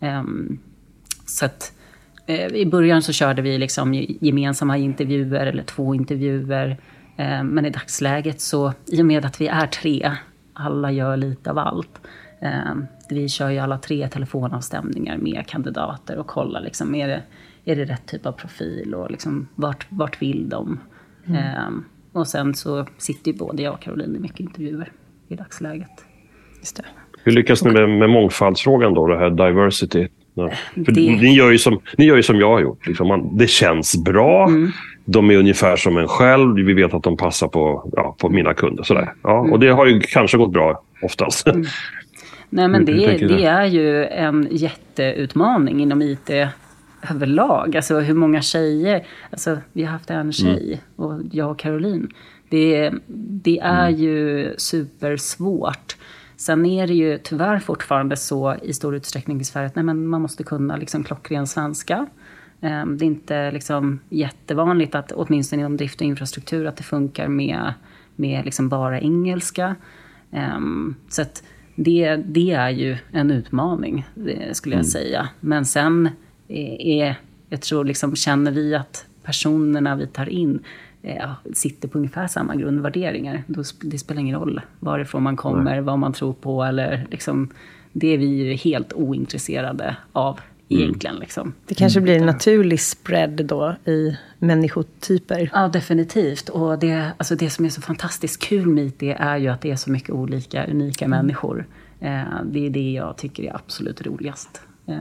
Um, 0.00 0.58
så 1.26 1.44
att 1.44 1.72
i 2.54 2.66
början 2.66 3.02
så 3.02 3.12
körde 3.12 3.42
vi 3.42 3.58
liksom 3.58 3.94
gemensamma 4.20 4.76
intervjuer 4.76 5.46
eller 5.46 5.62
två 5.62 5.94
intervjuer. 5.94 6.76
Eh, 7.16 7.42
men 7.42 7.66
i 7.66 7.70
dagsläget 7.70 8.40
så, 8.40 8.72
i 8.86 9.02
och 9.02 9.06
med 9.06 9.24
att 9.24 9.40
vi 9.40 9.46
är 9.46 9.66
tre, 9.66 10.12
alla 10.52 10.92
gör 10.92 11.16
lite 11.16 11.50
av 11.50 11.58
allt. 11.58 12.00
Eh, 12.42 12.74
vi 13.10 13.28
kör 13.28 13.50
ju 13.50 13.58
alla 13.58 13.78
tre 13.78 14.08
telefonavstämningar 14.08 15.16
med 15.16 15.46
kandidater 15.46 16.18
och 16.18 16.26
kollar 16.26 16.60
liksom, 16.60 16.94
är 16.94 17.08
det, 17.08 17.22
är 17.64 17.76
det 17.76 17.84
rätt 17.84 18.06
typ 18.06 18.26
av 18.26 18.32
profil 18.32 18.94
och 18.94 19.10
liksom, 19.10 19.48
vart, 19.54 19.86
vart 19.88 20.22
vill 20.22 20.48
de? 20.48 20.80
Eh, 21.26 21.68
och 22.12 22.28
sen 22.28 22.54
så 22.54 22.86
sitter 22.98 23.32
ju 23.32 23.38
både 23.38 23.62
jag 23.62 23.74
och 23.74 23.80
Caroline 23.80 24.16
i 24.16 24.18
mycket 24.18 24.40
intervjuer 24.40 24.92
i 25.28 25.36
dagsläget. 25.36 26.04
Just 26.58 26.76
det. 26.76 26.84
Hur 27.24 27.32
lyckas 27.32 27.64
ni 27.64 27.70
med, 27.70 27.88
med 27.88 28.10
mångfaldsfrågan 28.10 28.94
då, 28.94 29.06
det 29.06 29.18
här 29.18 29.30
diversity? 29.30 30.08
Ja. 30.74 30.84
För 30.84 30.92
Det- 30.92 31.00
ni, 31.00 31.34
gör 31.34 31.50
ju 31.50 31.58
som, 31.58 31.80
ni 31.98 32.04
gör 32.04 32.16
ju 32.16 32.22
som 32.22 32.40
jag 32.40 32.50
har 32.50 32.60
gjort. 32.60 32.86
Liksom 32.86 33.08
man, 33.08 33.36
det 33.36 33.46
känns 33.50 34.04
bra. 34.04 34.46
Mm. 34.48 34.70
De 35.04 35.30
är 35.30 35.36
ungefär 35.36 35.76
som 35.76 35.96
en 35.96 36.08
själv. 36.08 36.54
Vi 36.54 36.72
vet 36.72 36.94
att 36.94 37.02
de 37.02 37.16
passar 37.16 37.48
på, 37.48 37.90
ja, 37.96 38.16
på 38.20 38.28
mina 38.28 38.54
kunder. 38.54 38.82
Sådär. 38.82 39.12
Ja, 39.22 39.38
Mm. 39.40 39.52
och 39.52 39.60
det 39.60 39.68
har 39.68 39.86
ju 39.86 40.00
kanske 40.00 40.36
gått 40.38 40.52
bra 40.52 40.82
oftast. 41.02 41.46
Nej, 42.52 42.68
men 42.68 42.84
det, 42.84 42.92
det 43.28 43.44
är 43.44 43.64
ju 43.64 44.04
en 44.06 44.48
jätteutmaning 44.50 45.80
inom 45.82 46.02
IT 46.02 46.30
överlag. 47.10 47.76
Alltså 47.76 47.98
hur 48.00 48.14
många 48.14 48.42
tjejer, 48.42 49.02
alltså 49.30 49.58
vi 49.72 49.84
har 49.84 49.92
haft 49.92 50.10
en 50.10 50.32
tjej 50.32 50.80
och 50.96 51.12
jag 51.32 51.50
och 51.50 51.58
Caroline. 51.58 52.08
Det, 52.48 52.90
det 53.42 53.58
är 53.62 53.88
ju 53.88 54.48
supersvårt. 54.58 55.96
Sen 56.40 56.66
är 56.66 56.86
det 56.86 56.94
ju 56.94 57.18
tyvärr 57.18 57.58
fortfarande 57.58 58.16
så 58.16 58.56
i 58.62 58.72
stor 58.72 58.94
utsträckning 58.96 59.40
i 59.40 59.44
Sverige 59.44 59.66
att 59.66 59.76
nej, 59.76 59.84
men 59.84 60.06
man 60.06 60.22
måste 60.22 60.44
kunna 60.44 60.76
liksom 60.76 61.04
klockren 61.04 61.46
svenska. 61.46 62.06
Eh, 62.60 62.86
Det 62.86 63.04
är 63.04 63.06
inte 63.06 63.50
liksom 63.50 64.00
jättevanligt, 64.08 64.94
att, 64.94 65.12
åtminstone 65.12 65.60
inom 65.60 65.76
drift 65.76 66.00
och 66.00 66.06
infrastruktur, 66.06 66.66
att 66.66 66.76
det 66.76 66.82
funkar 66.82 67.28
med, 67.28 67.74
med 68.16 68.44
liksom 68.44 68.68
bara 68.68 69.00
engelska. 69.00 69.76
Ehm, 70.32 70.94
Så 71.08 71.24
det, 71.74 72.16
det 72.16 72.50
är 72.50 72.70
ju 72.70 72.96
en 73.12 73.30
utmaning, 73.30 74.06
det 74.14 74.56
skulle 74.56 74.76
jag 74.76 74.86
säga. 74.86 75.28
Men 75.40 75.64
sen 75.64 76.08
är, 76.48 76.80
är, 76.80 77.14
jag 77.48 77.60
tror 77.60 77.84
liksom, 77.84 78.16
känner 78.16 78.50
vi 78.50 78.74
att 78.74 79.06
personerna 79.22 79.96
vi 79.96 80.06
tar 80.06 80.28
in 80.28 80.62
eh, 81.02 81.30
sitter 81.52 81.88
på 81.88 81.98
ungefär 81.98 82.26
samma 82.26 82.54
grundvärderingar. 82.54 83.42
Då, 83.46 83.62
det 83.80 83.98
spelar 83.98 84.20
ingen 84.20 84.40
roll 84.40 84.60
varifrån 84.78 85.22
man 85.22 85.36
kommer, 85.36 85.80
vad 85.80 85.98
man 85.98 86.12
tror 86.12 86.32
på 86.32 86.62
eller 86.62 87.06
liksom, 87.10 87.50
det 87.92 88.06
är 88.06 88.18
vi 88.18 88.54
helt 88.54 88.92
ointresserade 88.92 89.96
av 90.12 90.40
egentligen. 90.70 91.16
Liksom. 91.16 91.52
Det 91.66 91.74
kanske 91.74 92.00
blir 92.00 92.16
en 92.16 92.26
naturlig 92.26 92.80
spread 92.80 93.46
då 93.46 93.76
i 93.84 94.16
människotyper. 94.38 95.50
Ja, 95.52 95.68
definitivt. 95.68 96.48
Och 96.48 96.78
det, 96.78 97.12
alltså 97.16 97.34
det 97.34 97.50
som 97.50 97.64
är 97.64 97.68
så 97.68 97.80
fantastiskt 97.80 98.42
kul 98.42 98.66
med 98.66 98.84
IT 98.84 99.02
är 99.02 99.36
ju 99.36 99.48
att 99.48 99.60
det 99.60 99.70
är 99.70 99.76
så 99.76 99.90
mycket 99.90 100.10
olika, 100.10 100.66
unika 100.66 101.08
människor. 101.08 101.66
Eh, 102.00 102.22
det 102.44 102.66
är 102.66 102.70
det 102.70 102.92
jag 102.92 103.16
tycker 103.16 103.42
är 103.42 103.56
absolut 103.56 104.06
roligast. 104.06 104.60
Eh, 104.86 104.96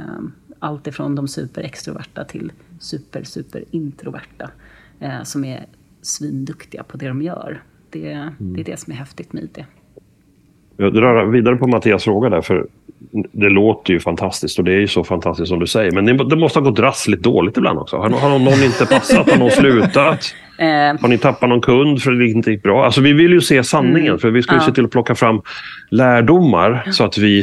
allt 0.59 0.87
ifrån 0.87 1.15
de 1.15 1.27
superextroverta 1.27 2.23
till 2.23 2.51
super, 2.79 3.23
super 3.23 3.63
introverta. 3.71 4.51
Eh, 4.99 5.23
som 5.23 5.45
är 5.45 5.65
svinduktiga 6.01 6.83
på 6.83 6.97
det 6.97 7.07
de 7.07 7.21
gör. 7.21 7.61
Det, 7.89 8.29
det 8.37 8.61
är 8.61 8.65
det 8.65 8.79
som 8.79 8.93
är 8.93 8.97
häftigt 8.97 9.33
med 9.33 9.43
IT. 9.43 9.57
Jag 10.77 10.93
drar 10.93 11.25
vidare 11.25 11.55
på 11.55 11.67
Mattias 11.67 12.03
fråga 12.03 12.29
där, 12.29 12.41
för 12.41 12.67
det 13.31 13.49
låter 13.49 13.93
ju 13.93 13.99
fantastiskt 13.99 14.59
och 14.59 14.65
det 14.65 14.71
är 14.73 14.79
ju 14.79 14.87
så 14.87 15.03
fantastiskt 15.03 15.49
som 15.49 15.59
du 15.59 15.67
säger. 15.67 15.91
Men 15.91 16.29
det 16.29 16.35
måste 16.35 16.59
ha 16.59 16.69
gått 16.69 16.79
rassligt 16.79 17.23
dåligt 17.23 17.57
ibland 17.57 17.79
också. 17.79 17.97
Har, 17.97 18.09
har 18.09 18.29
någon 18.39 18.63
inte 18.63 18.85
passat? 18.85 19.29
Har 19.31 19.37
någon 19.37 19.51
slutat? 19.51 20.35
Eh, 20.59 21.01
Har 21.01 21.07
ni 21.07 21.17
tappat 21.17 21.49
någon 21.49 21.61
kund 21.61 22.01
för 22.01 22.11
det 22.11 22.27
inte 22.27 22.51
gick 22.51 22.63
bra? 22.63 22.85
Alltså 22.85 23.01
vi 23.01 23.13
vill 23.13 23.31
ju 23.31 23.41
se 23.41 23.63
sanningen, 23.63 24.07
Mm. 24.07 24.19
för 24.19 24.29
vi 24.31 24.41
ska 24.43 24.55
ju 24.55 24.59
Ja. 24.61 24.65
se 24.65 24.71
till 24.71 24.85
att 24.85 24.91
plocka 24.91 25.15
fram 25.15 25.41
lärdomar 25.91 26.83
så 26.91 27.03
att 27.03 27.17
vi, 27.17 27.41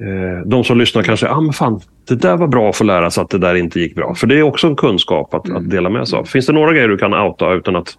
eh, 0.00 0.46
de 0.46 0.64
som 0.64 0.78
lyssnar 0.78 1.02
kanske, 1.02 1.28
ah 1.28 1.40
men 1.40 1.52
fan, 1.52 1.80
det 2.08 2.14
där 2.14 2.36
var 2.36 2.46
bra 2.46 2.68
att 2.70 2.76
få 2.76 2.84
lära 2.84 3.10
sig 3.10 3.22
att 3.22 3.30
det 3.30 3.38
där 3.38 3.54
inte 3.54 3.80
gick 3.80 3.94
bra. 3.94 4.14
För 4.14 4.26
det 4.26 4.38
är 4.38 4.42
också 4.42 4.66
en 4.66 4.76
kunskap 4.76 5.34
att, 5.34 5.48
Mm. 5.48 5.56
att 5.62 5.70
dela 5.70 5.90
med 5.90 6.08
sig 6.08 6.18
av. 6.18 6.24
Finns 6.24 6.46
det 6.46 6.52
några 6.52 6.72
grejer 6.72 6.88
du 6.88 6.98
kan 6.98 7.14
outa 7.14 7.52
utan 7.52 7.76
att 7.76 7.98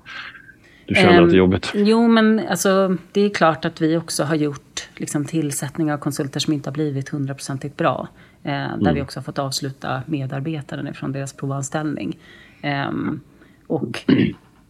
du 0.85 0.95
känner 0.95 1.17
Ehm, 1.17 1.23
att 1.23 1.29
det 1.29 1.35
är 1.35 1.37
jobbigt? 1.37 1.71
Jo, 1.75 2.07
men 2.07 2.41
alltså, 2.49 2.97
det 3.11 3.21
är 3.21 3.29
klart 3.29 3.65
att 3.65 3.81
vi 3.81 3.97
också 3.97 4.23
har 4.23 4.35
gjort 4.35 4.89
liksom, 4.97 5.25
tillsättningar 5.25 5.93
av 5.93 5.97
konsulter 5.97 6.39
som 6.39 6.53
inte 6.53 6.69
har 6.69 6.73
blivit 6.73 7.09
hundraprocentigt 7.09 7.77
bra. 7.77 8.07
Eh, 8.43 8.51
där 8.51 8.73
Mm. 8.81 8.95
vi 8.95 9.01
också 9.01 9.19
har 9.19 9.23
fått 9.23 9.39
avsluta 9.39 10.01
medarbetaren 10.05 10.93
från 10.93 11.11
deras 11.11 11.33
provanställning. 11.33 12.17
Ehm, 12.61 13.19
och 13.67 14.03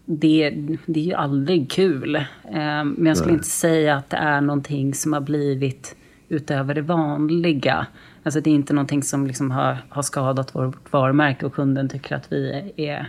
det, 0.05 0.49
det 0.85 0.99
är 0.99 1.03
ju 1.03 1.13
aldrig 1.13 1.71
kul. 1.71 2.15
Ehm, 2.51 2.95
men 2.97 3.05
jag 3.05 3.17
skulle 3.17 3.33
inte 3.33 3.45
säga 3.47 3.95
att 3.95 4.09
det 4.09 4.17
är 4.17 4.41
någonting 4.41 4.93
som 4.93 5.13
har 5.13 5.21
blivit 5.21 5.95
utöver 6.29 6.73
det 6.73 6.81
vanliga. 6.81 7.85
Alltså 8.23 8.41
det 8.41 8.49
är 8.49 8.55
inte 8.55 8.73
någonting 8.73 9.03
som 9.03 9.27
liksom 9.27 9.51
har, 9.51 9.77
har 9.89 10.01
skadat 10.01 10.55
vårt 10.55 10.93
varumärke 10.93 11.45
och 11.45 11.53
kunden 11.53 11.89
tycker 11.89 12.15
att 12.15 12.31
vi 12.31 12.71
är, 12.77 13.05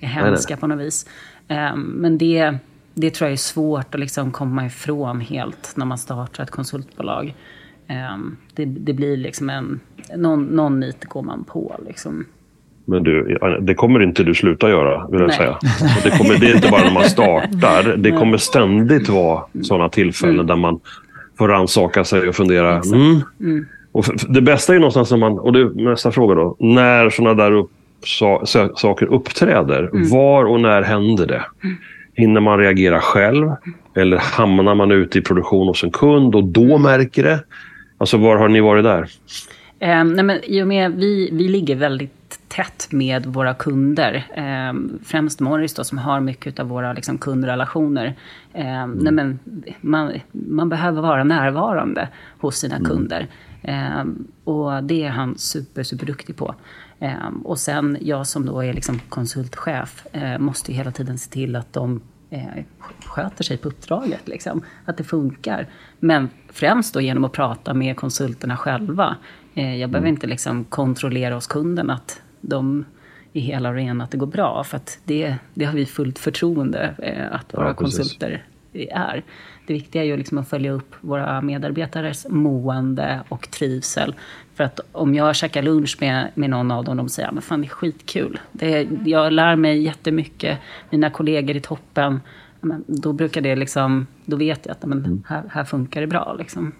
är 0.00 0.06
hemska 0.06 0.56
på 0.56 0.66
något 0.66 0.80
vis. 0.80 1.06
Ehm, 1.48 1.80
men 1.80 2.18
det, 2.18 2.54
det 2.94 3.10
tror 3.10 3.26
jag 3.26 3.32
är 3.32 3.36
svårt 3.36 3.94
att 3.94 4.00
liksom 4.00 4.32
komma 4.32 4.66
ifrån 4.66 5.20
helt 5.20 5.72
när 5.76 5.86
man 5.86 5.98
startar 5.98 6.42
ett 6.42 6.50
konsultbolag. 6.50 7.34
Ehm, 7.86 8.36
det, 8.54 8.64
det 8.64 8.92
blir 8.92 9.16
liksom 9.16 9.50
en... 9.50 9.80
Någon, 10.16 10.44
någon 10.44 10.80
nit 10.80 11.04
går 11.04 11.22
man 11.22 11.44
på 11.44 11.80
liksom. 11.86 12.24
Men 12.84 13.02
du, 13.02 13.38
det 13.60 13.74
kommer 13.74 14.02
inte 14.02 14.24
du 14.24 14.34
sluta 14.34 14.68
göra, 14.68 15.06
vill 15.08 15.20
jag 15.20 15.28
Nej. 15.28 15.36
säga. 15.36 15.58
Det, 16.04 16.10
kommer, 16.10 16.38
det 16.40 16.50
är 16.50 16.54
inte 16.54 16.70
bara 16.70 16.84
när 16.84 16.94
man 16.94 17.04
startar. 17.04 17.96
Det 17.96 18.10
kommer 18.10 18.36
ständigt 18.36 19.08
vara 19.08 19.44
sådana 19.62 19.88
tillfällen 19.88 20.46
där 20.46 20.56
man 20.56 20.80
får 21.38 21.48
rannsaka 21.48 22.04
sig 22.04 22.28
och 22.28 22.34
fundera. 22.34 22.80
Mm. 22.80 23.66
Och 23.96 24.04
det 24.28 24.40
bästa 24.40 24.74
är 24.74 24.78
någonstans 24.78 25.10
när 25.10 25.18
man, 25.18 25.38
och 25.38 25.52
det 25.52 25.60
är 25.60 25.90
nästa 25.90 26.12
fråga 26.12 26.34
då, 26.34 26.56
när 26.58 27.10
sådana 27.10 27.34
där 27.34 27.52
upp, 27.52 27.70
sa, 28.04 28.42
sa, 28.44 28.68
saker 28.76 29.06
uppträder. 29.06 29.90
Var 29.92 30.44
och 30.44 30.60
när 30.60 30.82
händer 30.82 31.26
det? 31.26 31.42
Hinner 32.14 32.40
man 32.40 32.58
reagera 32.58 33.00
själv? 33.00 33.50
Eller 33.94 34.16
hamnar 34.16 34.74
man 34.74 34.90
ute 34.90 35.18
i 35.18 35.22
produktion 35.22 35.68
hos 35.68 35.84
en 35.84 35.90
kund 35.90 36.34
och 36.34 36.44
då 36.44 36.78
märker 36.78 37.22
det? 37.22 37.44
Alltså 37.98 38.16
var 38.16 38.36
har 38.36 38.48
ni 38.48 38.60
varit 38.60 38.84
där? 38.84 39.08
Eh, 39.78 40.04
nej 40.04 40.24
men, 40.24 40.44
I 40.44 40.62
och 40.62 40.68
med 40.68 40.92
vi, 40.92 41.30
vi 41.32 41.48
ligger 41.48 41.76
väldigt 41.76 42.38
tätt 42.48 42.88
med 42.90 43.26
våra 43.26 43.54
kunder. 43.54 44.26
Eh, 44.34 44.96
främst 45.04 45.40
Morris 45.40 45.74
då, 45.74 45.84
som 45.84 45.98
har 45.98 46.20
mycket 46.20 46.60
av 46.60 46.68
våra 46.68 46.92
liksom, 46.92 47.18
kundrelationer. 47.18 48.14
Eh, 48.52 48.86
nej 48.86 49.12
men, 49.12 49.38
man, 49.80 50.12
man 50.32 50.68
behöver 50.68 51.02
vara 51.02 51.24
närvarande 51.24 52.08
hos 52.38 52.56
sina 52.56 52.78
kunder. 52.78 53.26
Eh, 53.66 54.04
och 54.44 54.84
det 54.84 55.02
är 55.02 55.10
han 55.10 55.38
super, 55.38 55.82
super 55.82 56.06
duktig 56.06 56.36
på. 56.36 56.54
Eh, 56.98 57.28
och 57.44 57.58
sen 57.58 57.98
jag 58.00 58.26
som 58.26 58.46
då 58.46 58.60
är 58.64 58.72
liksom 58.72 58.98
konsultchef 59.08 60.06
eh, 60.12 60.38
måste 60.38 60.72
hela 60.72 60.90
tiden 60.90 61.18
se 61.18 61.30
till 61.30 61.56
att 61.56 61.72
de 61.72 62.00
eh, 62.30 62.64
sköter 63.04 63.44
sig 63.44 63.56
på 63.56 63.68
uppdraget. 63.68 64.28
Liksom. 64.28 64.62
Att 64.84 64.96
det 64.96 65.04
funkar. 65.04 65.66
Men 66.00 66.30
främst 66.48 66.94
då 66.94 67.00
genom 67.00 67.24
att 67.24 67.32
prata 67.32 67.74
med 67.74 67.96
konsulterna 67.96 68.56
själva. 68.56 69.16
Eh, 69.54 69.76
jag 69.76 69.90
behöver 69.90 70.08
inte 70.08 70.26
liksom 70.26 70.64
kontrollera 70.64 71.34
hos 71.34 71.46
kunden 71.46 71.90
att 71.90 72.22
de 72.40 72.84
är 73.32 73.40
hela 73.40 73.68
och 73.68 73.74
rena, 73.74 74.04
att 74.04 74.10
det 74.10 74.18
går 74.18 74.26
bra. 74.26 74.64
För 74.64 74.80
det, 75.04 75.36
det 75.54 75.64
har 75.64 75.72
vi 75.72 75.86
fullt 75.86 76.18
förtroende 76.18 76.94
att 77.32 77.54
våra 77.54 77.74
precis. 77.74 77.98
konsulter 77.98 78.44
är. 78.72 79.24
Det 79.66 79.72
viktiga 79.74 80.02
är 80.02 80.06
ju 80.06 80.16
liksom 80.16 80.38
att 80.38 80.48
följa 80.48 80.72
upp 80.72 80.94
våra 81.00 81.40
medarbetares 81.40 82.26
mående 82.28 83.20
och 83.28 83.50
trivsel. 83.50 84.14
För 84.54 84.64
att 84.64 84.80
om 84.92 85.14
jag 85.14 85.36
käkar 85.36 85.62
lunch 85.62 85.96
med, 86.00 86.30
med 86.34 86.50
någon 86.50 86.70
av 86.70 86.84
dem, 86.84 86.96
de 86.96 87.08
säger 87.08 87.38
att 87.38 87.44
fan 87.44 87.60
det 87.60 87.66
är 87.66 87.68
skitkul. 87.68 88.40
Det 88.52 88.88
jag 89.04 89.32
lär 89.32 89.56
mig 89.56 89.82
jättemycket, 89.82 90.58
mina 90.90 91.10
kollegor 91.10 91.56
är 91.56 91.60
toppen. 91.60 92.20
Men 92.60 92.84
då 92.86 93.12
brukar 93.12 93.40
det 93.40 93.56
liksom, 93.56 94.06
då 94.24 94.36
vet 94.36 94.66
jag 94.66 94.72
att 94.72 94.84
men, 94.84 95.24
här, 95.28 95.42
här 95.50 95.64
funkar 95.64 96.00
det 96.00 96.06
bra. 96.06 96.36
Liksom. 96.38 96.72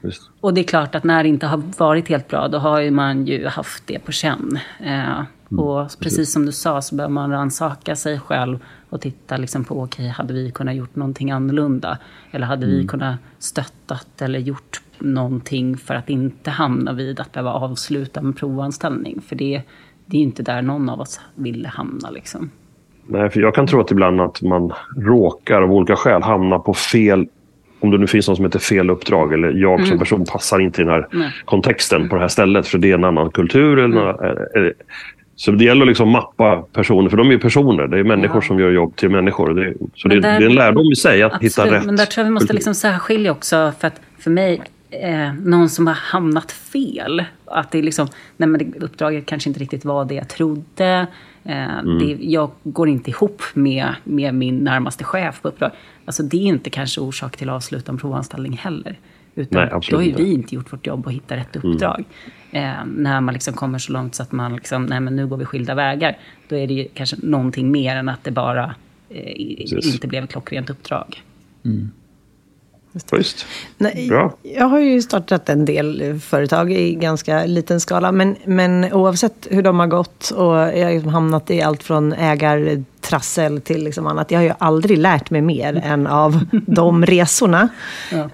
Visst. 0.00 0.30
Och 0.40 0.54
det 0.54 0.60
är 0.60 0.64
klart 0.64 0.94
att 0.94 1.04
när 1.04 1.22
det 1.22 1.28
inte 1.28 1.46
har 1.46 1.62
varit 1.78 2.08
helt 2.08 2.28
bra, 2.28 2.48
då 2.48 2.58
har 2.58 2.90
man 2.90 3.26
ju 3.26 3.46
haft 3.46 3.86
det 3.86 3.98
på 3.98 4.12
känn. 4.12 4.58
Eh, 4.80 5.22
och 5.58 5.90
precis 6.00 6.32
som 6.32 6.46
du 6.46 6.52
sa 6.52 6.82
så 6.82 6.94
behöver 6.94 7.12
man 7.12 7.30
rannsaka 7.30 7.96
sig 7.96 8.20
själv 8.20 8.58
och 8.90 9.00
titta 9.00 9.36
liksom 9.36 9.64
på, 9.64 9.82
okej, 9.82 10.08
hade 10.08 10.34
vi 10.34 10.50
kunnat 10.50 10.74
gjort 10.74 10.96
någonting 10.96 11.30
annorlunda? 11.30 11.98
Eller 12.30 12.46
hade 12.46 12.66
vi 12.66 12.86
kunnat 12.86 13.18
stöttat 13.38 14.22
eller 14.22 14.38
gjort 14.38 14.80
någonting 14.98 15.76
för 15.76 15.94
att 15.94 16.10
inte 16.10 16.50
hamna 16.50 16.92
vid 16.92 17.20
att 17.20 17.32
behöva 17.32 17.52
avsluta 17.52 18.20
en 18.20 18.32
provanställning? 18.32 19.20
För 19.20 19.36
det, 19.36 19.62
det 20.06 20.16
är 20.16 20.18
ju 20.18 20.24
inte 20.24 20.42
där 20.42 20.62
någon 20.62 20.88
av 20.88 21.00
oss 21.00 21.20
vill 21.34 21.66
hamna 21.66 22.10
liksom. 22.10 22.50
Nej, 23.06 23.30
för 23.30 23.40
jag 23.40 23.54
kan 23.54 23.66
tro 23.66 23.80
att 23.80 23.90
ibland 23.90 24.20
att 24.20 24.42
man 24.42 24.72
råkar 24.96 25.62
av 25.62 25.72
olika 25.72 25.96
skäl 25.96 26.22
hamna 26.22 26.58
på 26.58 26.74
fel 26.74 27.26
om 27.80 27.90
det 27.90 27.98
nu 27.98 28.06
finns 28.06 28.28
något 28.28 28.36
som 28.36 28.44
heter 28.44 28.58
fel 28.58 28.90
uppdrag 28.90 29.32
eller 29.32 29.52
jag 29.52 29.86
som 29.86 29.98
person 29.98 30.24
passar 30.24 30.60
inte 30.60 30.82
i 30.82 30.84
den 30.84 30.92
här 30.92 31.08
Nej. 31.12 31.32
kontexten 31.44 32.08
på 32.08 32.14
det 32.14 32.20
här 32.20 32.28
stället 32.28 32.66
för 32.66 32.78
det 32.78 32.90
är 32.90 32.94
en 32.94 33.04
annan 33.04 33.30
kultur. 33.30 33.78
Eller 33.78 33.94
några, 33.94 34.10
eh, 34.10 34.62
eh, 34.62 34.72
så 35.40 35.50
det 35.52 35.64
gäller 35.64 35.82
att 35.82 35.88
liksom 35.88 36.08
mappa 36.08 36.56
personer, 36.72 37.10
för 37.10 37.16
de 37.16 37.26
är 37.28 37.32
ju 37.32 37.38
personer. 37.38 37.86
Det 37.86 37.98
är 37.98 38.04
människor 38.04 38.40
som 38.40 38.58
gör 38.58 38.70
jobb 38.70 38.96
till 38.96 39.08
människor. 39.10 39.54
Det, 39.54 39.74
så 39.94 40.08
det, 40.08 40.20
där- 40.20 40.38
det 40.40 40.44
är 40.46 40.48
en 40.50 40.54
lärdom 40.54 40.92
i 40.92 40.96
sig 40.96 41.22
att 41.22 41.32
hitta 41.32 41.46
Absolut, 41.62 41.72
rätt. 41.72 41.86
men 41.86 41.96
där 41.96 42.04
tror 42.06 42.22
jag 42.22 42.24
vi 42.30 42.34
måste 42.34 42.52
liksom 42.52 42.74
särskilja 42.74 43.32
också. 43.32 43.72
För 43.78 43.86
att 43.88 44.00
för 44.18 44.30
mig, 44.30 44.60
eh, 44.90 45.34
någon 45.34 45.68
som 45.68 45.86
har 45.86 45.94
hamnat 45.94 46.52
fel. 46.52 47.24
Att 47.44 47.70
det 47.70 47.78
är 47.78 47.82
liksom, 47.82 48.08
nej 48.36 48.48
men 48.48 48.58
det, 48.72 48.78
uppdraget 48.84 49.26
kanske 49.26 49.50
inte 49.50 49.60
riktigt 49.60 49.84
var 49.84 50.04
det 50.04 50.14
jag 50.14 50.28
trodde. 50.28 51.06
Eh, 51.44 51.78
Mm. 51.78 51.98
det, 51.98 52.16
jag 52.20 52.50
går 52.62 52.88
inte 52.88 53.10
ihop 53.10 53.42
med, 53.54 53.88
med 54.04 54.34
min 54.34 54.56
närmaste 54.58 55.04
chef 55.04 55.42
på 55.42 55.48
uppdrag. 55.48 55.70
Alltså 56.04 56.22
det 56.22 56.36
är 56.36 56.40
inte 56.46 56.70
kanske 56.70 57.00
orsak 57.00 57.36
till 57.36 57.48
att 57.48 57.54
avsluta 57.56 57.92
en 57.92 57.98
provanställning 57.98 58.52
heller. 58.52 58.98
Utan 59.34 59.60
Nej, 59.60 59.80
då 59.90 59.96
har 59.96 60.02
ju 60.02 60.14
vi 60.14 60.32
inte 60.32 60.54
gjort 60.54 60.72
vårt 60.72 60.86
jobb 60.86 61.06
och 61.06 61.12
hittat 61.12 61.38
rätt 61.38 61.56
uppdrag. 61.56 62.04
Eh, 62.52 62.84
när 62.86 63.20
man 63.20 63.34
liksom 63.34 63.54
kommer 63.54 63.78
så 63.78 63.92
långt 63.92 64.14
så 64.14 64.22
att 64.22 64.32
man 64.32 64.56
liksom, 64.56 64.86
nej 64.86 65.00
men 65.00 65.16
nu 65.16 65.26
går 65.26 65.36
vi 65.36 65.44
skilda 65.44 65.74
vägar. 65.74 66.18
Då 66.48 66.56
är 66.56 66.66
det 66.66 66.74
ju 66.74 66.88
kanske 66.94 67.16
någonting 67.22 67.70
mer 67.70 67.96
än 67.96 68.08
att 68.08 68.24
det 68.24 68.30
bara 68.30 68.74
eh, 69.08 69.32
inte 69.92 70.06
blev 70.08 70.24
ett 70.24 70.30
klockrent 70.30 70.70
uppdrag. 70.70 71.22
Visst. 72.92 73.46
Nej, 73.78 74.06
Bra. 74.08 74.32
Jag 74.42 74.66
har 74.66 74.78
ju 74.78 75.02
startat 75.02 75.48
en 75.48 75.64
del 75.64 76.18
företag 76.24 76.72
i 76.72 76.94
ganska 76.94 77.44
liten 77.46 77.80
skala. 77.80 78.12
Men, 78.12 78.36
men 78.44 78.92
oavsett 78.92 79.46
hur 79.50 79.62
de 79.62 79.78
har 79.78 79.86
gått 79.86 80.30
och 80.30 80.54
jag 80.54 80.84
har 80.84 80.92
liksom 80.92 81.12
hamnat 81.12 81.50
i 81.50 81.62
allt 81.62 81.82
från 81.82 82.12
ägartrassel 82.12 83.60
till 83.60 83.84
liksom 83.84 84.06
annat. 84.06 84.30
Jag 84.30 84.38
har 84.38 84.44
ju 84.44 84.52
aldrig 84.58 84.98
lärt 84.98 85.30
mig 85.30 85.40
mer 85.40 85.82
än 85.84 86.06
av 86.06 86.44
de 86.66 87.06
resorna. 87.06 87.68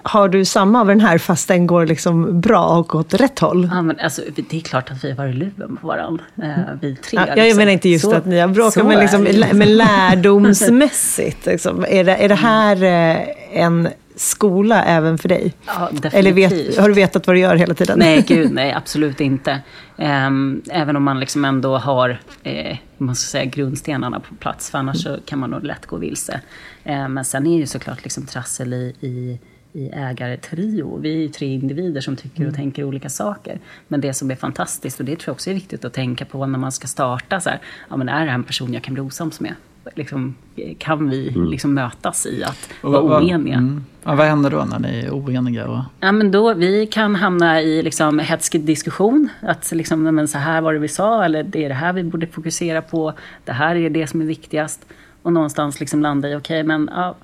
Har 0.03 0.29
du 0.29 0.45
samma 0.45 0.81
av 0.81 0.87
den 0.87 1.01
här 1.01 1.17
fast 1.17 1.47
den 1.47 1.67
går 1.67 1.85
liksom 1.85 2.41
bra 2.41 2.65
och 2.67 2.95
åt 2.95 3.13
rätt 3.13 3.39
håll? 3.39 3.69
Ja, 3.73 3.81
men 3.81 3.99
alltså, 3.99 4.21
det 4.35 4.53
är 4.57 4.61
klart 4.61 4.91
att 4.91 5.03
vi 5.03 5.09
har 5.09 5.17
varit 5.17 5.35
luven 5.35 5.77
på 5.81 5.87
varandra, 5.87 6.23
eh, 6.43 6.49
vi 6.81 6.95
tre. 6.95 7.19
Ja, 7.19 7.27
jag 7.27 7.37
liksom. 7.37 7.57
menar 7.57 7.71
inte 7.71 7.89
just 7.89 8.05
Så- 8.05 8.15
att 8.15 8.25
ni 8.25 8.39
har 8.39 8.47
bråkat, 8.47 8.85
men, 8.85 8.99
liksom, 8.99 9.27
men 9.53 9.77
lärdomsmässigt. 9.77 11.45
Liksom, 11.45 11.85
är, 11.89 12.03
det, 12.03 12.15
är 12.15 12.29
det 12.29 12.35
här 12.35 12.83
eh, 12.83 13.17
en 13.63 13.89
skola 14.17 14.83
även 14.83 15.17
för 15.17 15.29
dig? 15.29 15.53
Ja, 15.65 15.89
Eller 16.11 16.33
vet, 16.33 16.77
har 16.77 16.87
du 16.87 16.93
vetat 16.93 17.27
vad 17.27 17.35
du 17.35 17.39
gör 17.39 17.55
hela 17.55 17.73
tiden? 17.73 17.99
Nej, 17.99 18.21
gud 18.27 18.51
nej, 18.53 18.73
absolut 18.73 19.21
inte. 19.21 19.59
Ehm, 19.97 20.61
även 20.69 20.95
om 20.95 21.03
man 21.03 21.19
liksom 21.19 21.45
ändå 21.45 21.77
har 21.77 22.19
eh, 22.43 22.77
man 22.97 23.15
ska 23.15 23.27
säga, 23.31 23.45
grundstenarna 23.45 24.19
på 24.19 24.35
plats, 24.35 24.69
för 24.69 24.77
annars 24.77 25.03
så 25.03 25.17
kan 25.25 25.39
man 25.39 25.49
nog 25.49 25.63
lätt 25.63 25.85
gå 25.85 25.97
vilse. 25.97 26.41
Ehm, 26.83 27.13
men 27.13 27.25
sen 27.25 27.47
är 27.47 27.51
det 27.51 27.57
ju 27.57 27.67
såklart 27.67 28.03
liksom 28.03 28.25
trassel 28.25 28.73
i, 28.73 28.95
i, 29.01 29.39
i 29.73 29.89
ägaretrio. 29.89 30.99
Vi 31.01 31.13
är 31.13 31.17
ju 31.17 31.27
tre 31.27 31.53
individer 31.53 32.01
som 32.01 32.15
tycker 32.15 32.47
och 32.47 32.55
tänker 32.55 32.83
olika 32.83 33.09
saker. 33.09 33.59
Men 33.87 34.01
det 34.01 34.13
som 34.13 34.31
är 34.31 34.35
fantastiskt, 34.35 34.99
och 34.99 35.05
det 35.05 35.15
tror 35.15 35.31
jag 35.31 35.33
också 35.33 35.49
är 35.49 35.53
viktigt 35.53 35.85
att 35.85 35.93
tänka 35.93 36.25
på 36.25 36.45
när 36.45 36.59
man 36.59 36.71
ska 36.71 36.87
starta, 36.87 37.39
så 37.39 37.49
här, 37.49 37.59
ja, 37.89 37.97
men 37.97 38.09
är 38.09 38.19
det 38.19 38.31
här 38.31 38.35
en 38.35 38.43
person 38.43 38.73
jag 38.73 38.83
kan 38.83 38.93
bli 38.93 39.03
osams 39.03 39.39
med? 39.39 39.53
Liksom, 39.95 40.35
kan 40.77 41.09
vi 41.09 41.29
liksom 41.29 41.73
mötas 41.73 42.25
i 42.25 42.43
att 42.43 42.69
vara 42.81 43.01
vad- 43.01 43.23
oeniga? 43.23 43.55
Mm. 43.57 43.83
Ja, 44.03 44.15
vad 44.15 44.25
händer 44.27 44.49
då 44.49 44.65
när 44.65 44.79
ni 44.79 44.99
är 44.99 45.11
oeniga? 45.11 45.67
Och... 45.67 45.79
Ja, 45.99 46.11
men 46.11 46.31
då, 46.31 46.53
vi 46.53 46.85
kan 46.87 47.15
hamna 47.15 47.61
i 47.61 47.83
liksom 47.83 48.19
hätsk 48.19 48.51
diskussion. 48.59 49.29
Att 49.41 49.71
liksom, 49.71 50.03
men 50.03 50.27
så 50.27 50.37
här 50.37 50.61
var 50.61 50.73
det 50.73 50.79
vi 50.79 50.87
sa, 50.87 51.23
eller 51.25 51.43
det 51.43 51.65
är 51.65 51.69
det 51.69 51.75
här 51.75 51.93
vi 51.93 52.03
borde 52.03 52.27
fokusera 52.27 52.81
på. 52.81 53.13
Det 53.45 53.51
här 53.51 53.75
är 53.75 53.89
det 53.89 54.07
som 54.07 54.21
är 54.21 54.25
viktigast. 54.25 54.85
Och 55.21 55.33
någonstans 55.33 55.79
liksom 55.79 56.01
landa 56.01 56.29
i, 56.29 56.35
okej, 56.35 56.63
men 56.63 56.89
ja, 56.95 57.15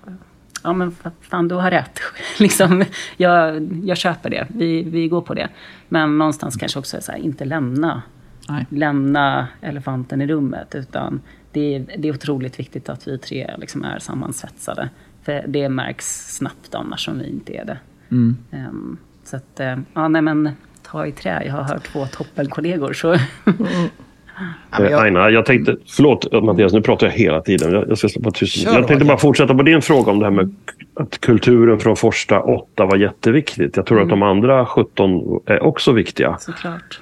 ja 0.64 0.74
men 0.74 0.96
fan 1.22 1.48
du 1.48 1.56
har 1.56 1.72
rätt. 1.72 2.00
liksom, 2.40 2.84
jag, 3.18 3.62
jag 3.86 3.98
köper 3.98 4.30
det, 4.30 4.48
vi, 4.50 4.84
vi 4.84 5.08
går 5.08 5.22
på 5.22 5.34
det. 5.34 5.50
Men 5.90 6.18
någonstans 6.18 6.56
kanske 6.56 6.80
också 6.80 7.02
så 7.02 7.12
här, 7.12 7.20
inte 7.20 7.46
lämna, 7.46 8.02
Nej. 8.50 8.66
lämna 8.70 9.48
elefanten 9.62 10.22
i 10.22 10.28
rummet. 10.28 10.76
Utan 10.76 11.22
det 11.54 11.76
är, 11.76 11.86
det 11.98 12.08
är 12.08 12.14
otroligt 12.14 12.60
viktigt 12.60 12.90
att 12.90 13.08
vi 13.08 13.18
tre 13.18 13.52
liksom 13.58 13.84
är 13.84 14.00
sammansvetsade. 14.00 14.90
För 15.24 15.44
det 15.48 15.70
märks 15.70 16.36
snabbt 16.38 16.76
annars 16.76 17.08
om 17.08 17.20
vi 17.20 17.30
inte 17.30 17.54
är 17.54 17.66
det. 17.66 17.78
Mm. 18.12 18.38
Ehm, 18.52 18.98
så 19.24 19.36
att, 19.38 19.60
eh, 19.60 19.78
ja 19.94 20.08
nej 20.08 20.22
men 20.22 20.50
ta 20.82 21.06
i 21.08 21.12
trä. 21.12 21.44
Jag 21.46 21.54
har 21.54 21.64
hört 21.64 21.84
två 21.84 22.06
toppenkollegor. 22.06 22.94
Så 22.94 23.08
jag- 23.08 24.92
Eh, 24.92 25.00
Aina, 25.00 25.30
jag 25.30 25.46
tänkte, 25.46 25.78
förlåt 25.88 26.44
Mattias, 26.44 26.74
nu 26.74 26.82
pratar 26.82 27.08
jag 27.08 27.14
hela 27.14 27.42
tiden. 27.42 27.72
Jag, 27.74 27.90
jag 27.90 27.98
ska 27.98 28.10
släppa 28.10 28.32
tyst. 28.32 28.58
Kör, 28.64 28.74
Jag 28.74 28.88
tänkte 28.88 29.06
bara 29.06 29.18
fortsätta 29.18 29.56
på 29.56 29.64
din 29.64 29.82
fråga 29.82 30.12
om 30.12 30.20
det 30.20 30.26
här 30.26 30.32
med 30.32 30.56
att 30.94 31.22
kulturen 31.22 31.80
från 31.80 31.96
första 31.96 32.42
åtta 32.42 32.86
var 32.86 32.98
jätteviktigt. 32.98 33.78
Jag 33.78 33.86
tror 33.86 34.02
att 34.02 34.10
de 34.10 34.24
andra 34.24 34.66
17 34.66 35.42
är 35.46 35.64
också 35.64 35.92
viktiga. 35.92 36.38
såklart. 36.40 37.00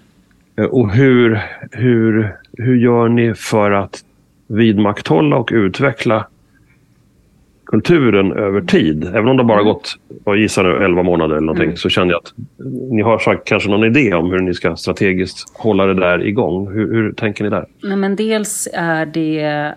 Eh, 0.58 0.66
Och 0.66 0.92
hur, 0.94 1.42
hur, 1.72 2.36
hur 2.58 2.76
gör 2.76 3.10
ni 3.10 3.34
för 3.34 3.72
att 3.72 4.00
vidmakthålla 4.52 5.38
och 5.38 5.50
utveckla 5.54 6.28
kulturen 7.66 8.32
över 8.32 8.62
tid? 8.62 9.04
Även 9.06 9.28
om 9.28 9.38
det 9.38 9.44
bara 9.44 9.64
gått, 9.64 9.96
jag 10.26 10.38
gissar 10.38 10.64
nu, 10.64 10.86
11 10.86 11.04
månader 11.04 11.36
eller 11.36 11.46
någonting, 11.46 11.78
så 11.78 11.90
känner 11.90 12.12
jag 12.12 12.20
att 12.20 12.34
ni 12.92 13.02
har 13.02 13.20
sagt 13.20 13.48
kanske 13.48 13.70
någon 13.70 13.84
idé 13.84 14.14
om 14.14 14.32
hur 14.32 14.40
ni 14.40 14.54
ska 14.54 14.76
strategiskt 14.76 15.58
hålla 15.58 15.86
det 15.86 15.94
där 15.94 16.26
igång. 16.28 16.74
Hur, 16.74 16.94
hur 16.94 17.14
tänker 17.14 17.44
ni 17.44 17.50
där? 17.50 17.66
Nej, 17.84 17.98
men 17.98 18.16
dels 18.16 18.68
är 18.74 19.06
det, 19.06 19.74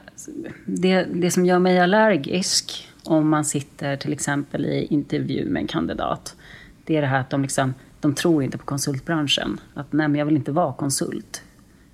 det 0.66 1.06
det 1.14 1.30
som 1.30 1.46
gör 1.46 1.58
mig 1.58 1.80
allergisk 1.80 2.88
om 3.04 3.28
man 3.28 3.44
sitter 3.44 3.96
till 3.96 4.12
exempel 4.12 4.64
i 4.64 4.86
intervju 4.90 5.44
med 5.50 5.60
en 5.60 5.66
kandidat. 5.66 6.36
Det 6.84 6.96
är 6.96 7.00
det 7.00 7.06
här 7.06 7.20
att 7.20 7.30
de, 7.30 7.42
liksom, 7.42 7.74
de 8.00 8.14
tror 8.14 8.42
inte 8.42 8.58
på 8.58 8.64
konsultbranschen. 8.64 9.60
Att 9.74 9.92
nej, 9.92 10.08
men 10.08 10.18
jag 10.18 10.26
vill 10.26 10.36
inte 10.36 10.52
vara 10.52 10.72
konsult. 10.72 11.42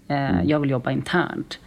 Eh, 0.08 0.44
Jag 0.44 0.60
vill 0.60 0.70
jobba 0.70 0.90
internt. 0.90 1.58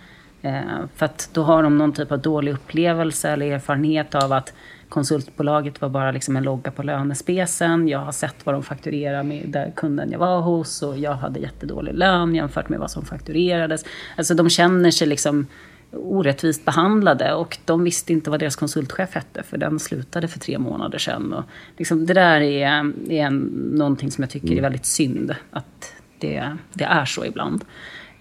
Eh, 0.44 0.86
för 0.96 1.06
att 1.06 1.30
då 1.34 1.44
har 1.44 1.64
de 1.64 1.78
någon 1.78 1.94
typ 1.94 2.12
av 2.12 2.20
dålig 2.20 2.54
upplevelse 2.54 3.30
eller 3.30 3.52
erfarenhet 3.52 4.16
av 4.16 4.34
att 4.34 4.54
konsultbolaget 4.90 5.82
var 5.82 5.90
bara 5.90 6.12
liksom 6.12 6.36
en 6.36 6.44
logga 6.44 6.72
på 6.72 6.84
lönespecen. 6.84 7.88
Jag 7.88 8.00
har 8.00 8.12
sett 8.12 8.46
vad 8.46 8.56
de 8.56 8.64
fakturerar 8.64 9.24
med 9.24 9.50
där 9.50 9.72
kunden 9.76 10.12
jag 10.12 10.20
var 10.20 10.42
hos 10.42 10.82
och 10.82 10.98
jag 10.98 11.14
hade 11.14 11.40
jättedålig 11.40 11.94
lön 11.94 12.36
jämfört 12.36 12.70
med 12.70 12.80
vad 12.80 12.92
som 12.92 13.06
fakturerades. 13.06 13.86
Alltså 14.18 14.34
de 14.34 14.50
känner 14.50 14.92
sig 14.92 15.08
liksom 15.08 15.48
orättvist 15.92 16.66
behandlade 16.66 17.34
och 17.34 17.58
de 17.66 17.84
visste 17.84 18.14
inte 18.14 18.30
vad 18.30 18.40
deras 18.40 18.56
konsultchef 18.56 19.16
hette 19.16 19.44
för 19.44 19.58
den 19.58 19.80
slutade 19.80 20.28
för 20.28 20.40
tre 20.40 20.60
månader 20.60 20.98
sedan. 20.98 21.34
Och 21.34 21.44
liksom, 21.78 22.06
det 22.06 22.14
där 22.14 22.42
är, 22.42 22.94
är 23.12 23.30
någonting 23.78 24.12
som 24.12 24.22
jag 24.22 24.30
tycker 24.30 24.58
är 24.58 24.62
väldigt 24.62 24.86
synd 24.86 25.36
att 25.52 25.94
det, 26.20 26.58
det 26.74 26.84
är 26.84 27.06
så 27.06 27.26
ibland. 27.26 27.66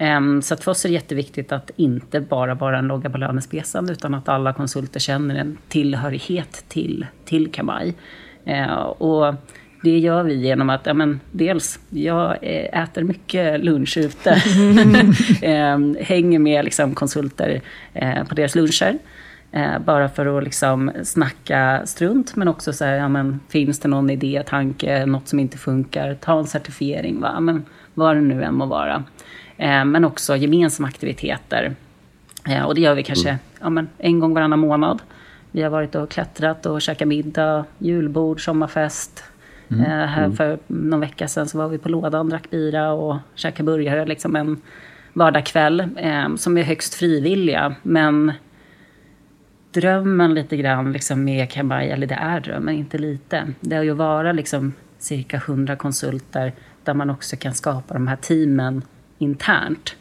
Ehm, 0.03 0.43
Så 0.43 0.57
för 0.57 0.71
oss 0.71 0.85
är 0.85 0.89
det 0.89 0.93
jätteviktigt 0.95 1.53
att 1.53 1.71
inte 1.77 2.21
bara 2.21 2.55
vara 2.55 2.79
en 2.79 2.87
logga 2.87 3.11
på 3.11 3.19
lönespecen 3.19 3.91
utan 3.91 4.15
att 4.15 4.29
alla 4.29 4.53
konsulter 4.53 5.01
känner 5.01 5.35
en 5.35 5.59
tillhörighet 5.69 6.65
till, 6.69 7.07
till 7.25 7.53
Kamaj. 7.53 7.95
Eh, 8.45 8.73
Och 8.83 9.35
det 9.83 9.99
gör 9.99 10.23
vi 10.23 10.35
genom 10.35 10.71
att, 10.71 10.87
ja, 10.87 10.95
men, 10.95 11.21
dels, 11.33 11.79
jag 11.91 12.31
eh, 12.43 12.83
äter 12.83 13.03
mycket 13.03 13.65
lunch 13.65 13.97
ute. 13.99 14.43
Ehm, 15.43 15.97
Hänger 16.01 16.39
med 16.39 16.65
liksom, 16.65 16.95
konsulter 16.95 17.61
eh, 17.95 18.25
på 18.25 18.35
deras 18.35 18.55
luncher. 18.55 18.99
Eh, 19.53 19.79
bara 19.85 20.09
för 20.09 20.39
att 20.39 20.45
liksom 20.45 20.91
snacka 21.05 21.83
strunt, 21.85 22.37
men 22.37 22.49
också 22.49 22.73
så 22.73 22.85
här, 22.85 22.95
ja, 22.95 23.09
men, 23.09 23.41
finns 23.49 23.79
det 23.81 23.89
någon 23.89 24.11
idé, 24.11 24.43
tanke, 24.47 25.07
något 25.07 25.29
som 25.29 25.39
inte 25.39 25.59
funkar, 25.59 26.15
ta 26.15 26.39
en 26.39 26.47
certifiering, 26.47 27.21
va? 27.21 27.41
Men, 27.41 27.65
vad 27.95 28.17
det 28.17 28.21
nu 28.21 28.43
än 28.43 28.55
må 28.55 28.67
vara. 28.67 29.05
Eh, 29.63 29.85
men 29.85 30.05
också 30.05 30.37
gemensamma 30.37 30.89
aktiviteter. 30.89 31.75
Eh, 32.49 32.63
och 32.63 32.75
det 32.75 32.81
gör 32.81 32.95
vi 32.95 33.03
kanske 33.03 33.39
ja, 33.61 33.71
men, 33.71 33.89
en 33.99 34.21
gång 34.21 34.35
varannan 34.35 34.59
månad. 34.59 35.03
Vi 35.51 35.63
har 35.63 35.71
varit 35.71 35.95
och 35.95 36.11
klättrat 36.11 36.67
och 36.67 36.83
käkat 36.83 37.09
middag, 37.09 37.65
julbord, 37.79 38.45
sommarfest. 38.45 39.25
Eh, 39.71 39.79
här 39.87 40.31
för 40.31 40.59
någon 40.67 41.01
vecka 41.01 41.29
sedan 41.29 41.49
så 41.49 41.59
var 41.59 41.69
vi 41.69 41.79
på 41.79 41.89
lådan, 41.89 42.29
drack 42.29 42.51
bira 42.51 42.93
och 42.93 43.17
käkade 43.35 43.67
burgare. 43.67 44.07
Liksom 44.07 44.37
en 44.37 44.61
vardagskväll 45.13 45.81
eh, 45.97 46.35
som 46.37 46.59
är 46.59 46.63
högst 46.63 46.95
frivilliga. 46.95 47.75
Men 47.83 48.33
drömmen 49.73 50.35
lite 50.35 50.57
grann 50.57 50.93
liksom 50.93 51.25
med 51.25 51.51
Kambaj, 51.51 51.91
eller 51.91 52.07
det 52.07 52.15
är 52.15 52.41
drömmen, 52.41 52.75
inte 52.75 52.99
lite. 52.99 53.53
Det 53.61 53.77
är 53.77 53.83
ju 53.83 53.91
att 53.91 53.97
vara 53.97 54.33
liksom 54.33 54.73
cirka 54.99 55.37
100 55.37 55.77
konsulter 55.77 56.53
där 56.85 56.95
man 56.95 57.11
också 57.11 57.37
kan 57.37 57.55
skapa 57.55 57.95
de 57.95 58.09
här 58.09 58.17
teamen 58.17 58.83
internt. 59.23 59.97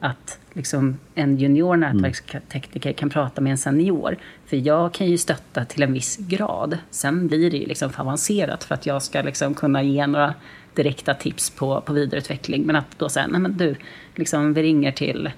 Att 0.00 0.38
liksom 0.52 0.98
en 1.14 1.36
junior 1.36 1.76
nätverkstekniker 1.76 2.92
kan 2.92 3.10
prata 3.10 3.40
med 3.40 3.50
en 3.50 3.58
senior. 3.58 4.16
För 4.46 4.56
jag 4.56 4.94
kan 4.94 5.06
ju 5.06 5.18
stötta 5.18 5.64
till 5.64 5.82
en 5.82 5.92
viss 5.92 6.16
grad. 6.16 6.78
Sen 6.90 7.26
blir 7.26 7.50
det 7.50 7.56
ju 7.56 7.66
liksom 7.66 7.90
för 7.90 8.00
avancerat 8.02 8.64
för 8.64 8.74
att 8.74 8.86
jag 8.86 9.02
ska 9.02 9.22
liksom 9.22 9.54
kunna 9.54 9.82
ge 9.82 10.06
några 10.06 10.34
direkta 10.74 11.14
tips 11.14 11.50
på, 11.50 11.80
på 11.80 11.92
vidareutveckling. 11.92 12.62
Men 12.62 12.76
att 12.76 12.98
då 12.98 13.08
säga, 13.08 13.26
nej 13.26 13.40
men 13.40 13.56
du, 13.56 13.76
liksom, 14.14 14.54
vi 14.54 14.62
ringer 14.62 14.92
till, 14.92 15.30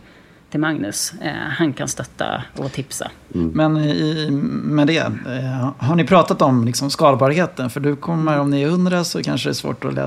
till 0.53 0.61
Magnus. 0.61 1.13
Eh, 1.23 1.33
han 1.33 1.73
kan 1.73 1.89
stötta 1.89 2.43
och 2.57 2.73
tipsa. 2.73 3.11
Men 3.29 3.77
i, 3.77 4.29
med 4.65 4.87
det, 4.87 4.97
eh, 4.99 5.71
har 5.79 5.95
ni 5.95 6.05
pratat 6.05 6.43
om 6.43 6.65
liksom 6.65 6.91
skalbarheten? 6.91 7.71
För 7.71 7.81
du 7.81 7.97
kommer, 7.97 8.39
om 8.39 8.51
ni 8.51 8.63
är 8.63 8.69
hundra 8.69 9.05
så 9.05 9.23
kanske 9.23 9.49
det 9.49 9.53
är 9.53 9.55
svårt 9.55 9.85
att 9.85 9.99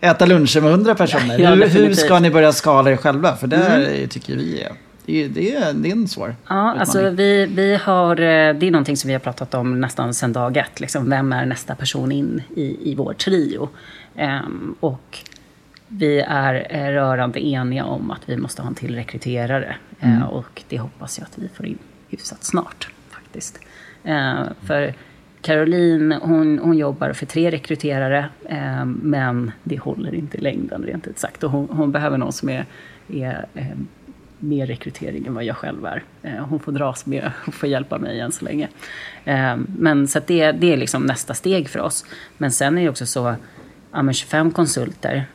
äta 0.00 0.26
luncher 0.26 0.60
med 0.60 0.70
hundra 0.70 0.94
personer. 0.94 1.38
Ja, 1.46 1.50
hur, 1.50 1.66
hur 1.68 1.94
ska 1.94 2.18
ni 2.18 2.30
börja 2.30 2.52
skala 2.52 2.90
er 2.90 2.96
själva? 2.96 3.36
För 3.36 3.46
det 3.46 4.06
tycker 4.06 4.36
vi 4.36 4.62
är, 4.62 4.72
det 5.06 5.24
är, 5.24 5.28
det 5.28 5.54
är, 5.56 5.72
det 5.72 5.88
är 5.88 5.92
en 5.92 6.08
svår 6.08 6.36
Ja, 6.48 6.74
alltså 6.80 6.98
utmaning. 6.98 7.16
vi, 7.16 7.46
vi 7.46 7.76
har, 7.76 8.10
eh, 8.20 8.54
det 8.54 8.66
är 8.66 8.70
någonting 8.70 8.96
som 8.96 9.08
vi 9.08 9.14
har 9.14 9.20
pratat 9.20 9.54
om 9.54 9.80
nästan 9.80 10.14
sedan 10.14 10.32
dag 10.32 10.56
ett. 10.56 10.80
Liksom, 10.80 11.10
vem 11.10 11.32
är 11.32 11.46
nästa 11.46 11.74
person 11.74 12.12
in 12.12 12.42
i, 12.56 12.90
i 12.90 12.94
vår 12.94 13.12
trio? 13.12 13.68
Ehm, 14.16 14.74
och 14.80 15.18
vi 15.88 16.20
är 16.20 16.66
eh, 16.70 16.92
rörande 16.92 17.46
eniga 17.46 17.84
om 17.84 18.10
att 18.10 18.28
vi 18.28 18.36
måste 18.36 18.62
ha 18.62 18.68
en 18.68 18.74
till 18.74 18.94
rekryterare. 18.94 19.76
Eh, 20.00 20.22
och 20.22 20.62
det 20.68 20.78
hoppas 20.78 21.18
jag 21.18 21.26
att 21.26 21.38
vi 21.38 21.48
får 21.48 21.66
in 21.66 21.78
hyfsat 22.08 22.44
snart 22.44 22.88
faktiskt. 23.10 23.60
Eh, 24.04 24.42
för 24.62 24.94
Caroline, 25.40 26.12
hon, 26.12 26.58
hon 26.58 26.78
jobbar 26.78 27.12
för 27.12 27.26
tre 27.26 27.50
rekryterare, 27.50 28.28
men 28.84 29.52
det 29.62 29.78
håller 29.78 30.14
inte 30.14 30.38
i 30.38 30.40
längden 30.40 30.82
rent 30.82 31.06
ut 31.06 31.18
sagt. 31.18 31.44
Och 31.44 31.50
hon, 31.50 31.68
hon 31.70 31.92
behöver 31.92 32.18
någon 32.18 32.32
som 32.32 32.48
är, 32.48 32.64
är 33.08 33.46
mer 34.38 34.66
rekrytering 34.66 35.26
än 35.26 35.34
vad 35.34 35.44
jag 35.44 35.56
själv 35.56 35.86
är. 35.86 36.02
Hon 36.40 36.60
får 36.60 36.72
dras 36.72 37.06
med 37.06 37.32
och 37.46 37.54
får 37.54 37.68
hjälpa 37.68 37.98
mig 37.98 38.20
än 38.20 38.32
så 38.32 38.44
länge. 38.44 38.68
Men 39.66 40.08
så 40.08 40.20
det, 40.26 40.52
det 40.52 40.72
är 40.72 40.76
liksom 40.76 41.02
nästa 41.02 41.34
steg 41.34 41.68
för 41.68 41.80
oss. 41.80 42.04
Men 42.38 42.52
sen 42.52 42.78
är 42.78 42.82
det 42.82 42.88
också 42.90 43.06
så, 43.06 43.34
ja, 43.92 44.02
men 44.02 44.14
25 44.14 44.50
konsulter, 44.50 45.26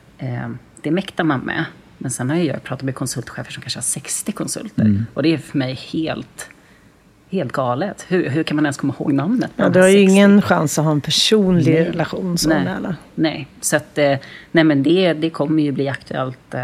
det 0.82 0.92
mäktar 0.92 1.24
man 1.24 1.40
med. 1.40 1.66
Men 1.98 2.12
sen 2.12 2.30
har 2.30 2.38
jag 2.38 2.64
pratat 2.64 2.84
med 2.84 2.96
konsultchefer 2.96 3.52
som 3.52 3.62
kanske 3.62 3.78
har 3.78 3.84
60 3.84 4.32
konsulter. 4.32 5.06
Och 5.14 5.24
det 5.24 5.34
är 5.34 5.38
för 5.38 5.58
mig 5.58 5.74
helt, 5.74 6.50
helt 7.30 7.52
galet. 7.52 8.06
Hur, 8.08 8.30
hur 8.30 8.44
kan 8.44 8.56
man 8.56 8.66
ens 8.66 8.78
komma 8.78 8.94
ihåg 9.00 9.14
namnet? 9.14 9.52
Ja, 9.56 9.70
du 9.70 9.82
har 9.82 9.88
ju 9.88 9.94
60? 9.94 10.12
ingen 10.12 10.42
chans 10.42 10.80
att 10.80 10.86
ha 10.86 10.92
en 10.92 11.02
personlig 11.02 11.74
Nej. 11.74 11.84
relation 11.84 12.38
så 12.38 12.50
Nej. 12.50 12.68
alla. 12.78 12.96
Nej, 13.16 13.48
så 13.62 13.76
att, 13.76 13.98
eh, 13.98 14.18
nej 14.52 14.64
men 14.64 14.84
det, 14.84 15.14
det 15.14 15.30
kommer 15.30 15.64
ju 15.64 15.72
bli 15.72 15.90
aktuellt. 15.90 16.54
Eh, 16.54 16.62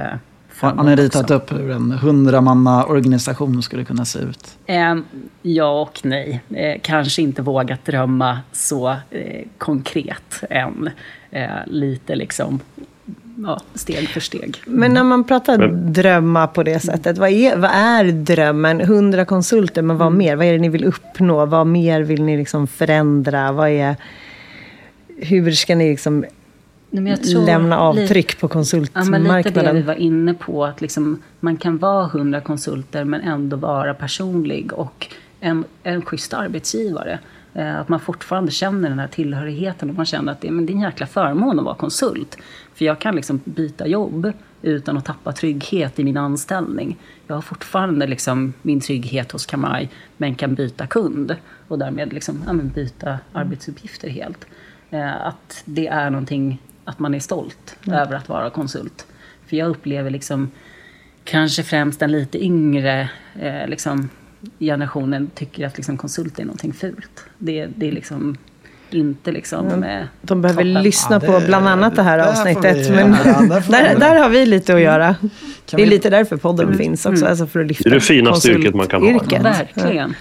Har, 0.60 0.84
ni 0.84 0.96
ritat 0.96 1.32
upp 1.32 1.52
hur 1.52 1.72
en 1.72 1.92
hundramanna 1.92 2.86
organisation 2.86 3.64
skulle 3.64 3.86
kunna 3.86 4.06
se 4.06 4.20
ut? 4.20 4.58
Eh, 4.66 4.96
ja 5.42 5.82
och 5.82 6.00
nej. 6.04 6.42
Eh, 6.50 6.80
kanske 6.82 7.22
inte 7.22 7.42
vågat 7.42 7.86
drömma 7.86 8.40
så 8.52 8.90
eh, 9.10 9.48
konkret 9.58 10.44
än. 10.50 10.90
Eh, 11.32 11.50
lite 11.66 12.16
liksom 12.16 12.60
ja, 13.38 13.62
steg 13.74 14.10
för 14.10 14.20
steg. 14.20 14.62
Men 14.66 14.94
när 14.94 15.04
man 15.04 15.24
pratar 15.24 15.58
Men- 15.58 15.94
drömma 15.94 16.48
på 16.48 16.64
det 16.64 16.80
sättet, 16.80 17.18
vad 17.18 17.30
är, 17.30 17.58
vad 17.58 17.72
är 17.72 18.04
drömmen? 18.12 18.82
100 18.82 19.26
konsulter, 19.26 19.82
men 19.82 19.98
vad 19.98 20.12
mer? 20.12 20.36
Vad 20.36 20.46
är 20.46 20.54
det 20.54 20.60
ni 20.60 20.70
vill 20.70 20.84
uppnå? 20.86 21.46
Vad 21.46 21.68
mer 21.68 22.02
vill 22.02 22.24
ni 22.24 22.38
liksom 22.38 22.68
förändra? 22.68 23.52
Vad 23.52 23.70
är, 23.70 23.96
hur 25.18 25.52
ska 25.52 25.76
ni 25.76 25.90
liksom 25.90 26.26
Nej, 26.90 27.04
men 27.04 27.12
jag 27.12 27.24
tror 27.24 27.46
lämna 27.46 27.80
avtryck 27.80 28.40
på 28.40 28.50
Ja, 28.54 28.56
men 28.56 28.64
lite 28.64 28.90
det 28.90 29.00
vi 29.00 29.04
konsultmarknaden? 29.24 29.86
var 29.86 29.94
inne 29.94 30.34
på. 30.34 30.66
Att 30.66 30.82
liksom, 30.82 31.22
man 31.40 31.58
kan 31.58 31.78
vara 31.78 32.06
100 32.06 32.42
konsulter 32.42 33.04
men 33.04 33.22
ändå 33.22 33.58
vara 33.58 33.94
personlig 33.94 34.74
och 34.74 35.08
en, 35.40 35.64
en 35.84 36.02
schysst 36.02 36.34
arbetsgivare. 36.34 37.20
Eh, 37.54 37.80
att 37.80 37.90
man 37.90 38.00
fortfarande 38.00 38.52
känner 38.52 38.90
den 38.90 39.00
här 39.00 39.08
tillhörigheten 39.08 39.90
och 39.90 39.96
man 39.96 40.06
känner 40.06 40.32
att 40.32 40.42
det, 40.42 40.52
men 40.52 40.66
det 40.66 40.72
är 40.72 40.76
en 40.76 40.82
jäkla 40.82 41.08
förmån 41.08 41.60
att 41.60 41.66
vara 41.66 41.76
konsult. 41.76 42.38
För 42.78 42.86
jag 42.86 43.00
kan 43.00 43.16
liksom 43.16 43.42
byta 43.44 43.88
jobb 43.88 44.34
utan 44.62 44.98
att 44.98 45.06
tappa 45.06 45.32
trygghet 45.32 46.00
i 46.00 46.04
min 46.04 46.18
anställning. 46.18 46.98
Jag 47.28 47.36
har 47.36 47.42
fortfarande 47.42 48.08
liksom 48.08 48.54
min 48.62 48.82
trygghet 48.82 49.32
hos 49.32 49.46
Kamaj 49.46 49.90
men 50.18 50.36
kan 50.36 50.56
byta 50.56 50.88
kund 50.88 51.36
och 51.68 51.80
därmed 51.80 52.14
liksom, 52.14 52.44
ja, 52.48 52.54
byta 52.54 53.20
arbetsuppgifter 53.34 54.10
helt. 54.10 54.48
Eh, 54.90 55.26
att 55.26 55.62
det 55.66 55.88
är 55.88 56.10
någonting, 56.10 56.62
att 56.84 57.00
man 57.00 57.14
är 57.14 57.20
stolt 57.20 57.78
över 57.88 58.16
att 58.16 58.30
vara 58.30 58.50
konsult. 58.50 59.08
För 59.46 59.58
jag 59.58 59.70
upplever 59.70 60.10
liksom 60.10 60.52
kanske 61.24 61.64
främst 61.64 62.00
den 62.00 62.12
lite 62.12 62.44
yngre 62.44 63.10
eh, 63.40 63.68
liksom, 63.68 64.10
generationen 64.60 65.30
tycker 65.36 65.68
att 65.68 65.78
liksom, 65.78 65.98
konsult 65.98 66.40
är 66.40 66.46
någonting 66.46 66.74
fult. 66.74 67.26
Det, 67.38 67.68
det 67.76 67.88
är 67.88 67.92
liksom 67.92 68.38
inte 68.94 69.32
liksom... 69.32 69.84
Eh, 69.84 70.04
De 70.22 70.42
behöver 70.42 70.64
toppen. 70.64 70.84
lyssna 70.84 71.20
Ja, 71.24 71.32
på 71.40 71.42
bland 71.46 71.68
annat 71.68 71.96
det 71.96 72.04
här 72.04 72.18
där 72.18 72.28
avsnittet. 72.30 72.88
vi- 72.90 72.96
Men 72.96 73.16
ja, 73.26 73.42
där 73.70 73.96
där, 74.00 74.16
har 74.20 74.30
vi 74.30 74.46
lite 74.46 74.74
att 74.76 74.82
göra. 74.82 75.16
Kan 75.16 75.30
det 75.72 75.76
är 75.76 75.78
vi- 75.78 75.86
lite 75.86 76.10
därför 76.10 76.38
podden 76.38 76.78
finns 76.78 77.06
också. 77.06 77.26
Alltså 77.26 77.48
för 77.48 77.60
att 77.60 77.68
lyfta 77.68 77.84
Det 77.84 77.90
är 77.90 77.94
det 77.94 78.02
finaste 78.02 78.52
yrket 78.52 78.76
man 78.76 78.88
kan 78.88 79.02
ha. 79.02 79.10
konsultyrket. 79.12 79.46
Verkligen. 79.46 80.16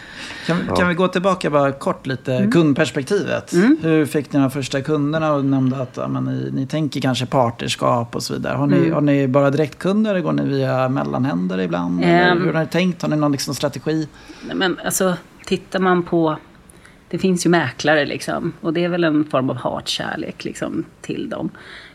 Kan, 0.47 0.57
kan 0.77 0.89
vi 0.89 0.95
gå 0.95 1.09
tillbaka 1.09 1.51
bara 1.51 1.73
kort 1.73 2.07
lite, 2.07 2.35
Mm. 2.35 2.51
kundperspektivet. 2.53 3.53
Hur 3.83 4.07
fick 4.07 4.33
ni 4.33 4.41
de 4.41 4.51
första 4.51 4.81
kunderna 4.81 5.33
och 5.33 5.45
nämnde 5.45 5.77
att 5.83 5.97
ja, 5.97 6.09
men 6.09 6.25
ni, 6.25 6.51
ni 6.53 6.67
tänker 6.67 7.01
kanske 7.01 7.27
partnerskap 7.27 8.15
och 8.17 8.23
så 8.23 8.35
vidare. 8.35 8.57
Har 8.57 8.67
ni, 8.67 8.77
Mm. 8.77 8.93
har 8.93 9.01
ni 9.01 9.29
bara 9.29 9.51
direktkunder 9.51 10.11
eller 10.11 10.21
går 10.21 10.33
ni 10.33 10.45
via 10.45 10.89
mellanhänder 10.89 11.61
ibland? 11.61 12.05
eller 12.05 12.31
Ehm. 12.33 12.43
hur 12.45 12.53
har 12.53 12.61
ni 12.61 12.67
tänkt? 12.67 13.03
Har 13.03 13.09
ni 13.09 13.17
någon 13.17 13.33
liksom 13.33 13.55
strategi? 13.55 14.09
Nej, 14.47 14.57
Men 14.57 14.79
alltså, 14.85 15.15
tittar 15.47 15.79
man 15.79 16.03
på... 16.03 16.37
Det 17.09 17.19
finns 17.19 17.47
ju 17.47 17.51
mäklare 17.51 18.07
liksom. 18.07 18.53
Och 18.61 18.73
det 18.73 18.85
är 18.85 18.89
väl 18.89 19.05
en 19.05 19.25
form 19.25 19.51
av 19.51 19.57
hatkärlek 19.57 20.45
liksom, 20.45 20.85
till 21.01 21.29
dem. 21.31 21.51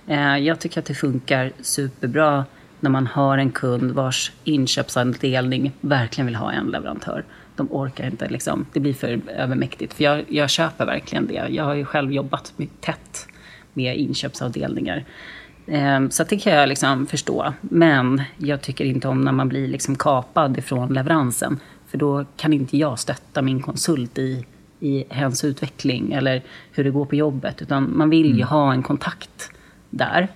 Eh, 0.08 0.38
jag 0.38 0.60
tycker 0.60 0.80
att 0.80 0.86
det 0.86 0.94
funkar 0.94 1.52
superbra 1.62 2.46
när 2.80 2.90
man 2.90 3.08
har 3.08 3.38
en 3.38 3.52
kund 3.52 3.92
vars 3.92 4.32
inköpsavdelning 4.44 5.72
verkligen 5.82 6.26
vill 6.26 6.36
ha 6.36 6.52
en 6.52 6.68
leverantör. 6.68 7.24
De 7.56 7.68
orkar 7.72 8.06
inte, 8.08 8.30
liksom, 8.30 8.66
det 8.74 8.80
blir 8.80 8.94
för 8.94 9.22
övermäktigt. 9.28 9.94
För 9.94 10.04
jag, 10.04 10.24
jag 10.28 10.50
köper 10.50 10.86
verkligen 10.86 11.28
det. 11.28 11.48
Jag 11.50 11.64
har 11.64 11.76
ju 11.76 11.86
själv 11.86 12.12
jobbat 12.12 12.54
mycket 12.56 12.82
tätt 12.82 13.28
med 13.74 13.98
inköpsavdelningar. 13.98 15.06
Eh, 15.68 16.08
Så 16.10 16.24
det 16.24 16.38
kan 16.38 16.54
jag 16.54 16.70
liksom 16.70 17.08
förstå. 17.08 17.54
Men 17.62 18.22
jag 18.38 18.62
tycker 18.62 18.86
inte 18.86 19.08
om 19.08 19.22
när 19.22 19.32
man 19.32 19.50
blir 19.50 19.68
liksom 19.68 19.96
kapad 19.96 20.58
ifrån 20.58 20.94
leveransen. 20.94 21.60
För 21.88 21.98
då 21.98 22.26
kan 22.38 22.54
inte 22.54 22.78
jag 22.78 23.00
stötta 23.00 23.42
min 23.42 23.62
konsult 23.62 24.18
i, 24.18 24.46
i 24.82 25.04
hens 25.10 25.44
utveckling 25.44 26.12
eller 26.14 26.42
hur 26.72 26.84
det 26.84 26.90
går 26.90 27.06
på 27.06 27.16
jobbet. 27.16 27.62
Utan 27.62 27.98
man 27.98 28.10
vill 28.10 28.38
ju 28.38 28.44
ha 28.44 28.74
en 28.74 28.84
kontakt 28.84 29.52
där. 29.90 30.28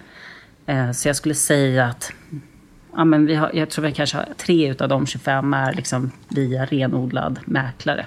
Eh, 0.65 0.91
Så 0.91 1.09
jag 1.09 1.15
skulle 1.15 1.35
säga 1.35 1.85
att 1.85 2.11
ja, 2.95 3.05
men 3.05 3.25
vi 3.25 3.35
har, 3.35 3.51
jag 3.53 3.69
tror 3.69 3.85
vi 3.85 3.91
kanske 3.91 4.17
har 4.17 4.27
tre 4.37 4.71
utav 4.71 4.89
de 4.89 5.05
25 5.05 5.53
är 5.53 5.73
liksom 5.73 6.11
via 6.29 6.65
renodlad 6.65 7.39
mäklare. 7.45 8.05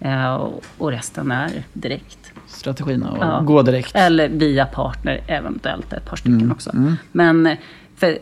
Eh, 0.00 0.34
Och 0.78 0.90
resten 0.90 1.30
är 1.30 1.50
direkt. 1.72 2.32
Strategin 2.46 3.02
och 3.02 3.18
Ja. 3.20 3.40
gå 3.40 3.62
direkt? 3.62 3.94
Eller 3.94 4.28
via 4.28 4.66
partner, 4.66 5.20
eventuellt 5.26 5.92
ett 5.92 6.04
par 6.06 6.16
stycken 6.16 6.40
Mm, 6.40 6.52
också. 6.52 6.70
Men 7.12 7.46
eh, 7.46 7.58
för 7.96 8.18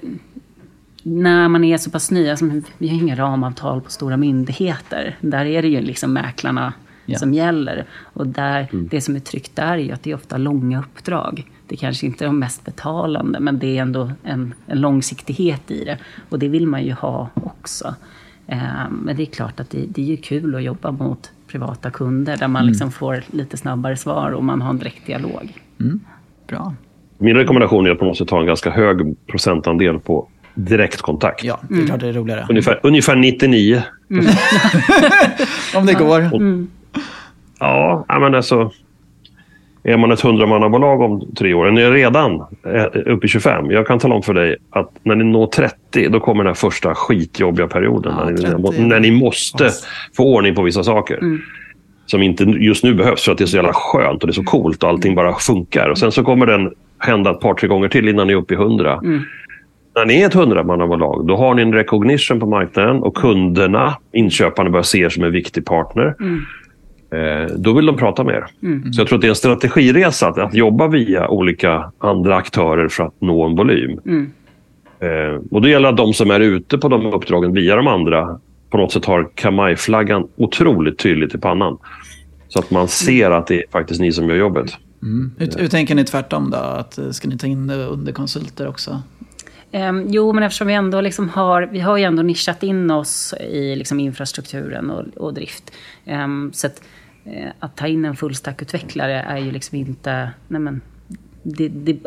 när 1.03 1.49
man 1.49 1.65
är 1.65 1.79
så 1.79 1.91
pass 1.91 2.11
ny, 2.11 2.29
alltså, 2.31 2.51
vi 2.79 2.89
har 2.89 2.97
inga 2.97 3.17
ramavtal 3.17 3.81
på 3.81 3.91
stora 3.91 4.17
myndigheter. 4.17 5.17
Där 5.21 5.45
är 5.45 5.63
det 5.63 5.69
ju 5.69 5.81
liksom 5.81 6.13
mäklarna 6.13 6.73
Ja. 7.13 7.19
som 7.19 7.35
gäller. 7.35 7.85
Och 8.13 8.27
där, 8.27 8.69
det 8.73 9.01
som 9.01 9.17
är 9.17 9.21
tryggt 9.21 9.57
där 9.57 9.73
är 9.73 9.79
ju 9.79 9.93
att 9.93 10.03
det 10.03 10.11
är 10.11 10.15
ofta 10.15 10.37
långa 10.37 10.79
uppdrag. 10.81 11.47
Det 11.67 11.77
kanske 11.77 12.07
inte 12.07 12.25
är 12.25 12.27
de 12.27 12.39
mest 12.39 12.65
betalande, 12.65 13.41
men 13.41 13.59
det 13.59 13.79
är 13.79 13.83
ändå 13.83 14.11
en, 14.25 14.55
en 14.67 14.81
långsiktighet 14.81 15.71
i 15.71 15.85
det. 15.85 15.99
Och 16.29 16.39
det 16.39 16.49
vill 16.49 16.67
man 16.67 16.85
ju 16.85 16.93
ha 16.93 17.29
också. 17.35 17.95
Eh, 18.47 18.59
men 18.91 19.17
det 19.17 19.23
är 19.23 19.27
klart 19.27 19.61
att 19.61 19.71
det, 19.71 19.79
det 19.89 20.03
är 20.03 20.07
ju 20.07 20.17
kul 20.17 20.55
att 20.55 20.63
jobba 20.63 20.91
mot 20.91 21.31
privata 21.47 21.91
kunder 21.91 22.37
där 22.37 22.49
man 22.49 22.67
liksom 22.67 22.91
får 22.91 23.23
lite 23.31 23.57
snabbare 23.57 23.97
svar 23.97 24.31
och 24.31 24.45
man 24.45 24.63
har 24.63 24.71
en 24.71 24.79
direkt 24.79 25.07
dialog. 25.07 25.53
Bra. 26.49 26.75
Min 27.19 27.37
rekommendation 27.37 27.87
är 27.87 27.91
att 27.91 28.01
man 28.01 28.09
måste 28.09 28.27
ta 28.27 28.41
en 28.41 28.47
ganska 28.47 28.71
hög 28.71 29.17
procentandel 29.27 29.99
på 29.99 30.29
direktkontakt. 30.55 31.45
Ja, 31.45 31.61
det 31.69 31.75
är 31.75 31.77
Mm. 31.77 31.87
klart 31.87 32.01
det 32.01 32.09
är 32.09 32.13
roligare. 32.13 32.47
Ungefär, 32.49 32.81
ungefär 32.83 33.17
99. 33.17 33.83
Om 35.77 35.87
det 35.87 35.95
går. 35.95 36.23
Ja, 36.23 36.31
ja, 38.09 38.19
men 38.21 38.35
alltså. 38.35 38.71
Är 39.83 39.97
man 39.97 40.13
ett 40.13 40.21
hundramannabolag 40.21 41.01
om 41.01 41.35
tre 41.39 41.55
år, 41.55 41.71
ni 41.71 41.81
är 41.81 41.93
redan 41.93 42.35
eh, 42.67 42.85
uppe 43.07 43.27
i 43.27 43.29
25. 43.29 43.71
Jag 43.71 43.87
kan 43.87 43.99
tala 43.99 44.15
om 44.15 44.23
för 44.23 44.35
dig 44.35 44.57
att 44.71 44.91
när 45.03 45.15
ni 45.15 45.25
når 45.25 45.47
30, 45.47 46.09
då 46.09 46.21
kommer 46.21 46.45
den 46.45 46.55
första 46.55 46.95
skitjobbiga 46.95 47.67
perioden. 47.69 48.15
Ja, 48.19 48.25
när, 48.25 48.33
ni, 48.33 48.69
30. 48.69 48.83
när 48.83 49.01
ni 49.01 49.11
måste 49.11 49.71
få 50.17 50.35
ordning 50.35 50.55
på 50.55 50.63
vissa 50.63 50.85
saker. 50.85 51.19
Som 52.07 52.23
inte 52.23 52.45
just 52.45 52.85
nu 52.85 52.95
behövs 52.95 53.25
för 53.25 53.33
att 53.33 53.39
det 53.39 53.45
är 53.45 53.47
så 53.47 53.57
jävla 53.57 53.73
skönt 53.73 54.23
och 54.23 54.27
det 54.27 54.31
är 54.31 54.35
så 54.35 54.45
coolt 54.45 54.83
och 54.83 54.89
allting 54.89 55.15
bara 55.15 55.35
funkar. 55.35 55.89
Och 55.89 55.99
sen 55.99 56.13
så 56.13 56.25
kommer 56.25 56.47
den 56.47 56.71
hända 56.99 57.31
ett 57.31 57.41
par, 57.41 57.55
tre 57.55 57.69
gånger 57.69 57.89
till 57.89 58.09
innan 58.09 58.27
ni 58.27 58.33
är 58.33 58.37
uppe 58.37 58.55
i 58.55 58.57
100. 58.57 59.01
När 59.95 60.07
ni 60.07 60.23
är 60.23 60.27
ett 60.27 60.35
hundramannabolag, 60.35 61.27
då 61.27 61.37
har 61.37 61.55
ni 61.55 61.63
en 61.63 61.73
recognition 61.73 62.41
på 62.41 62.47
marknaden 62.47 63.03
och 63.03 63.17
kunderna, 63.17 63.97
inköparna, 64.13 64.71
börjar 64.71 64.83
se 64.83 64.99
er 64.99 65.09
som 65.09 65.25
en 65.25 65.33
viktig 65.33 65.67
partner. 65.67 66.07
Eh, 66.07 66.15
då 67.57 67.73
vill 67.73 67.87
de 67.87 67.97
prata 67.97 68.25
med 68.25 68.35
er. 68.35 68.47
Så 68.93 69.01
jag 69.01 69.09
tror 69.09 69.17
att 69.17 69.21
det 69.21 69.27
är 69.27 69.31
en 69.31 69.35
strategiresa 69.35 70.29
att, 70.29 70.39
att 70.39 70.55
jobba 70.55 70.89
via 70.89 71.29
olika 71.29 71.93
andra 71.99 72.37
aktörer 72.37 72.89
för 72.89 73.05
att 73.05 73.21
nå 73.21 73.47
en 73.47 73.57
volym. 73.57 74.01
Eh, 75.01 75.43
och 75.51 75.63
det 75.63 75.71
gäller 75.71 75.89
att 75.89 75.97
de 75.97 76.15
som 76.15 76.31
är 76.31 76.41
ute 76.41 76.79
på 76.79 76.89
de 76.89 77.07
uppdragen 77.07 77.53
via 77.53 77.77
de 77.77 77.87
andra 77.87 78.41
på 78.71 78.79
något 78.79 78.93
sätt 78.93 79.05
har 79.05 79.31
Kamaj-flaggan 79.35 80.29
otroligt 80.37 80.99
tydligt 80.99 81.35
i 81.35 81.39
pannan. 81.39 81.79
Så 82.49 82.59
att 82.59 82.71
man 82.71 82.89
ser 82.89 83.31
att 83.31 83.47
det 83.47 83.59
är 83.59 83.65
faktiskt 83.71 84.01
ni 84.01 84.13
som 84.13 84.29
gör 84.29 84.37
jobbet. 84.37 84.77
Hur, 85.39 85.61
hur 85.61 85.69
tänker 85.69 85.95
ni 85.95 86.05
tvärtom 86.05 86.51
då? 86.51 86.57
Att, 86.57 86.99
eh, 86.99 87.11
ska 87.11 87.29
ni 87.29 87.39
ta 87.39 87.47
in 87.47 87.71
eh, 87.71 87.93
underkonsulter 87.93 88.69
också? 88.69 89.03
Ehm, 89.73 90.05
jo, 90.09 90.33
men 90.33 90.43
eftersom 90.43 90.67
vi 90.67 90.75
ändå 90.75 91.01
liksom 91.01 91.29
har, 91.29 91.69
vi 91.73 91.81
har 91.81 91.97
ju 91.97 92.05
ändå 92.05 92.23
nischat 92.23 92.63
in 92.63 92.91
oss 92.91 93.35
i 93.51 93.77
liksom 93.77 94.01
infrastrukturen 94.01 94.91
och, 94.91 95.05
och 95.17 95.35
drift. 95.35 95.73
Ehm, 96.07 96.51
så 96.53 96.67
att, 96.67 96.81
eh, 96.81 96.85
att 97.59 97.77
ta 97.77 97.87
in 97.87 98.05
en 98.05 98.17
fullstackutvecklare 98.17 99.23
är 99.23 99.37
ju 99.39 99.51
liksom 99.51 99.79
inte, 99.79 100.31
nej 100.49 100.61
men, 100.61 100.81
det, 101.43 101.69
det, 101.69 101.99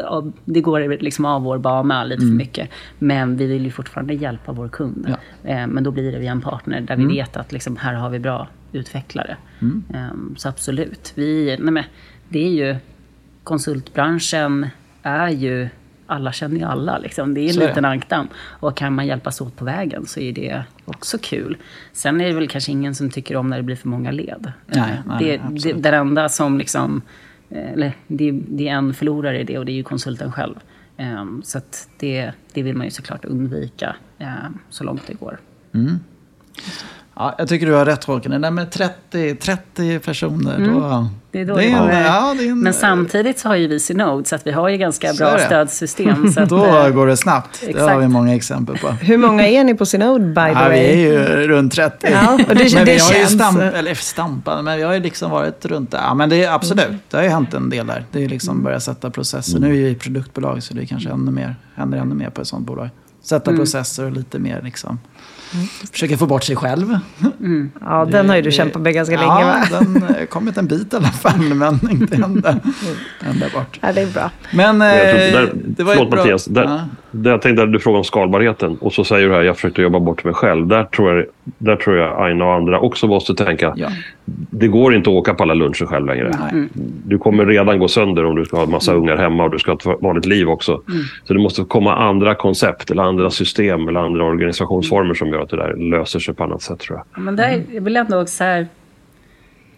det 0.46 0.62
går 0.62 1.02
liksom 1.02 1.26
av 1.26 1.42
vår 1.42 1.58
bana 1.58 2.04
lite 2.04 2.22
för 2.22 2.34
mycket. 2.34 2.70
Men 3.00 3.38
vi 3.38 3.46
vill 3.46 3.66
ju 3.66 3.72
fortfarande 3.72 4.14
hjälpa 4.14 4.52
vår 4.52 4.70
kund. 4.70 5.06
Ja. 5.10 5.50
Ehm, 5.50 5.70
men 5.70 5.84
då 5.84 5.92
blir 5.92 6.12
det 6.12 6.20
via 6.20 6.32
en 6.32 6.42
partner 6.42 6.82
där 6.82 6.96
vi 6.96 7.06
vet 7.06 7.38
att 7.38 7.52
liksom, 7.52 7.78
här 7.78 7.94
har 7.94 8.10
vi 8.10 8.20
bra 8.20 8.48
utvecklare. 8.72 9.38
Ehm, 9.94 10.36
så 10.38 10.50
absolut. 10.50 11.14
Vi, 11.16 11.58
nej 11.60 11.74
men, 11.74 11.84
det 12.30 12.40
är 12.40 12.52
ju, 12.52 12.76
konsultbranschen 13.44 14.68
är 15.02 15.30
ju, 15.30 15.70
alla 16.12 16.32
känner 16.32 16.58
ju 16.58 16.64
alla. 16.66 16.98
Liksom. 16.98 17.34
Det 17.34 17.42
är 17.42 17.48
en 17.48 17.54
Så 17.54 17.60
det. 17.60 17.68
liten 17.68 17.86
ankdamm. 17.86 18.28
Och 18.36 18.78
kan 18.78 18.94
man 18.96 19.08
hjälpas 19.08 19.42
åt 19.42 19.56
på 19.56 19.66
vägen 19.66 20.06
så 20.06 20.20
är 20.20 20.34
det 20.34 20.64
också 20.86 21.18
kul. 21.18 21.58
Sen 21.94 22.22
är 22.22 22.26
det 22.28 22.34
väl 22.34 22.48
kanske 22.48 22.72
ingen 22.72 22.96
som 22.96 23.10
tycker 23.10 23.36
om 23.36 23.50
när 23.50 23.58
det 23.58 23.64
blir 23.64 23.76
för 23.76 23.88
många 23.88 24.12
led. 24.12 24.52
Nej, 24.68 24.92
Eh, 24.92 24.98
nej, 25.06 25.26
det, 25.26 25.40
absolut. 25.44 25.64
det, 25.64 25.82
den 25.92 25.94
enda 25.94 26.30
som 26.30 26.58
liksom, 26.58 27.02
eh, 27.50 27.72
eller 27.72 27.94
det, 28.08 28.32
det 28.32 28.68
är 28.70 28.74
en 28.76 28.94
förlorare 28.94 29.40
i 29.40 29.44
det 29.44 29.58
och 29.58 29.66
det 29.66 29.72
är 29.72 29.76
ju 29.76 29.84
konsulten 29.84 30.32
själv. 30.32 30.56
Ehm, 30.98 31.42
så 31.46 31.60
det, 32.00 32.32
det 32.54 32.64
vill 32.64 32.76
man 32.76 32.86
ju 32.88 32.92
såklart 32.92 33.26
undvika 33.26 33.96
ehm, 34.20 34.58
så 34.70 34.84
långt 34.84 35.08
det 35.08 35.14
går. 35.14 35.40
Ja, 37.22 37.36
jag 37.38 37.48
tycker 37.48 37.66
du 37.66 37.74
har 37.74 37.86
rätt 37.86 38.04
Håkan. 38.04 38.32
Det 38.32 38.38
där 38.38 38.52
med 38.52 38.72
30, 38.72 39.36
30 39.36 40.00
personer, 40.00 40.58
då... 40.58 40.84
Mm. 40.86 41.06
Det 41.32 41.42
är 41.42 41.46
då 41.46 41.56
det 41.56 41.64
är 41.64 41.68
en, 41.78 42.06
ja, 42.06 42.36
det 42.38 42.48
är 42.48 42.52
en, 42.52 42.60
Men 42.60 42.74
samtidigt 42.74 43.40
så 43.40 43.48
har 43.48 43.56
ju 43.56 43.68
vi 43.68 43.80
Synode 43.80 44.26
så 44.26 44.36
att 44.36 44.48
vi 44.48 44.52
har 44.52 44.70
ju 44.70 44.78
ganska 44.78 45.14
bra 45.14 45.38
stödsystem. 45.38 46.32
Så 46.32 46.40
att, 46.44 46.50
Då 46.50 46.66
eh, 46.66 46.90
går 46.90 47.08
det 47.08 47.18
snabbt. 47.18 47.60
Det 47.62 47.66
har 47.80 47.88
exakt. 47.88 48.02
vi 48.02 48.08
många 48.08 48.36
exempel 48.36 48.78
på. 48.78 48.88
Hur 48.88 49.18
många 49.18 49.48
är 49.48 49.64
ni 49.64 49.76
på 49.76 49.86
Synode, 49.86 50.26
by 50.26 50.34
the 50.34 50.42
Ja, 50.42 50.54
way? 50.54 50.70
vi 50.70 51.04
är 51.06 51.38
ju 51.42 51.48
runt 51.48 51.74
30. 51.74 52.08
Ja, 52.12 52.34
och 52.34 52.38
det- 52.38 52.74
men 52.74 52.86
vi 52.86 52.92
det 52.96 53.02
har 53.02 53.14
ju 53.14 53.26
stamp, 53.26 53.60
eller 53.62 53.94
stampat, 53.94 54.64
men 54.64 54.78
vi 54.78 54.84
har 54.84 54.94
ju 54.94 55.00
liksom 55.00 55.32
varit 55.32 55.66
runt 55.66 55.92
där. 55.92 56.02
Ja, 56.02 56.14
men 56.14 56.30
det 56.30 56.44
är 56.44 56.52
absolut, 56.52 56.92
det 57.10 57.18
har 57.18 57.24
ju 57.24 57.30
hänt 57.30 57.54
en 57.54 57.70
del 57.70 57.88
där. 57.88 58.06
Det 58.12 58.24
är 58.24 58.30
liksom 58.30 58.64
börjat 58.64 58.84
sätta 58.84 59.10
processer. 59.10 59.60
Nu 59.60 59.68
är 59.68 59.72
vi 59.72 59.90
i 59.90 59.96
produktbolag 59.96 60.64
så 60.64 60.74
det 60.74 60.82
är 60.82 60.86
kanske 60.86 61.10
ännu 61.10 61.32
mer, 61.32 61.56
händer 61.76 61.98
ännu 61.98 62.16
mer 62.16 62.30
på 62.30 62.42
ett 62.42 62.48
sånt 62.48 62.68
bolag. 62.68 62.90
Sätta 63.24 63.56
processer 63.56 64.06
och 64.06 64.12
lite 64.12 64.40
mer 64.40 64.62
liksom. 64.64 65.00
Försöka 65.92 66.18
få 66.18 66.26
bort 66.26 66.44
sig 66.44 66.56
själv. 66.56 66.98
Ja, 67.82 68.06
den 68.06 68.30
har 68.30 68.36
ju 68.36 68.42
du 68.42 68.52
kämpat 68.52 68.82
med 68.82 68.94
ganska 68.94 69.16
ja, 69.16 69.22
länge, 69.22 69.46
va? 69.46 69.80
den 69.80 70.04
har 70.04 70.26
kommit 70.26 70.58
en 70.58 70.68
bit 70.68 70.94
i 70.94 70.96
alla 70.96 71.08
fall, 71.08 71.40
men 71.40 71.80
inte 71.92 72.16
ända, 72.16 72.56
ända 73.30 73.46
bort. 73.54 73.80
Ja, 73.82 73.92
det 73.94 74.02
är 74.02 74.08
bra. 74.14 74.32
Men 74.54 74.82
eh, 74.82 74.88
där, 74.88 75.52
det 75.54 75.84
var 75.84 75.94
ju 75.94 75.98
förlåt 75.98 76.12
bra... 76.12 76.20
Mattias. 76.20 76.46
Där, 76.46 76.64
Ja. 76.64 76.80
där 77.12 77.32
jag 77.32 77.42
tänkte 77.42 77.64
att 77.64 77.74
du 77.74 77.80
frågade 77.80 77.98
om 77.98 78.04
skalbarheten 78.04 78.78
och 78.78 78.94
så 78.94 79.04
säger 79.04 79.28
du 79.30 79.34
här 79.36 79.42
jag 79.42 79.56
försökte 79.56 79.82
jobba 79.82 80.00
bort 80.00 80.24
mig 80.24 80.34
själv. 80.34 80.68
Där 80.68 80.84
tror 80.84 81.16
jag, 81.16 81.26
där 81.58 81.76
tror 81.76 81.98
jag 81.98 82.26
Aina 82.26 82.46
och 82.46 82.54
andra 82.54 82.80
också 82.80 83.08
måste 83.08 83.36
tänka. 83.36 83.74
Ja. 83.76 83.90
Det 84.50 84.68
går 84.68 84.96
inte 84.96 85.10
att 85.10 85.16
åka 85.16 85.34
på 85.34 85.44
alla 85.44 85.54
luncher 85.54 85.86
själv 85.86 86.06
längre. 86.06 86.32
Nej. 86.52 86.68
Du 87.06 87.18
kommer 87.18 87.46
redan 87.46 87.80
gå 87.80 87.88
sönder 87.88 88.26
om 88.26 88.36
du 88.36 88.46
ska 88.46 88.58
ha 88.58 88.64
en 88.64 88.72
massa 88.72 88.94
ungar 88.94 89.18
hemma 89.18 89.44
och 89.44 89.52
du 89.52 89.60
ska 89.60 89.72
ha 89.72 89.78
ett 89.78 90.02
vanligt 90.02 90.26
liv 90.26 90.50
också. 90.50 90.82
Så 91.24 91.34
det 91.34 91.40
måste 91.40 91.64
komma 91.64 91.96
andra 91.96 92.36
koncept 92.36 92.92
eller 92.92 93.04
andra 93.04 93.30
system 93.30 93.88
eller 93.88 94.00
andra 94.00 94.24
organisationsformer 94.24 95.14
som 95.14 95.28
gör 95.30 95.40
att 95.40 95.50
det 95.50 95.58
där 95.58 95.76
löser 95.76 96.20
sig 96.20 96.34
på 96.34 96.44
annat 96.44 96.62
sätt 96.62 96.80
tror 96.80 96.98
jag. 96.98 97.06
Ja, 97.16 97.20
Men 97.20 97.36
där, 97.36 97.64
jag 97.72 97.82
vill 97.82 97.98
ändå 97.98 98.22
också 98.22 98.36
så 98.36 98.44
här, 98.44 98.68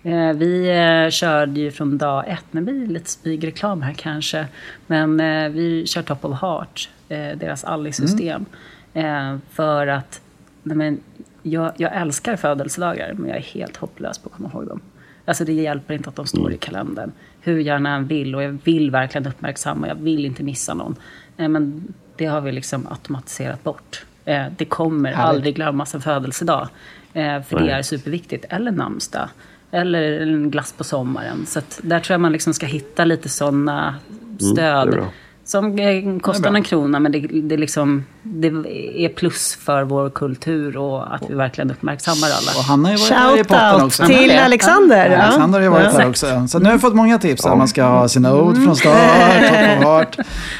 eh, 0.04 0.34
vi 0.34 0.70
eh, 0.70 1.10
körde 1.10 1.60
ju 1.60 1.72
från 1.72 1.97
dag 1.97 2.24
ett, 2.28 2.45
blir 2.51 2.88
det 2.88 2.93
lite 2.93 3.10
smygreklam 3.10 3.82
här 3.82 3.93
kanske, 3.93 4.45
men 4.88 5.20
eh, 5.20 5.49
vi 5.49 5.86
kör 5.86 6.01
Top 6.01 6.26
of 6.26 6.41
Heart, 6.41 6.89
eh, 7.10 7.38
deras 7.39 7.64
Ally-system. 7.64 8.45
Eh, 8.93 9.36
för 9.51 9.88
att, 9.88 10.22
nej 10.64 10.78
men, 10.78 10.99
jag, 11.44 11.72
jag 11.78 11.96
älskar 11.96 12.36
födelsedagar, 12.36 13.14
men 13.14 13.30
jag 13.30 13.38
är 13.38 13.41
helt 13.41 13.78
hopplös 13.78 14.18
på 14.18 14.30
att 14.30 14.36
komma 14.36 14.52
ihåg 14.54 14.68
dem. 14.68 14.82
Alltså 15.26 15.46
det 15.46 15.54
hjälper 15.54 15.94
inte 15.94 16.10
att 16.10 16.16
de 16.16 16.26
står 16.26 16.54
i 16.54 16.58
kalendern. 16.58 17.12
Hur 17.41 17.60
gärna 17.60 17.89
jag 17.89 17.98
än 17.98 18.08
vill, 18.08 18.36
och 18.36 18.44
jag 18.44 18.58
vill 18.64 18.91
verkligen 18.91 19.28
uppmärksamma, 19.28 19.88
jag 19.88 19.96
vill 19.96 20.26
inte 20.26 20.44
missa 20.44 20.74
någon. 20.74 20.96
Eh, 21.38 21.48
men 21.48 21.94
det 22.18 22.26
har 22.26 22.41
vi 22.41 22.52
liksom 22.52 22.88
automatiserat 22.88 23.64
bort. 23.64 24.06
Eh, 24.26 24.46
det 24.58 24.66
kommer 24.66 25.12
Härligt. 25.14 25.30
aldrig 25.30 25.56
glömmas 25.56 25.96
en 25.96 26.02
födelsedag. 26.02 26.68
Eh, 27.14 27.41
för 27.41 27.60
det 27.60 27.72
är 27.72 27.82
superviktigt. 27.82 28.46
Eller 28.50 28.72
namnsdag. 28.72 29.30
Eller 29.72 30.22
en 30.22 30.52
glass 30.52 30.74
på 30.74 30.84
sommaren. 30.84 31.46
Så 31.46 31.62
där 31.82 32.00
tror 32.00 32.14
jag 32.14 32.22
man 32.22 32.32
liksom 32.32 32.54
ska 32.54 32.66
hitta 32.66 33.06
lite 33.06 33.30
sådana 33.30 33.96
stöd. 34.39 34.56
det 34.56 34.62
är 34.62 34.86
bra. 34.91 35.08
Som 35.46 35.80
eh, 35.80 36.20
kostar 36.20 36.54
en 36.54 36.64
krona, 36.64 37.00
men 37.00 37.12
det, 37.12 37.20
det, 37.20 37.58
liksom, 37.58 38.06
det 38.24 38.48
är 38.96 39.10
plus 39.10 39.56
för 39.56 39.84
vår 39.84 40.10
kultur 40.10 40.78
och 40.78 41.16
att 41.16 41.30
vi 41.30 41.34
verkligen 41.36 41.72
uppmärksammar 41.72 42.28
alla. 42.28 42.52
Och 42.60 42.64
han 42.64 42.86
har 42.86 42.91
ju 42.91 42.98
varit 42.98 43.12
här 43.12 43.39
i 43.39 43.44
potten 43.44 43.82
också. 43.86 44.06
till 44.06 44.30
Ja. 44.30 44.46
Alexander. 44.46 45.06
Ja, 45.10 45.18
Ja. 45.18 45.39
han 45.39 45.54
har 45.54 45.60
ju 45.62 45.68
varit 45.70 45.86
Ja. 45.94 46.00
här 46.00 46.10
också. 46.10 46.48
Så 46.48 46.60
nu 46.60 46.66
har 46.66 46.72
jag 46.72 46.82
fått 46.82 46.96
många 46.96 47.18
tips. 47.20 47.46
Att 47.46 47.58
man 47.58 47.68
ska 47.68 47.84
ha 47.84 48.08
sina 48.10 48.36
ord 48.36 48.64
från 48.64 48.76
start, 48.76 48.96
top 49.41 49.78
of 49.78 49.84
heart. 49.84 50.18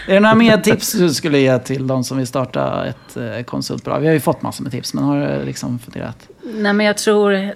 Är 0.08 0.14
det 0.14 0.20
några 0.20 0.36
mer 0.36 0.58
tips 0.58 0.92
du 0.94 1.10
skulle 1.14 1.40
ge 1.40 1.60
till 1.60 1.88
de 1.88 2.04
som 2.04 2.18
vill 2.18 2.28
starta 2.28 2.86
ett 2.86 3.18
eh, 3.18 3.44
konsultbolag? 3.44 4.00
Vi 4.00 4.08
har 4.08 4.14
ju 4.14 4.20
fått 4.20 4.42
massor 4.42 4.64
med 4.64 4.72
tips, 4.72 4.94
men 4.94 5.04
har 5.04 5.20
du 5.40 5.46
liksom 5.46 5.80
funderat? 5.80 6.28
Nej, 6.44 6.74
men 6.74 6.86
jag 6.86 6.98
tror 6.98 7.52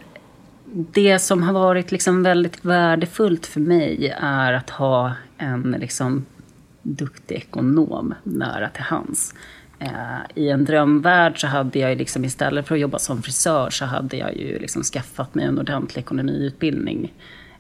det 0.94 1.20
som 1.20 1.44
har 1.44 1.54
varit 1.54 1.92
liksom 1.92 2.24
väldigt 2.24 2.66
värdefullt 2.66 3.46
för 3.46 3.60
mig 3.60 4.16
är 4.22 4.54
att 4.54 4.70
ha 4.70 5.12
en 5.38 5.76
liksom 5.80 6.26
duktig 6.88 7.36
ekonom 7.36 8.14
nära 8.24 8.70
till 8.70 8.84
hands. 8.84 9.34
Eh, 9.80 9.90
I 10.36 10.50
en 10.50 10.66
drömvärld 10.66 11.42
så 11.42 11.48
hade 11.48 11.80
jag 11.80 11.90
ju 11.90 11.96
liksom 11.96 12.26
istället 12.26 12.68
för 12.68 12.76
att 12.76 12.82
jobba 12.82 13.00
som 13.00 13.22
frisör 13.22 13.70
så 13.70 13.86
hade 13.86 14.18
jag 14.18 14.38
ju 14.38 14.60
liksom 14.60 14.84
skaffat 14.84 15.36
mig 15.36 15.46
en 15.46 15.60
ordentlig 15.60 16.02
ekonomiutbildning. 16.02 17.14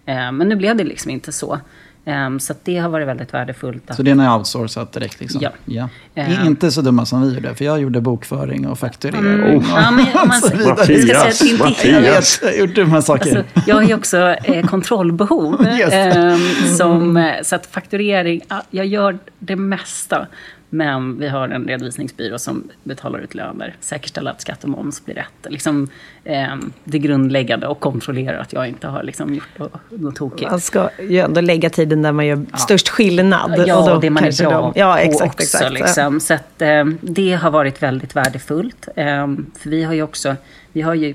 Eh, 0.05 0.32
men 0.32 0.49
nu 0.49 0.55
blev 0.55 0.75
det 0.75 0.84
liksom 0.84 1.11
inte 1.11 1.32
så. 1.32 1.59
Eh, 2.08 2.38
så 2.38 2.53
att 2.53 2.66
det 2.66 2.78
har 2.78 2.89
varit 2.89 3.08
väldigt 3.08 3.34
värdefullt. 3.34 3.89
Att, 3.89 3.95
Så 3.95 4.03
det 4.03 4.12
är 4.12 4.16
ni 4.16 4.30
outsourcat 4.30 4.91
direkt 4.93 5.20
liksom? 5.20 5.41
Ja. 5.66 5.89
Det 6.14 6.22
är 6.22 6.30
Eh. 6.41 6.45
inte 6.45 6.72
så 6.72 6.82
dumma 6.82 7.05
som 7.05 7.22
vi 7.22 7.34
gjorde, 7.36 7.55
för 7.55 7.66
jag 7.66 7.80
gjorde 7.82 8.01
bokföring 8.01 8.68
och 8.68 8.80
fakturering. 8.80 9.26
Mm. 9.34 9.64
Ja, 9.76 9.91
men 9.91 10.05
om 10.22 10.28
man, 10.28 10.41
så 10.41 10.58
vidare. 10.58 10.93
jag 11.24 11.34
ska 11.34 11.88
Jag 11.88 12.24
jag 12.53 12.58
gjort 12.60 12.76
dumma 12.76 13.01
saker. 13.01 13.38
Alltså, 13.38 13.62
jag 13.70 13.76
har 13.76 13.84
ju 13.84 13.93
också 13.93 14.18
eh, 14.43 14.66
kontrollbehov. 14.68 15.68
Just. 15.80 15.93
Ehm, 15.93 16.39
som, 16.78 17.34
så 17.43 17.55
att 17.55 17.66
fakturering, 17.66 18.41
jag 18.70 18.86
gör 18.86 19.18
det 19.39 19.55
mesta. 19.55 20.28
Men 20.70 21.20
vi 21.20 21.28
har 21.28 21.49
en 21.49 21.68
redovisningsbyrå 21.68 22.39
som 22.39 22.63
betalar 22.84 23.20
ut 23.20 23.36
löner, 23.36 23.76
säkerställer 23.80 24.32
att 24.32 24.41
skatt 24.41 24.63
och 24.63 24.70
moms 24.70 25.05
blir 25.05 25.15
rätt. 25.15 25.47
Liksom, 25.49 25.88
ehm, 26.24 26.72
det 26.84 26.99
grundläggande 26.99 27.68
och 27.68 27.80
kontrollerar 27.80 28.39
att 28.39 28.53
jag 28.53 28.68
inte 28.68 28.88
har 28.88 29.03
liksom, 29.03 29.34
gjort 29.34 29.72
något- 29.89 30.15
tokigt. 30.15 30.51
Man 30.51 30.61
ska 30.61 30.89
ju 31.09 31.20
ändå 31.20 31.41
lägga 31.41 31.70
tiden 31.70 32.01
där 32.01 32.11
man 32.11 32.26
gör 32.26 32.45
störst 32.57 32.89
skillnad. 32.89 33.63
Ja, 33.68 33.80
och 33.80 33.89
då 33.89 33.99
det 33.99 34.09
man 34.09 34.24
är 34.24 34.43
bra 34.43 34.51
de- 34.51 34.80
Ja, 34.80 34.93
på 34.93 34.99
exakt, 35.01 35.34
också. 35.34 35.43
exakt. 35.43 35.74
Liksom. 35.74 36.20
Så 36.20 36.34
att, 36.34 36.61
eh, 36.61 36.86
det 37.01 37.34
har 37.34 37.51
varit 37.51 37.84
väldigt 37.84 38.15
värdefullt. 38.15 38.88
Eh, 38.95 39.28
för 39.59 39.70
vi 39.70 39.84
har 39.84 39.93
ju 39.93 40.03
också 40.03 40.36
vi 40.74 40.82
har 40.82 40.93
ju 40.93 41.13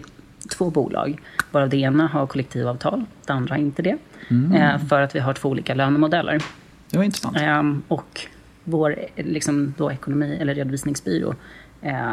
två 0.51 0.71
bolag. 0.71 1.21
Varav 1.51 1.69
det 1.69 1.77
ena 1.77 2.07
har 2.07 2.27
kollektivavtal, 2.27 3.05
det 3.27 3.33
andra 3.33 3.57
inte 3.59 3.83
det. 3.83 3.97
Mm. 4.31 4.53
Eh, 4.53 4.87
för 4.89 5.03
att 5.03 5.15
vi 5.15 5.21
har 5.21 5.33
två 5.35 5.49
olika 5.49 5.75
lönemodeller. 5.75 6.43
Det 6.91 6.97
var 6.97 7.05
intressant. 7.05 7.37
Eh, 7.37 7.63
och 7.89 8.21
vår 8.65 8.97
eh, 9.17 9.27
liksom, 9.27 9.75
då, 9.79 9.93
ekonomi 9.93 10.39
eller 10.41 10.55
redovisningsbyrå 10.55 11.35
eh, 11.83 12.11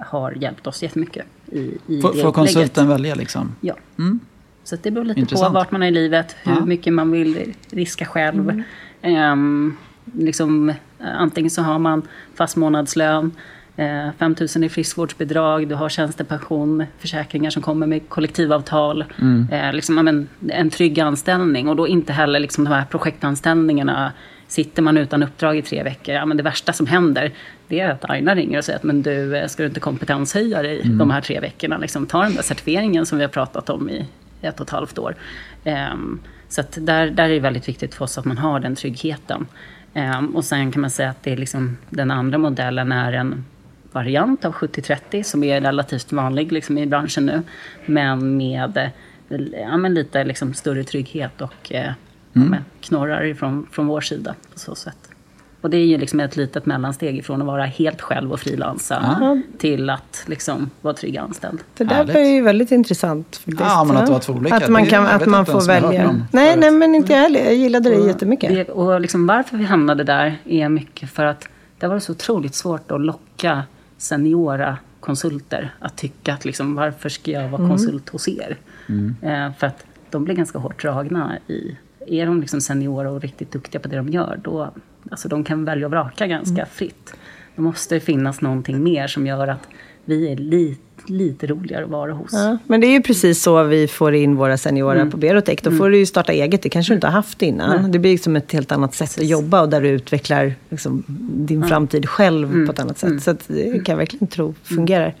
har 0.00 0.32
hjälpt 0.32 0.66
oss 0.66 0.82
jättemycket 0.82 1.26
i, 1.46 1.78
i 1.86 2.00
Får, 2.02 2.12
får 2.12 2.32
konsulten 2.32 2.88
välja 2.88 3.14
liksom? 3.14 3.56
Ja. 3.60 3.74
Mm. 3.98 4.20
Så 4.64 4.76
det 4.82 4.90
beror 4.90 5.04
lite 5.04 5.20
Intressant. 5.20 5.48
på 5.48 5.54
vart 5.54 5.70
man 5.70 5.82
är 5.82 5.86
i 5.86 5.90
livet, 5.90 6.36
hur 6.42 6.52
Ja. 6.52 6.64
mycket 6.64 6.92
man 6.92 7.10
vill 7.10 7.54
riska 7.70 8.04
själv. 8.04 8.62
Ehm, 9.02 9.76
liksom, 10.12 10.68
eh, 10.68 10.74
antingen 11.00 11.50
så 11.50 11.62
har 11.62 11.78
man 11.78 12.02
fast 12.34 12.56
månadslön, 12.56 13.32
eh, 13.76 14.08
5 14.18 14.36
000 14.56 14.64
i 14.64 14.68
friskvårdsbidrag, 14.68 15.68
du 15.68 15.74
har 15.74 15.88
tjänstepension, 15.88 16.84
försäkringar 16.98 17.50
som 17.50 17.62
kommer 17.62 17.86
med 17.86 18.08
kollektivavtal. 18.08 19.04
Eh, 19.50 19.72
liksom, 19.72 19.94
men, 19.94 20.28
en 20.48 20.70
trygg 20.70 21.00
anställning 21.00 21.68
och 21.68 21.76
då 21.76 21.88
inte 21.88 22.12
heller 22.12 22.40
liksom, 22.40 22.64
de 22.64 22.70
här 22.70 22.84
projektanställningarna 22.84 24.12
Sitter 24.50 24.82
man 24.82 24.96
utan 24.96 25.22
uppdrag 25.22 25.56
i 25.56 25.62
tre 25.62 25.82
veckor, 25.82 26.14
ja, 26.14 26.26
men 26.26 26.36
det 26.36 26.42
värsta 26.42 26.72
som 26.72 26.86
händer 26.86 27.32
det 27.68 27.80
är 27.80 27.90
att 27.90 28.10
Aina 28.10 28.34
ringer 28.34 28.58
och 28.58 28.64
säger 28.64 28.78
att 28.78 28.82
men 28.82 29.02
du, 29.02 29.36
eh, 29.36 29.46
ska 29.46 29.62
du 29.62 29.68
inte 29.68 29.80
kompetenshöja 29.80 30.62
dig 30.62 30.82
de 30.84 31.10
här 31.10 31.20
tre 31.20 31.40
veckorna? 31.40 31.78
Liksom, 31.78 32.06
ta 32.06 32.22
den 32.22 32.34
där 32.34 32.42
certifieringen 32.42 33.06
som 33.06 33.18
vi 33.18 33.24
har 33.24 33.28
pratat 33.28 33.70
om 33.70 33.90
i 33.90 34.06
ett 34.42 34.60
och 34.60 34.66
ett 34.66 34.70
halvt 34.70 34.98
år. 34.98 35.14
Ehm, 35.64 36.20
så 36.48 36.62
där, 36.74 37.10
där 37.10 37.24
är 37.24 37.28
det 37.28 37.40
väldigt 37.40 37.68
viktigt 37.68 37.94
för 37.94 38.04
oss 38.04 38.18
att 38.18 38.24
man 38.24 38.38
har 38.38 38.60
den 38.60 38.76
tryggheten. 38.76 39.46
Ehm, 39.94 40.36
och 40.36 40.44
sen 40.44 40.72
kan 40.72 40.80
man 40.80 40.90
säga 40.90 41.10
att 41.10 41.22
det 41.22 41.32
är 41.32 41.36
liksom, 41.36 41.76
den 41.90 42.10
andra 42.10 42.38
modellen 42.38 42.92
är 42.92 43.12
en 43.12 43.44
variant 43.92 44.44
av 44.44 44.52
70-30 44.52 45.22
som 45.22 45.44
är 45.44 45.60
relativt 45.60 46.12
vanlig 46.12 46.52
liksom, 46.52 46.78
i 46.78 46.86
branschen 46.86 47.26
nu. 47.26 47.42
Men 47.86 48.36
med 48.36 48.76
eh, 49.28 49.40
ja, 49.60 49.76
men 49.76 49.94
lite 49.94 50.24
liksom, 50.24 50.54
större 50.54 50.84
trygghet 50.84 51.40
och 51.40 51.72
eh, 51.72 51.92
ja, 52.32 52.40
men, 52.40 52.64
knorrar 52.80 53.24
ifrån, 53.24 53.66
från 53.70 53.86
vår 53.86 54.00
sida 54.00 54.34
på 54.52 54.58
så 54.58 54.74
sätt. 54.74 54.98
Och 55.60 55.70
det 55.70 55.76
är 55.76 55.86
ju 55.86 55.98
liksom 55.98 56.20
ett 56.20 56.36
litet 56.36 56.66
mellansteg 56.66 57.18
ifrån 57.18 57.40
att 57.40 57.46
vara 57.46 57.64
helt 57.64 58.00
själv 58.00 58.32
och 58.32 58.40
frilansa 58.40 59.42
till 59.58 59.90
att 59.90 60.24
liksom 60.26 60.70
vara 60.80 60.94
trygg 60.94 61.16
anställd. 61.16 61.60
Det 61.76 61.84
där 61.84 61.94
Härligt. 61.94 62.14
var 62.14 62.22
ju 62.22 62.42
väldigt 62.42 62.70
intressant. 62.70 63.36
Faktiskt. 63.36 63.60
Ja, 63.60 63.84
men 63.84 63.96
att 63.96 64.06
det 64.06 64.12
var 64.12 64.20
två 64.20 64.32
olika. 64.32 64.56
Att 64.56 64.68
man, 64.68 64.86
kan, 64.86 65.06
att 65.06 65.26
man 65.26 65.46
får 65.46 65.66
välja. 65.66 66.26
Nej, 66.32 66.56
nej, 66.56 66.70
men 66.70 66.94
inte 66.94 67.12
jag 67.12 67.20
heller. 67.20 67.44
Jag 67.44 67.54
gillade 67.54 67.90
det 67.90 68.06
jättemycket. 68.06 68.50
Det, 68.50 68.72
och 68.72 69.00
liksom 69.00 69.26
varför 69.26 69.56
vi 69.56 69.64
hamnade 69.64 70.04
där 70.04 70.38
är 70.44 70.68
mycket 70.68 71.10
för 71.10 71.24
att 71.24 71.48
det 71.78 71.88
var 71.88 71.98
så 71.98 72.12
otroligt 72.12 72.54
svårt 72.54 72.90
att 72.90 73.00
locka 73.00 73.62
seniora 73.98 74.78
konsulter 75.00 75.74
att 75.78 75.96
tycka 75.96 76.34
att 76.34 76.44
liksom, 76.44 76.74
varför 76.74 77.08
ska 77.08 77.30
jag 77.30 77.48
vara 77.48 77.68
konsult 77.68 78.08
hos 78.08 78.28
er? 78.28 78.56
Eh, 79.22 79.52
för 79.58 79.66
att 79.66 79.84
de 80.10 80.24
blir 80.24 80.34
ganska 80.34 80.58
hårt 80.58 80.82
dragna 80.82 81.38
i... 81.46 81.76
Är 82.06 82.26
de 82.26 82.40
liksom 82.40 82.60
seniora 82.60 83.10
och 83.10 83.22
riktigt 83.22 83.52
duktiga 83.52 83.80
på 83.80 83.88
det 83.88 83.96
de 83.96 84.08
gör, 84.08 84.40
då 84.44 84.70
alltså 85.10 85.28
de 85.28 85.44
kan 85.44 85.64
välja 85.64 85.86
och 85.86 85.90
vraka 85.92 86.26
ganska 86.26 86.66
fritt. 86.66 87.14
Då 87.56 87.62
måste 87.62 87.94
det 87.94 88.00
finnas 88.00 88.40
någonting 88.40 88.82
mer 88.84 89.06
som 89.06 89.26
gör 89.26 89.48
att 89.48 89.68
vi 90.04 90.32
är 90.32 90.36
lite, 90.36 90.80
lite 91.06 91.46
roligare 91.46 91.84
att 91.84 91.90
vara 91.90 92.12
hos. 92.12 92.32
Ja, 92.32 92.58
men 92.66 92.80
det 92.80 92.86
är 92.86 92.92
ju 92.92 93.02
precis 93.02 93.42
så 93.42 93.62
vi 93.62 93.88
får 93.88 94.14
in 94.14 94.36
våra 94.36 94.56
seniorer 94.56 94.96
Mm. 95.00 95.10
på 95.10 95.16
Berotech. 95.16 95.58
Då 95.62 95.70
får 95.70 95.90
du 95.90 95.98
ju 95.98 96.06
starta 96.06 96.32
eget. 96.32 96.62
Det 96.62 96.68
kanske 96.68 96.92
du 96.92 96.94
inte 96.94 97.06
har 97.06 97.12
haft 97.12 97.42
innan. 97.42 97.92
Det 97.92 97.98
blir 97.98 98.12
liksom 98.12 98.36
ett 98.36 98.52
helt 98.52 98.72
annat 98.72 98.94
sätt 98.94 99.18
att 99.18 99.26
jobba 99.26 99.60
och 99.62 99.68
där 99.68 99.80
du 99.80 99.88
utvecklar 99.88 100.54
liksom 100.68 101.04
din 101.46 101.64
framtid 101.68 102.08
själv 102.08 102.52
Mm. 102.52 102.66
på 102.66 102.72
ett 102.72 102.78
annat 102.80 102.98
sätt. 102.98 103.22
Så 103.22 103.30
att 103.30 103.44
det 103.48 103.84
kan 103.84 103.92
jag 103.92 103.96
verkligen 103.96 104.26
tro 104.26 104.54
fungerar. 104.62 105.14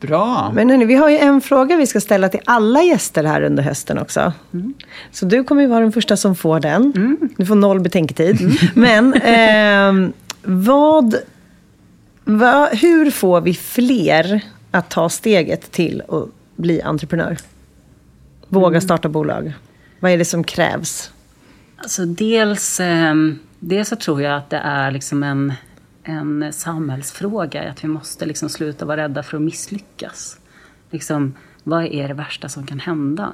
Bra. 0.00 0.52
Men 0.54 0.70
hörni, 0.70 0.84
vi 0.84 0.94
har 0.94 1.10
ju 1.10 1.18
en 1.18 1.40
fråga 1.40 1.76
vi 1.76 1.86
ska 1.86 2.00
ställa 2.00 2.28
till 2.28 2.40
alla 2.44 2.82
gäster 2.82 3.24
här 3.24 3.42
under 3.42 3.62
hösten 3.62 3.98
också. 3.98 4.32
Så 5.10 5.26
du 5.26 5.44
kommer 5.44 5.62
ju 5.62 5.68
vara 5.68 5.80
den 5.80 5.92
första 5.92 6.16
som 6.16 6.36
får 6.36 6.60
den. 6.60 6.92
Du 7.36 7.46
får 7.46 7.54
noll 7.54 7.80
betänketid. 7.80 8.58
Men 8.74 9.14
ehm, 9.14 10.12
vad, 10.42 11.14
vad, 12.24 12.68
hur 12.68 13.10
får 13.10 13.40
vi 13.40 13.54
fler 13.54 14.40
att 14.70 14.90
ta 14.90 15.08
steget 15.08 15.72
till 15.72 16.02
att 16.08 16.28
bli 16.56 16.82
entreprenör? 16.82 17.36
Våga 18.48 18.80
starta 18.80 19.08
bolag. 19.08 19.52
Vad 20.00 20.12
är 20.12 20.18
det 20.18 20.24
som 20.24 20.44
krävs? 20.44 21.10
Alltså 21.76 22.04
dels, 22.04 22.80
eh, 22.80 23.14
dels 23.58 23.88
så 23.88 23.96
tror 23.96 24.22
jag 24.22 24.36
att 24.36 24.50
det 24.50 24.60
är 24.64 24.90
liksom 24.90 25.22
en, 25.22 25.52
en 26.02 26.52
samhällsfråga. 26.52 27.70
Att 27.70 27.84
vi 27.84 27.88
måste 27.88 28.26
liksom 28.26 28.48
sluta 28.48 28.84
vara 28.84 28.96
rädda 28.96 29.22
för 29.22 29.36
att 29.36 29.42
misslyckas. 29.42 30.40
Liksom, 30.90 31.34
vad 31.64 31.84
är 31.84 32.08
det 32.08 32.14
värsta 32.14 32.48
som 32.48 32.66
kan 32.66 32.80
hända? 32.80 33.32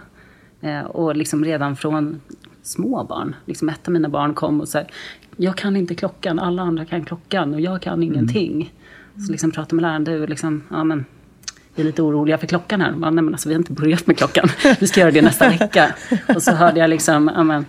Eh, 0.61 0.81
och 0.81 1.17
liksom 1.17 1.45
redan 1.45 1.77
från 1.77 2.21
små 2.63 3.05
barn. 3.05 3.35
Liksom 3.45 3.69
ett 3.69 3.89
av 3.89 3.93
mina 3.93 4.09
barn 4.09 4.35
kom 4.35 4.61
och 4.61 4.69
sa 4.69 4.85
jag 5.37 5.57
kan 5.57 5.77
inte 5.77 5.95
klockan, 5.95 6.39
alla 6.39 6.63
andra 6.63 6.85
kan 6.85 7.05
klockan 7.05 7.55
och 7.55 7.61
jag 7.61 7.83
kan 7.83 8.03
ingenting. 8.03 8.75
Så 9.27 9.33
liksom 9.33 9.51
prata 9.51 9.77
med 9.77 9.83
läraren, 9.83 10.05
du 10.05 10.27
liksom, 10.27 10.63
ja 10.71 10.85
men 10.85 11.05
vi 11.75 11.83
är 11.83 11.87
lite 11.87 12.03
oroliga 12.03 12.39
för 12.39 12.47
klockan 12.47 12.81
här. 12.81 12.93
Man, 12.93 13.15
nej, 13.15 13.25
men 13.25 13.35
alltså, 13.35 13.49
vi 13.49 13.55
har 13.55 13.61
inte 13.61 13.73
börjat 13.73 14.07
med 14.07 14.19
klockan. 14.19 14.49
Vi 14.81 14.87
ska 14.87 15.01
göra 15.01 15.11
det 15.11 15.23
nästa 15.23 15.49
vecka. 15.49 15.95
Och 16.35 16.43
så 16.43 16.53
hörde 16.53 16.81
jag 16.81 16.91
liksom, 16.91 17.31
ja, 17.35 17.43
men, 17.43 17.67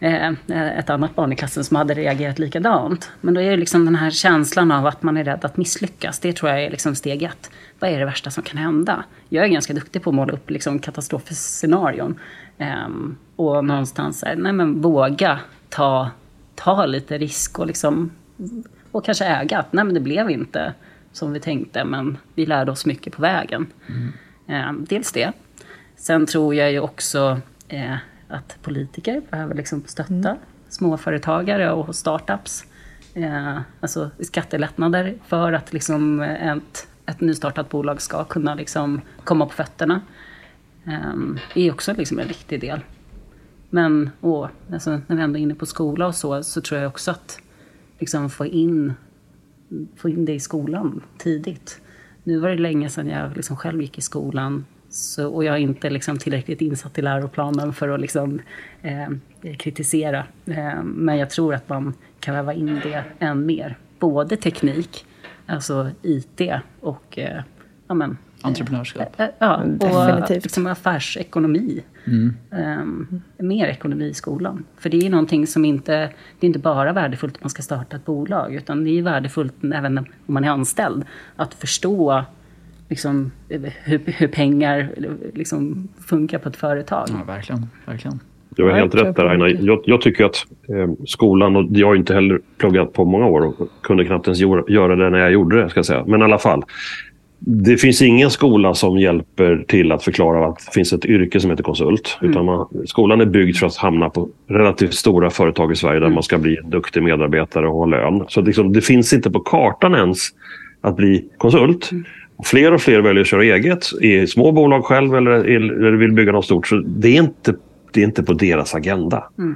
ett 0.00 0.90
annat 0.90 1.14
barn 1.14 1.32
i 1.32 1.36
klassen 1.36 1.64
som 1.64 1.76
hade 1.76 1.94
reagerat 1.94 2.38
likadant. 2.38 3.10
Men 3.20 3.34
då 3.34 3.40
är 3.40 3.50
det 3.50 3.56
liksom 3.56 3.84
den 3.84 3.94
här 3.94 4.10
känslan 4.10 4.72
av 4.72 4.86
att 4.86 5.02
man 5.02 5.16
är 5.16 5.24
rädd 5.24 5.44
att 5.44 5.56
misslyckas. 5.56 6.18
Det 6.18 6.32
tror 6.32 6.50
jag 6.50 6.62
är 6.62 6.70
liksom 6.70 6.94
steg 6.94 7.22
ett. 7.22 7.50
Vad 7.78 7.90
är 7.90 7.98
det 7.98 8.04
värsta 8.04 8.30
som 8.30 8.42
kan 8.42 8.58
hända? 8.58 9.04
Jag 9.28 9.44
är 9.44 9.48
ganska 9.48 9.74
duktig 9.74 10.02
på 10.02 10.10
att 10.10 10.16
måla 10.16 10.32
upp 10.32 10.50
liksom 10.50 10.78
katastrofscenarion. 10.78 12.18
Um, 12.58 13.16
och 13.36 13.64
någonstans, 13.64 14.24
här, 14.26 14.36
nej 14.36 14.52
men 14.52 14.82
våga 14.82 15.40
ta, 15.68 16.10
ta 16.54 16.86
lite 16.86 17.18
risk 17.18 17.58
och 17.58 17.66
liksom 17.66 18.10
och 18.92 19.04
kanske 19.04 19.24
äga 19.24 19.58
att 19.58 19.72
nej 19.72 19.84
men 19.84 19.94
det 19.94 20.00
blev 20.00 20.30
inte 20.30 20.74
som 21.12 21.32
vi 21.32 21.40
tänkte, 21.40 21.84
men 21.84 22.18
vi 22.34 22.46
lärde 22.46 22.72
oss 22.72 22.86
mycket 22.86 23.12
på 23.12 23.22
vägen. 23.22 23.66
Mm. 23.86 24.12
Eh, 24.48 24.72
dels 24.88 25.12
det. 25.12 25.32
Sen 25.96 26.26
tror 26.26 26.54
jag 26.54 26.72
ju 26.72 26.80
också 26.80 27.40
eh, 27.68 27.96
att 28.28 28.58
politiker 28.62 29.22
behöver 29.30 29.54
liksom 29.54 29.82
stötta 29.86 30.14
mm. 30.14 30.36
småföretagare 30.68 31.72
och 31.72 31.96
startups. 31.96 32.64
Eh, 33.14 33.58
alltså 33.80 34.10
skattelättnader 34.20 35.14
för 35.26 35.52
att 35.52 35.72
liksom 35.72 36.20
ett, 36.20 36.88
ett 37.06 37.20
nystartat 37.20 37.68
bolag 37.68 38.02
ska 38.02 38.24
kunna 38.24 38.54
liksom 38.54 39.00
komma 39.24 39.46
på 39.46 39.52
fötterna. 39.52 40.00
Eh, 40.84 41.14
är 41.54 41.72
också 41.72 41.92
liksom 41.92 42.18
en 42.18 42.28
viktig 42.28 42.60
del. 42.60 42.80
Men 43.70 44.10
åh, 44.20 44.48
alltså, 44.72 45.00
när 45.06 45.16
vi 45.16 45.22
ändå 45.22 45.38
är 45.38 45.42
inne 45.42 45.54
på 45.54 45.66
skola 45.66 46.06
och 46.06 46.14
så, 46.14 46.42
så 46.42 46.60
tror 46.60 46.80
jag 46.80 46.88
också 46.88 47.10
att 47.10 47.40
liksom 47.98 48.30
få 48.30 48.46
in 48.46 48.94
få 49.96 50.08
in 50.08 50.24
det 50.24 50.32
i 50.34 50.40
skolan 50.40 51.02
tidigt. 51.18 51.80
Nu 52.24 52.38
var 52.38 52.48
det 52.48 52.58
länge 52.58 52.90
sedan 52.90 53.08
jag 53.08 53.36
liksom 53.36 53.56
själv 53.56 53.80
gick 53.80 53.98
i 53.98 54.00
skolan 54.00 54.64
så, 54.96 55.28
och 55.28 55.44
jag 55.44 55.54
är 55.54 55.58
inte 55.58 55.90
liksom 55.90 56.18
tillräckligt 56.18 56.60
insatt 56.60 56.98
i 56.98 57.02
läroplanen 57.02 57.72
för 57.72 57.88
att 57.88 58.00
liksom, 58.00 58.40
eh, 58.82 59.08
kritisera. 59.58 60.24
Eh, 60.46 60.82
men 60.82 61.18
jag 61.18 61.30
tror 61.30 61.54
att 61.54 61.68
man 61.68 61.94
kan 62.20 62.34
väva 62.34 62.54
in 62.54 62.80
det 62.82 63.04
än 63.18 63.46
mer. 63.46 63.78
Både 63.98 64.36
teknik, 64.36 65.06
alltså 65.46 65.90
IT 66.02 66.40
och 66.80 67.18
eh, 67.18 67.42
ja, 67.88 67.94
men, 67.94 68.18
Entreprenörskap. 68.42 69.20
Eh, 69.20 69.26
ja, 69.38 69.62
och 69.80 70.30
liksom 70.30 70.66
affärsekonomi. 70.66 71.82
Mm. 72.04 72.36
Um, 72.50 73.22
mer 73.38 73.66
ekonomi 73.66 74.04
i 74.04 74.14
skolan. 74.14 74.64
För 74.76 74.90
det 74.90 75.06
är 75.06 75.10
någonting 75.10 75.46
som 75.46 75.64
inte, 75.64 75.92
det 76.40 76.46
är 76.46 76.48
inte 76.48 76.58
bara 76.58 76.92
värdefullt 76.92 77.36
att 77.36 77.42
man 77.42 77.50
ska 77.50 77.62
starta 77.62 77.96
ett 77.96 78.04
bolag, 78.04 78.54
utan 78.54 78.84
det 78.84 78.98
är 78.98 79.02
värdefullt 79.02 79.54
även 79.74 79.98
om 79.98 80.06
man 80.26 80.44
är 80.44 80.50
anställd, 80.50 81.04
att 81.36 81.54
förstå 81.54 82.24
liksom, 82.88 83.32
hur, 83.48 84.00
hur 84.06 84.28
pengar 84.28 84.90
liksom, 85.34 85.88
funkar 86.06 86.38
på 86.38 86.48
ett 86.48 86.56
företag. 86.56 87.08
Ja, 87.08 87.32
verkligen. 87.32 87.66
verkligen. 87.86 88.20
Du 88.56 88.62
har 88.64 88.70
helt 88.70 88.94
rätt 88.94 89.16
där 89.16 89.24
Aina. 89.24 89.48
Jag, 89.48 89.80
jag, 89.84 90.00
tycker 90.00 90.24
att 90.24 90.46
eh, 90.68 90.92
skolan, 91.06 91.56
och 91.56 91.66
jag 91.70 91.86
har 91.86 91.94
inte 91.94 92.14
heller 92.14 92.40
pluggat 92.58 92.92
på 92.92 93.04
många 93.04 93.26
år 93.26 93.40
och 93.40 93.68
kunde 93.82 94.04
knappt 94.04 94.26
ens 94.26 94.40
göra 94.68 94.96
det 94.96 95.10
när 95.10 95.18
jag 95.18 95.32
gjorde 95.32 95.62
det. 95.62 95.70
Ska 95.70 95.78
jag 95.78 95.86
säga. 95.86 96.04
Men 96.06 96.20
i 96.20 96.24
alla 96.24 96.38
fall, 96.38 96.62
det 97.38 97.76
finns 97.76 98.02
ingen 98.02 98.30
skola 98.30 98.74
som 98.74 98.98
hjälper 98.98 99.64
till 99.68 99.92
att 99.92 100.04
förklara 100.04 100.46
att 100.48 100.66
det 100.66 100.72
finns 100.74 100.92
ett 100.92 101.04
yrke 101.04 101.40
som 101.40 101.50
heter 101.50 101.64
konsult. 101.64 102.18
Mm. 102.20 102.30
Utan 102.30 102.44
man, 102.44 102.68
skolan 102.86 103.20
är 103.20 103.26
byggd 103.26 103.56
för 103.56 103.66
att 103.66 103.76
hamna 103.76 104.10
på 104.10 104.28
relativt 104.48 104.94
stora 104.94 105.30
företag 105.30 105.72
i 105.72 105.76
Sverige 105.76 106.00
där 106.00 106.06
mm. 106.06 106.14
man 106.14 106.22
ska 106.22 106.38
bli 106.38 106.56
en 106.56 106.70
duktig 106.70 107.02
medarbetare 107.02 107.68
och 107.68 107.74
ha 107.74 107.86
lön. 107.86 108.24
Så 108.28 108.40
liksom, 108.40 108.72
det 108.72 108.80
finns 108.80 109.12
inte 109.12 109.30
på 109.30 109.40
kartan 109.40 109.94
ens 109.94 110.18
att 110.80 110.96
bli 110.96 111.24
konsult. 111.38 111.92
Mm. 111.92 112.04
Fler 112.44 112.72
och 112.72 112.80
fler 112.80 113.00
väljer 113.00 113.20
att 113.20 113.28
köra 113.28 113.44
eget 113.44 113.86
i 114.00 114.26
små 114.26 114.52
bolag 114.52 114.84
själv 114.84 115.14
eller, 115.14 115.30
eller 115.30 115.92
vill 115.92 116.12
bygga 116.12 116.32
något 116.32 116.44
stort. 116.44 116.66
Så 116.66 116.76
det 116.76 117.08
är 117.08 117.22
inte, 117.22 117.54
det 117.92 118.00
är 118.00 118.04
inte 118.04 118.22
på 118.22 118.32
deras 118.32 118.74
agenda. 118.74 119.24
Mm. 119.38 119.54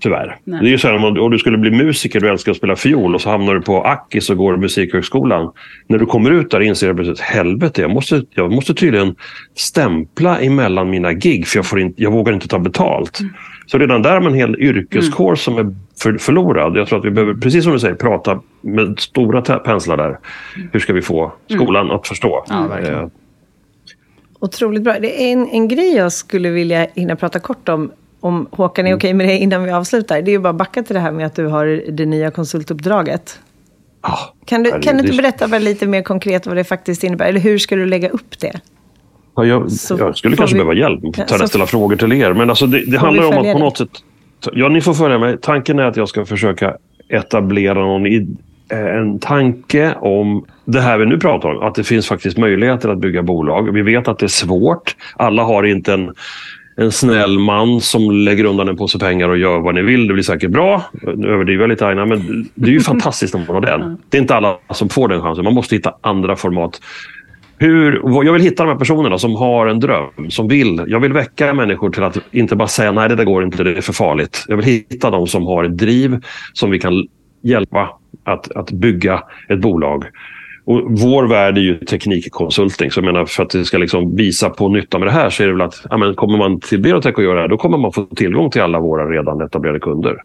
Tyvärr. 0.00 0.36
Nej. 0.44 0.60
Det 0.60 0.68
är 0.68 0.70
ju 0.70 0.78
så 0.78 0.88
här, 0.88 0.94
om, 0.94 1.18
om 1.18 1.30
du 1.30 1.38
skulle 1.38 1.58
bli 1.58 1.70
musiker 1.70 2.24
och 2.24 2.30
älskar 2.30 2.52
att 2.52 2.58
spela 2.58 2.76
fiol 2.76 3.14
och 3.14 3.20
så 3.20 3.30
hamnar 3.30 3.54
du 3.54 3.60
på 3.60 3.82
Akis 3.84 4.30
och 4.30 4.36
går 4.36 4.56
musikhögskolan. 4.56 5.52
När 5.86 5.98
du 5.98 6.06
kommer 6.06 6.30
ut 6.30 6.50
där 6.50 6.60
inser 6.60 6.92
du 6.92 7.10
att 7.10 7.20
helvete, 7.20 7.80
jag 7.80 7.90
måste, 7.90 8.22
jag 8.30 8.52
måste 8.52 8.74
tydligen 8.74 9.14
stämpla 9.54 10.38
emellan 10.38 10.90
mina 10.90 11.12
gig 11.12 11.46
för 11.46 11.58
jag, 11.58 11.66
får 11.66 11.80
in, 11.80 11.94
jag 11.96 12.10
vågar 12.10 12.32
inte 12.32 12.48
ta 12.48 12.58
betalt. 12.58 13.20
Mm. 13.20 13.32
Så 13.66 13.78
redan 13.78 14.02
där 14.02 14.10
har 14.10 14.20
man 14.20 14.32
en 14.32 14.38
hel 14.38 14.56
yrkeskår 14.56 15.28
mm. 15.28 15.36
som 15.36 15.58
är 15.58 15.74
för, 16.02 16.18
förlorad. 16.18 16.76
Jag 16.76 16.88
tror 16.88 16.98
att 16.98 17.04
vi 17.04 17.10
behöver, 17.10 17.34
precis 17.34 17.64
som 17.64 17.72
du 17.72 17.78
säger, 17.78 17.94
prata 17.94 18.40
med 18.60 18.98
stora 18.98 19.42
penslar 19.42 19.96
där. 19.96 20.18
Hur 20.72 20.80
ska 20.80 20.92
vi 20.92 21.02
få 21.02 21.32
skolan 21.48 21.86
mm. 21.86 21.96
att 21.96 22.06
förstå? 22.06 22.44
Ja, 22.48 22.78
eh. 22.78 23.06
Otroligt 24.40 24.82
bra. 24.82 24.96
Det 25.00 25.22
är 25.22 25.32
en, 25.32 25.48
en 25.48 25.68
grej 25.68 25.94
jag 25.96 26.12
skulle 26.12 26.50
vilja 26.50 26.86
hinna 26.94 27.16
prata 27.16 27.38
kort 27.38 27.68
om 27.68 27.90
om 28.20 28.48
Håkan 28.50 28.86
är 28.86 28.90
okej 28.90 28.96
okay 28.96 29.14
med 29.14 29.28
det 29.28 29.38
innan 29.38 29.64
vi 29.64 29.70
avslutar. 29.70 30.22
Det 30.22 30.30
är 30.30 30.32
ju 30.32 30.38
bara 30.38 30.50
att 30.50 30.56
backa 30.56 30.82
till 30.82 30.94
det 30.94 31.00
här 31.00 31.12
med 31.12 31.26
att 31.26 31.34
du 31.34 31.46
har 31.46 31.82
det 31.88 32.06
nya 32.06 32.30
konsultuppdraget. 32.30 33.40
Ah, 34.00 34.18
kan 34.44 34.62
du, 34.62 34.70
kan 34.70 34.96
du 34.96 35.04
inte 35.04 35.16
berätta 35.16 35.58
lite 35.58 35.86
mer 35.86 36.02
konkret 36.02 36.46
vad 36.46 36.56
det 36.56 36.64
faktiskt 36.64 37.04
innebär? 37.04 37.26
Eller 37.26 37.40
hur 37.40 37.58
ska 37.58 37.76
du 37.76 37.86
lägga 37.86 38.08
upp 38.08 38.38
det? 38.38 38.60
Ja, 39.36 39.44
jag, 39.44 39.68
jag 39.98 40.16
skulle 40.16 40.36
kanske 40.36 40.56
vi, 40.56 40.64
behöva 40.64 40.80
hjälp 40.80 41.02
med 41.02 41.32
att 41.32 41.48
ställa 41.48 41.66
frågor 41.66 41.96
till 41.96 42.12
er. 42.12 42.32
Men 42.32 42.50
alltså 42.50 42.66
det, 42.66 42.90
det 42.90 42.98
handlar 42.98 43.24
om 43.24 43.38
att 43.38 43.52
på 43.52 43.58
något 43.58 43.78
sätt... 43.78 43.90
Ja, 44.52 44.68
ni 44.68 44.80
får 44.80 44.94
följa 44.94 45.18
mig. 45.18 45.38
Tanken 45.42 45.78
är 45.78 45.84
att 45.84 45.96
jag 45.96 46.08
ska 46.08 46.24
försöka 46.24 46.76
etablera 47.08 47.74
någon, 47.74 48.06
en 48.70 49.18
tanke 49.18 49.94
om 49.94 50.44
det 50.64 50.80
här 50.80 50.98
vi 50.98 51.06
nu 51.06 51.18
pratar 51.18 51.48
om. 51.48 51.62
Att 51.62 51.74
det 51.74 51.84
finns 51.84 52.08
faktiskt 52.08 52.38
möjligheter 52.38 52.88
att 52.88 52.98
bygga 52.98 53.22
bolag. 53.22 53.72
Vi 53.72 53.82
vet 53.82 54.08
att 54.08 54.18
det 54.18 54.26
är 54.26 54.28
svårt. 54.28 54.96
Alla 55.16 55.42
har 55.42 55.62
inte 55.62 55.92
en 55.92 56.12
en 56.76 56.92
snäll 56.92 57.38
man 57.38 57.80
som 57.80 58.10
lägger 58.10 58.44
undan 58.44 58.68
en 58.68 58.76
påse 58.76 58.98
pengar 58.98 59.28
och 59.28 59.38
gör 59.38 59.58
vad 59.58 59.74
ni 59.74 59.82
vill. 59.82 60.06
Det 60.06 60.12
blir 60.12 60.22
säkert 60.22 60.50
bra. 60.50 60.82
Nu 61.16 61.28
överdriver 61.28 61.62
jag 61.62 61.68
lite 61.68 61.86
Aina, 61.86 62.06
men 62.06 62.48
det 62.54 62.70
är 62.70 62.72
ju 62.72 62.80
fantastiskt 62.92 63.34
om 63.34 63.44
man 63.48 63.54
har 63.54 63.60
den. 63.60 63.98
Det 64.08 64.16
är 64.16 64.20
inte 64.22 64.34
alla 64.34 64.58
som 64.70 64.88
får 64.88 65.08
den 65.08 65.22
chansen. 65.22 65.44
Man 65.44 65.54
måste 65.54 65.74
hitta 65.74 65.94
andra 66.00 66.36
format. 66.36 66.80
Hur, 67.58 68.24
jag 68.24 68.32
vill 68.32 68.42
hitta 68.42 68.62
de 68.62 68.68
här 68.68 68.78
personerna 68.78 69.18
som 69.18 69.36
har 69.36 69.66
en 69.66 69.80
dröm, 69.80 70.30
som 70.30 70.48
vill. 70.48 70.84
Jag 70.86 71.00
vill 71.00 71.12
väcka 71.12 71.54
människor 71.54 71.90
till 71.90 72.02
att 72.02 72.18
inte 72.30 72.56
bara 72.56 72.68
säga 72.68 72.92
nej, 72.92 73.08
det 73.08 73.14
där 73.14 73.24
går 73.24 73.44
inte, 73.44 73.64
det 73.64 73.76
är 73.76 73.80
för 73.80 73.92
farligt. 73.92 74.44
Jag 74.48 74.56
vill 74.56 74.64
hitta 74.64 75.10
de 75.10 75.26
som 75.26 75.46
har 75.46 75.64
ett 75.64 75.78
driv 75.78 76.24
som 76.52 76.70
vi 76.70 76.78
kan 76.78 77.06
hjälpa 77.42 77.90
att, 78.24 78.52
att 78.56 78.70
bygga 78.70 79.22
ett 79.48 79.60
bolag. 79.60 80.04
Och 80.64 80.82
vår 80.88 81.26
värld 81.26 81.58
är 81.58 81.62
ju 81.62 81.78
teknikkonsulting. 81.78 82.90
Så 82.90 82.98
jag 83.00 83.04
menar, 83.04 83.24
för 83.24 83.42
att 83.42 83.50
det 83.50 83.64
ska 83.64 83.78
liksom 83.78 84.16
visa 84.16 84.50
på 84.50 84.68
nytta 84.68 84.98
med 84.98 85.08
det 85.08 85.12
här 85.12 85.30
så 85.30 85.42
är 85.42 85.46
det 85.46 85.52
väl 85.52 85.62
att 85.62 85.86
ja, 85.90 85.96
men 85.96 86.14
kommer 86.14 86.38
man 86.38 86.60
till 86.60 86.80
Berotech 86.80 87.18
och 87.18 87.24
göra 87.24 87.34
det 87.34 87.40
här, 87.40 87.48
då 87.48 87.56
kommer 87.56 87.78
man 87.78 87.92
få 87.92 88.04
tillgång 88.04 88.50
till 88.50 88.62
alla 88.62 88.80
våra 88.80 89.10
redan 89.10 89.40
etablerade 89.40 89.80
kunder. 89.80 90.16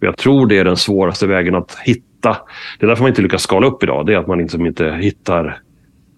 Jag 0.00 0.16
tror 0.16 0.46
det 0.46 0.58
är 0.58 0.64
den 0.64 0.76
svåraste 0.76 1.26
vägen 1.26 1.54
att 1.54 1.78
hitta. 1.84 2.36
Det 2.78 2.86
är 2.86 2.88
därför 2.88 3.02
man 3.02 3.08
inte 3.08 3.22
lyckas 3.22 3.42
skala 3.42 3.66
upp 3.66 3.82
idag. 3.82 4.06
Det 4.06 4.14
är 4.14 4.18
att 4.18 4.26
man 4.26 4.38
liksom 4.38 4.66
inte 4.66 4.98
hittar 5.00 5.58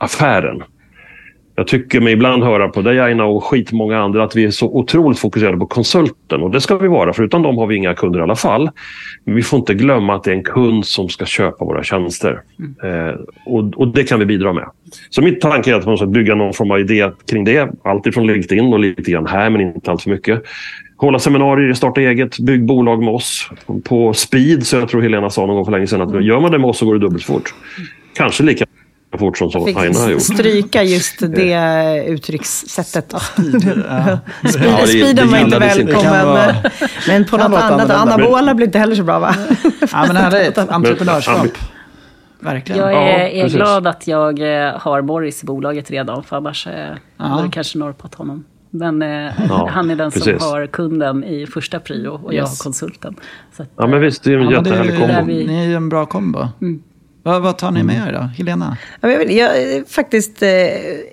affären. 0.05 0.63
Jag 1.57 1.67
tycker 1.67 2.01
mig 2.01 2.13
ibland 2.13 2.43
höra 2.43 2.69
på 2.69 2.83
dig 2.83 3.01
Aina 3.01 3.25
och 3.25 3.45
skitmånga 3.45 3.99
andra 3.99 4.25
att 4.25 4.37
vi 4.37 4.45
är 4.45 4.51
så 4.51 4.67
otroligt 4.67 5.19
fokuserade 5.19 5.59
på 5.59 5.67
konsulten. 5.67 6.43
Och 6.43 6.51
det 6.51 6.61
ska 6.61 6.77
vi 6.77 6.89
vara, 6.89 7.13
för 7.13 7.23
utan 7.23 7.43
dem 7.43 7.59
har 7.59 7.67
vi 7.67 7.77
inga 7.77 7.95
kunder 7.95 8.21
i 8.21 8.23
alla 8.23 8.37
fall. 8.37 8.71
Men 9.25 9.35
vi 9.35 9.43
får 9.43 9.59
inte 9.59 9.75
glömma 9.75 10.15
att 10.15 10.25
det 10.25 10.31
är 10.31 10.35
en 10.35 10.45
kund 10.45 10.87
som 10.87 11.09
ska 11.09 11.25
köpa 11.25 11.65
våra 11.65 11.83
tjänster. 11.83 12.41
Mm. 12.59 13.09
Eh, 13.09 13.15
och, 13.47 13.75
och, 13.77 13.89
det 13.89 14.05
kan 14.05 14.19
vi 14.19 14.27
bidra 14.27 14.53
med. 14.53 14.69
Så 15.11 15.23
mitt 15.23 15.41
tanke 15.41 15.71
är 15.71 15.75
att 15.75 15.87
man 15.87 15.97
ska 15.97 16.07
bygga 16.07 16.35
någon 16.35 16.53
form 16.53 16.71
av 16.71 16.81
idé 16.81 17.11
kring 17.31 17.45
det. 17.45 17.71
Alltifrån 17.85 18.27
LinkedIn 18.27 18.73
och 18.73 18.81
lite 18.81 19.11
grann 19.11 19.27
här, 19.27 19.51
men 19.51 19.61
inte 19.61 19.91
allt 19.91 20.03
för 20.03 20.11
mycket. 20.11 20.43
Hålla 20.97 21.19
seminarier, 21.19 21.73
starta 21.73 22.01
eget, 22.01 22.39
bygg 22.39 22.65
bolag 22.65 23.03
med 23.03 23.15
oss. 23.15 23.51
På 23.85 24.13
speed, 24.13 24.67
så 24.67 24.77
jag 24.77 24.89
tror 24.89 25.03
Helena 25.03 25.31
sa 25.31 25.47
någon 25.47 25.57
gång 25.57 25.65
för 25.65 25.73
länge 25.73 25.87
sedan, 25.87 26.01
att 26.01 26.25
gör 26.25 26.41
man 26.41 26.53
det 26.53 26.59
med 26.59 26.71
oss 26.71 26.79
så 26.79 26.87
går 26.87 26.95
det 26.95 27.01
dubbelt 27.01 27.25
fort. 27.25 27.55
Kanske 28.17 28.43
lika 28.43 28.67
fort 29.19 29.39
som, 29.39 29.51
Aina 29.77 29.99
har 29.99 30.11
gjort. 30.11 30.23
stryka 30.23 30.83
just 30.83 31.19
det 31.21 32.05
uttryckssättet. 32.07 33.15
Ja, 33.89 34.19
Speeden 34.89 35.31
var 35.31 35.39
inte 35.39 35.59
välkommen. 35.59 36.27
Vara, 36.27 36.55
men 37.09 37.25
på 37.25 37.37
något 37.37 37.53
annat. 37.53 37.91
Anabola 37.91 38.55
blir 38.55 38.67
inte 38.67 38.79
heller 38.79 38.95
så 38.95 39.03
bra 39.03 39.19
va? 39.19 39.35
ja, 39.93 40.05
men 40.07 40.17
här 40.17 40.37
är 40.37 40.49
ett 40.49 40.59
entreprenörskap. 40.71 41.47
Verkligen. 42.41 42.81
Jag 42.81 42.93
är, 42.93 43.19
ja, 43.19 43.45
är 43.45 43.49
glad 43.49 43.87
att 43.87 44.07
jag 44.07 44.65
eh, 44.67 44.79
har 44.79 45.03
Boris 45.03 45.43
i 45.43 45.47
bolaget 45.47 45.91
redan, 45.91 46.25
för 46.25 46.37
annars 46.37 46.67
eh, 46.67 46.95
hade 47.17 47.43
det 47.43 47.51
kanske 47.51 47.79
norpat 47.79 48.15
honom. 48.15 48.45
Men 48.71 49.03
eh, 49.03 49.33
ja, 49.49 49.69
han 49.73 49.91
är 49.91 49.97
den 49.97 50.11
precis. 50.11 50.43
som 50.43 50.51
har 50.51 50.67
kunden 50.67 51.25
i 51.25 51.47
första 51.47 51.81
prio 51.81 52.09
och 52.09 52.33
yes. 52.33 52.39
jag 52.39 52.47
har 52.47 52.57
konsulten. 52.57 53.17
Att, 53.57 53.69
ja, 53.77 53.87
men 53.87 54.01
visst, 54.01 54.25
det 54.25 54.33
är 54.33 54.39
en 54.39 54.51
ja, 54.51 54.59
jättehärlig 54.59 54.99
kombo. 54.99 55.25
Vi... 55.27 55.47
Ni 55.47 55.65
är 55.65 55.69
ju 55.69 55.75
en 55.75 55.89
bra 55.89 56.07
kombo. 56.07 56.49
Mm. 56.61 56.83
Vad, 57.27 57.43
vad 57.43 57.59
tar 57.59 57.71
ni 57.71 57.83
med 57.83 58.09
er 58.09 58.13
då? 58.13 58.19
Helena? 58.19 58.77
Jag, 59.01 59.33
jag 59.33 59.89
faktiskt 59.89 60.43
eh, 60.43 60.49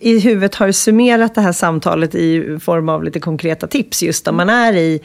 i 0.02 0.20
huvudet 0.24 0.56
har 0.56 0.72
summerat 0.72 1.36
det 1.36 1.42
här 1.42 1.52
samtalet 1.52 2.16
i 2.16 2.60
form 2.60 2.90
av 2.90 3.04
lite 3.04 3.20
konkreta 3.20 3.68
tips 3.68 4.04
just 4.04 4.28
om 4.28 4.36
man 4.36 4.50
är 4.50 4.74
i 4.74 5.02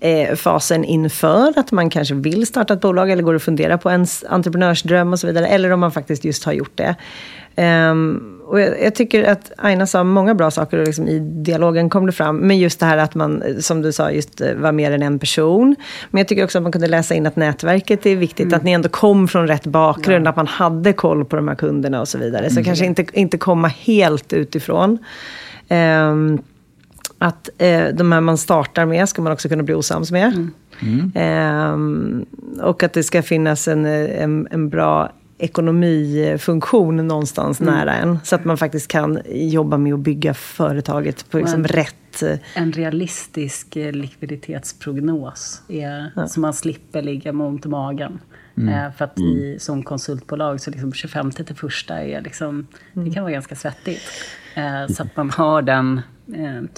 eh, 0.00 0.34
fasen 0.36 0.84
inför 0.84 1.58
att 1.58 1.72
man 1.72 1.90
kanske 1.90 2.14
vill 2.14 2.46
starta 2.46 2.74
ett 2.74 2.80
bolag 2.80 3.10
eller 3.10 3.22
går 3.22 3.34
och 3.34 3.42
funderar 3.42 3.76
på 3.76 3.90
ens 3.90 4.24
entreprenörsdröm 4.28 5.12
och 5.12 5.20
så 5.20 5.26
vidare. 5.26 5.46
Eller 5.46 5.70
om 5.70 5.80
man 5.80 5.92
faktiskt 5.92 6.24
just 6.24 6.44
har 6.44 6.52
gjort 6.52 6.76
det. 6.76 6.94
Um, 7.56 8.34
och 8.46 8.60
jag, 8.60 8.82
jag, 8.82 8.94
tycker 8.94 9.24
att 9.24 9.52
Aina 9.58 9.86
sa 9.86 10.04
många 10.04 10.34
bra 10.34 10.50
saker 10.50 10.78
och 10.78 10.86
liksom 10.86 11.08
i 11.08 11.18
dialogen 11.18 11.90
kom 11.90 12.06
det 12.06 12.12
fram. 12.12 12.36
Men 12.36 12.58
just 12.58 12.80
det 12.80 12.86
här 12.86 12.96
att 12.96 13.14
man, 13.14 13.42
som 13.60 13.82
du 13.82 13.92
sa, 13.92 14.10
just 14.10 14.40
eh, 14.40 14.54
var 14.54 14.72
mer 14.72 14.92
än 14.92 15.02
en 15.02 15.18
person. 15.18 15.76
Men 16.10 16.18
jag 16.18 16.28
tycker 16.28 16.44
också 16.44 16.58
att 16.58 16.62
man 16.62 16.72
kunde 16.72 16.86
läsa 16.86 17.14
in 17.14 17.26
att 17.26 17.36
nätverket 17.36 18.06
är 18.06 18.16
viktigt. 18.16 18.46
Mm. 18.46 18.56
Att 18.56 18.62
ni 18.62 18.72
ändå 18.72 18.88
kom 18.88 19.28
från 19.28 19.46
rätt 19.46 19.66
bakgrund, 19.66 20.26
ja. 20.26 20.30
att 20.30 20.36
man 20.36 20.46
hade 20.46 20.92
koll 20.92 21.24
på 21.24 21.36
de 21.36 21.48
här 21.48 21.54
kunderna 21.54 22.00
och 22.00 22.08
så 22.08 22.18
vidare. 22.18 22.50
Så 22.50 22.54
mm. 22.54 22.64
kanske 22.64 22.84
inte, 22.84 23.06
inte 23.12 23.38
komma 23.38 23.68
helt 23.68 24.32
utifrån. 24.32 24.98
Um, 25.68 26.42
att 27.18 27.50
eh, 27.58 27.84
de 27.94 28.12
här 28.12 28.20
man 28.20 28.38
startar 28.38 28.86
med 28.86 29.08
ska 29.08 29.22
man 29.22 29.32
också 29.32 29.48
kunna 29.48 29.62
bli 29.62 29.74
osams 29.74 30.10
med. 30.10 30.48
Mm. 30.82 31.12
Um, 31.72 32.26
och 32.62 32.82
att 32.82 32.92
det 32.92 33.02
ska 33.02 33.22
finnas 33.22 33.68
en, 33.68 33.86
en, 33.86 34.48
en 34.50 34.68
bra 34.68 35.10
ekonomifunktion 35.38 36.96
någonstans 36.96 37.60
mm. 37.60 37.74
nära 37.74 37.94
en. 37.94 38.18
Så 38.24 38.34
att 38.36 38.44
man 38.44 38.58
faktiskt 38.58 38.88
kan 38.88 39.18
jobba 39.26 39.78
med 39.78 39.94
att 39.94 40.00
bygga 40.00 40.34
företaget 40.34 41.30
på 41.30 41.38
liksom 41.38 41.64
rätt... 41.64 42.22
Eh, 42.22 42.38
en 42.54 42.72
realistisk 42.72 43.76
eh, 43.76 43.92
likviditetsprognos. 43.92 45.62
Är, 45.68 46.10
ja. 46.16 46.26
Så 46.26 46.40
man 46.40 46.54
slipper 46.54 47.02
ligga 47.02 47.32
med 47.32 47.46
ont 47.46 47.66
i 47.66 47.68
magen. 47.68 48.20
Mm. 48.56 48.74
Eh, 48.74 48.92
för 48.92 49.04
att 49.04 49.18
mm. 49.18 49.30
i, 49.30 49.56
som 49.60 49.82
konsultbolag 49.82 50.60
så 50.60 50.70
liksom 50.70 50.92
25 50.92 51.30
till 51.30 51.56
första 51.56 52.02
är 52.02 52.20
liksom, 52.20 52.66
det 52.92 53.10
kan 53.10 53.22
vara 53.22 53.32
ganska 53.32 53.54
svettigt. 53.54 54.02
Så 54.88 55.02
att 55.02 55.16
man 55.16 55.30
har 55.30 55.62
den 55.62 56.00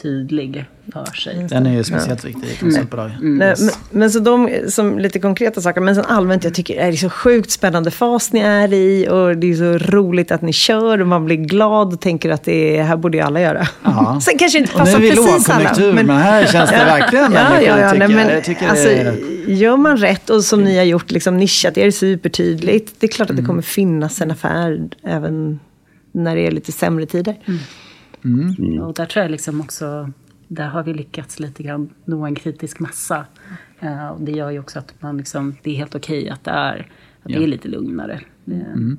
tydlig 0.03 0.65
för 0.93 1.17
sig. 1.17 1.47
Den 1.51 1.67
är 1.67 1.73
ju 1.73 1.85
speciellt 1.85 2.25
ja. 2.25 2.29
viktig 2.29 2.51
i 2.51 2.57
konsultbolag. 2.57 3.11
Mm. 3.11 3.27
Mm. 3.27 3.49
Yes. 3.49 3.61
Men, 3.61 4.01
men, 4.01 4.11
så 4.11 4.19
de 4.19 4.51
som 4.69 4.99
lite 4.99 5.19
konkreta 5.19 5.61
saker, 5.61 5.81
men 5.81 5.95
sen 5.95 6.05
allmänt, 6.05 6.45
jag 6.45 6.55
tycker 6.55 6.75
det 6.75 6.83
är 6.83 6.93
så 6.93 7.11
sjukt 7.11 7.51
spännande 7.51 7.91
fas 7.91 8.33
ni 8.33 8.41
är 8.41 8.73
i 8.73 9.09
och 9.09 9.37
det 9.37 9.51
är 9.51 9.55
så 9.55 9.79
roligt 9.79 10.31
att 10.31 10.43
ni 10.43 10.53
kör 10.53 11.01
och 11.01 11.07
man 11.07 11.25
blir 11.25 11.37
glad 11.37 11.93
och 11.93 12.01
tänker 12.01 12.31
att 12.31 12.45
det 12.45 12.79
är, 12.79 12.83
här 12.83 12.97
borde 12.97 13.19
ju 13.19 13.25
alla 13.25 13.41
göra. 13.41 13.69
Ja. 13.83 14.21
sen 14.23 14.39
kanske 14.39 14.59
inte 14.59 14.73
passar 14.73 14.99
precis 14.99 15.51
alla. 15.51 15.75
Men, 15.79 16.07
men 16.07 16.17
här 16.17 16.47
känns 16.47 16.71
det 16.71 16.77
verkligen 16.77 17.33
ja, 17.33 17.61
ja, 17.61 17.79
ja, 17.79 17.93
nej, 17.93 18.09
men, 18.09 18.71
alltså, 18.71 18.89
Gör 19.47 19.77
man 19.77 19.97
rätt 19.97 20.31
och 20.31 20.45
som 20.45 20.65
ni 20.65 20.77
har 20.77 20.85
gjort, 20.85 21.11
liksom 21.11 21.37
nischat 21.37 21.79
er 21.79 21.91
supertydligt, 21.91 22.95
det 22.99 23.07
är 23.07 23.11
klart 23.11 23.31
att 23.31 23.37
det 23.37 23.41
mm. 23.41 23.47
kommer 23.47 23.63
finnas 23.63 24.21
en 24.21 24.31
affär 24.31 24.89
även 25.03 25.61
när 26.13 26.37
det 26.37 26.47
är 26.47 26.51
lite 26.51 26.73
sämre 26.73 27.07
tider. 27.07 27.35
Mm. 27.47 27.61
Mm. 28.27 28.55
mm. 28.59 28.83
Och 28.83 28.95
där 28.95 29.07
tror 29.07 29.23
jag 29.23 29.31
liksom 29.31 29.61
också, 29.61 30.11
där 30.49 30.69
har 30.69 30.83
vi 30.83 30.95
lyckats 30.95 31.41
lite 31.41 31.63
grann 31.63 31.91
nå 32.05 32.27
en 32.27 32.35
kritisk 32.35 32.81
massa. 32.81 33.25
Uh, 33.83 34.09
och 34.09 34.21
det 34.21 34.33
gör 34.33 34.51
ju 34.51 34.59
också 34.59 34.79
att 34.79 34.95
man 35.01 35.17
liksom, 35.17 35.57
det 35.63 35.71
är 35.71 35.75
helt 35.75 35.95
okej 35.95 36.19
okay 36.19 36.31
att 36.31 36.45
det 36.45 36.51
är, 36.51 36.79
att 37.23 37.31
ja. 37.31 37.39
det 37.39 37.45
är 37.45 37.49
lite 37.49 37.69
lugnare. 37.69 38.21
Mm. 38.47 38.99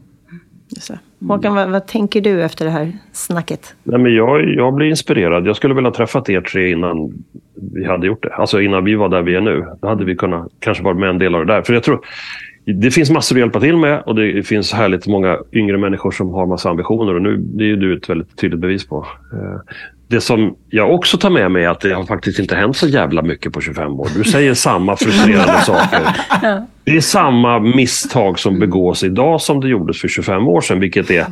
Håkan, 1.28 1.56
vad, 1.56 1.70
vad, 1.70 1.88
tänker 1.88 2.22
du 2.22 2.44
efter 2.44 2.66
det 2.66 2.72
här 2.72 2.92
snacket? 3.12 3.76
Nej, 3.84 4.00
men 4.00 4.16
jag, 4.16 4.50
jag 4.50 4.74
blir 4.74 4.88
inspirerad. 4.88 5.48
Jag 5.48 5.56
skulle 5.56 5.74
vilja 5.74 5.92
träffat 5.92 6.30
er 6.30 6.42
tre 6.42 6.72
innan 6.72 7.26
vi 7.74 7.86
hade 7.86 8.08
gjort 8.08 8.24
det. 8.24 8.34
Alltså 8.34 8.62
innan 8.62 8.84
vi 8.84 8.96
var 8.96 9.10
där 9.10 9.22
vi 9.22 9.36
är 9.36 9.42
nu. 9.42 9.66
Då 9.82 9.88
hade 9.88 10.06
vi 10.06 10.16
kunnat 10.16 10.52
kanske 10.60 10.84
varit 10.84 11.00
med 11.00 11.10
en 11.10 11.18
del 11.18 11.36
av 11.36 11.46
det 11.46 11.54
där. 11.54 11.62
För 11.62 11.74
jag 11.74 11.84
tror, 11.84 12.06
det 12.74 12.92
finns 12.92 13.10
massor 13.10 13.36
att 13.36 13.40
hjälpa 13.40 13.60
till 13.60 13.78
med 13.78 14.04
och 14.06 14.16
det 14.16 14.48
finns 14.48 14.74
härligt 14.74 15.08
många 15.08 15.38
yngre 15.54 15.78
människor 15.78 16.12
som 16.12 16.34
har 16.34 16.46
massa 16.46 16.70
ambitioner 16.70 17.16
och 17.16 17.22
nu 17.22 17.38
det 17.38 17.72
är 17.72 17.76
du 17.76 17.98
ett 17.98 18.10
väldigt 18.10 18.38
tydligt 18.38 18.60
bevis 18.60 18.88
på. 18.88 19.08
Eh, 19.34 19.74
det 20.10 20.22
som 20.22 20.56
jag 20.70 20.94
också 20.94 21.18
tar 21.18 21.30
med 21.30 21.52
mig 21.52 21.64
är 21.64 21.70
att 21.70 21.80
det 21.80 21.94
har 21.94 22.04
faktiskt 22.04 22.40
inte 22.40 22.56
hänt 22.56 22.78
så 22.78 22.88
jävla 22.88 23.22
mycket 23.22 23.54
på 23.54 23.62
25 23.62 24.00
år. 24.00 24.08
Du 24.16 24.24
säger 24.24 24.54
samma 24.54 24.96
frustrerande 24.96 25.62
saker. 25.66 26.00
Det 26.84 26.98
är 26.98 27.02
samma 27.02 27.60
misstag 27.60 28.40
som 28.40 28.60
begås 28.60 29.04
idag 29.04 29.42
som 29.42 29.62
det 29.62 29.68
gjordes 29.68 30.02
för 30.02 30.08
25 30.08 30.48
år 30.48 30.62
sedan, 30.62 30.80
vilket 30.80 31.12
är 31.12 31.26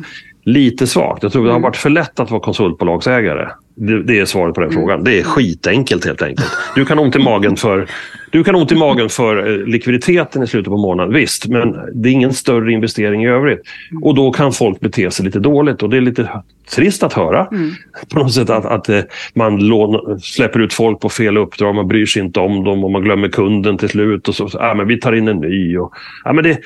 lite 0.44 0.86
svagt. 0.86 1.22
Jag 1.22 1.32
tror 1.32 1.46
det 1.46 1.52
har 1.52 1.60
varit 1.60 1.76
för 1.76 1.90
lätt 1.90 2.20
att 2.20 2.30
vara 2.30 2.40
konsultbolagsägare. 2.40 3.48
Det, 3.74 4.02
det 4.02 4.18
är 4.18 4.24
svaret 4.24 4.54
på 4.54 4.60
den 4.60 4.70
frågan. 4.70 5.04
Det 5.04 5.18
är 5.18 5.22
skitenkelt 5.22 6.04
helt 6.04 6.22
enkelt. 6.22 6.50
Du 6.74 6.84
kan 6.84 6.98
ha 6.98 7.04
ont 7.04 7.16
i 7.16 7.18
magen 7.18 7.56
för 7.56 7.86
du 8.36 8.44
kan 8.44 8.54
ha 8.54 8.62
ont 8.62 8.72
i 8.72 8.76
magen 8.76 9.08
för 9.08 9.46
eh, 9.46 9.66
likviditeten 9.66 10.42
i 10.42 10.46
slutet 10.46 10.70
på 10.70 10.76
månaden, 10.76 11.14
visst, 11.14 11.46
men 11.46 11.76
det 11.94 12.08
är 12.08 12.12
ingen 12.12 12.32
större 12.32 12.72
investering 12.72 13.24
i 13.24 13.28
övrigt. 13.28 13.62
Och 14.02 14.14
då 14.14 14.32
kan 14.32 14.52
folk 14.52 14.80
bete 14.80 15.10
sig 15.10 15.24
lite 15.24 15.38
dåligt 15.38 15.82
och 15.82 15.90
det 15.90 15.96
är 15.96 16.00
lite 16.00 16.42
trist 16.74 17.02
att 17.02 17.12
höra. 17.12 17.46
Mm. 17.52 17.70
På 18.12 18.18
något 18.18 18.32
sätt 18.32 18.50
att, 18.50 18.64
att 18.64 18.88
eh, 18.88 19.00
man 19.34 19.58
lån, 19.58 20.20
släpper 20.20 20.60
ut 20.60 20.72
folk 20.72 21.00
på 21.00 21.08
fel 21.08 21.36
uppdrag, 21.36 21.74
man 21.74 21.88
bryr 21.88 22.06
sig 22.06 22.22
inte 22.22 22.40
om 22.40 22.64
dem 22.64 22.84
och 22.84 22.90
man 22.90 23.02
glömmer 23.02 23.28
kunden 23.28 23.78
till 23.78 23.88
slut. 23.88 24.28
Och 24.28 24.34
så, 24.34 24.48
så 24.48 24.58
ah, 24.58 24.74
men 24.74 24.86
vi 24.86 25.00
tar 25.00 25.12
in 25.12 25.28
en 25.28 25.36
ny. 25.36 25.78
Och, 25.78 25.94
ah, 26.24 26.32
men 26.32 26.44
det, 26.44 26.58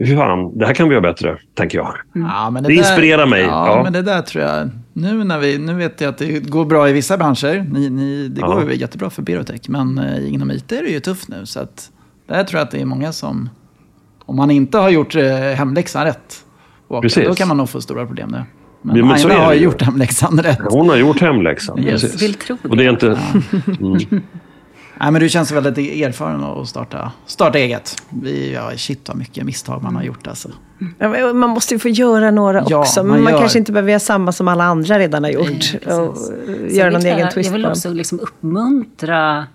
hur 0.00 0.16
fan, 0.16 0.58
det 0.58 0.66
här 0.66 0.74
kan 0.74 0.88
vi 0.88 0.94
göra 0.94 1.02
bättre, 1.02 1.36
tänker 1.54 1.78
jag. 1.78 1.94
Mm. 2.14 2.28
Ja, 2.28 2.60
det, 2.60 2.68
det 2.68 2.74
inspirerar 2.74 3.18
där, 3.18 3.26
mig. 3.26 3.42
Ja, 3.42 3.76
ja, 3.76 3.82
men 3.82 3.92
det 3.92 4.02
där 4.02 4.22
tror 4.22 4.44
jag. 4.44 4.70
Nu, 4.96 5.24
när 5.24 5.38
vi, 5.38 5.58
nu 5.58 5.74
vet 5.74 6.00
jag 6.00 6.08
att 6.08 6.18
det 6.18 6.40
går 6.40 6.64
bra 6.64 6.88
i 6.88 6.92
vissa 6.92 7.16
branscher. 7.16 7.66
Ni, 7.72 7.90
ni, 7.90 8.28
det 8.28 8.40
går 8.40 8.70
ja. 8.70 8.72
jättebra 8.72 9.10
för 9.10 9.22
Berotech. 9.22 9.68
Men 9.68 9.98
eh, 9.98 10.34
inom 10.34 10.50
IT 10.50 10.72
är 10.72 10.82
det 10.82 10.88
ju 10.88 11.00
tufft 11.00 11.28
nu. 11.28 11.46
Så 11.46 11.60
att, 11.60 11.90
där 12.26 12.44
tror 12.44 12.58
jag 12.58 12.64
att 12.64 12.70
det 12.70 12.80
är 12.80 12.84
många 12.84 13.12
som... 13.12 13.50
Om 14.26 14.36
man 14.36 14.50
inte 14.50 14.78
har 14.78 14.90
gjort 14.90 15.16
eh, 15.16 15.24
hemläxan 15.36 16.04
rätt, 16.04 16.44
Precis. 17.02 17.26
då 17.26 17.34
kan 17.34 17.48
man 17.48 17.56
nog 17.56 17.68
få 17.68 17.80
stora 17.80 18.06
problem 18.06 18.28
nu. 18.28 18.42
Men, 18.82 18.96
ja, 18.96 19.04
men 19.04 19.14
Aina 19.14 19.34
har 19.34 19.54
gjort 19.54 19.82
hemläxan 19.82 20.42
rätt. 20.42 20.60
Hon 20.68 20.88
har 20.88 20.96
gjort 20.96 21.20
hemläxan. 21.20 21.78
Yes. 21.78 22.22
Vill 22.22 22.34
tro 22.34 22.56
det. 22.62 22.68
Och 22.68 22.76
det 22.76 22.84
är 22.84 22.90
inte... 22.90 23.18
Mm. 23.80 24.22
Nej, 25.00 25.12
men 25.12 25.20
du 25.20 25.28
känns 25.28 25.52
väldigt 25.52 25.78
erfaren 25.78 26.44
att 26.44 26.68
starta, 26.68 27.12
starta 27.26 27.58
eget. 27.58 27.96
Vi, 28.10 28.52
ja, 28.52 28.70
shit 28.76 29.08
vad 29.08 29.16
mycket 29.16 29.44
misstag 29.44 29.82
man 29.82 29.96
har 29.96 30.02
gjort 30.02 30.26
alltså. 30.26 30.48
Ja, 30.98 31.32
man 31.32 31.50
måste 31.50 31.74
ju 31.74 31.78
få 31.78 31.88
göra 31.88 32.30
några 32.30 32.64
ja, 32.68 32.78
också. 32.78 33.02
Men 33.02 33.10
man, 33.10 33.22
man 33.22 33.40
kanske 33.40 33.58
inte 33.58 33.72
behöver 33.72 33.90
göra 33.90 34.00
samma 34.00 34.32
som 34.32 34.48
alla 34.48 34.64
andra 34.64 34.98
redan 34.98 35.24
har 35.24 35.30
gjort. 35.30 35.74
Nej, 35.86 35.94
och 35.94 36.16
göra 36.68 36.90
någon 36.90 37.06
egen 37.06 37.30
twist 37.30 37.46
Jag 37.46 37.52
vill 37.52 37.66
också 37.66 37.92
liksom 37.92 38.20
uppmuntra 38.20 39.46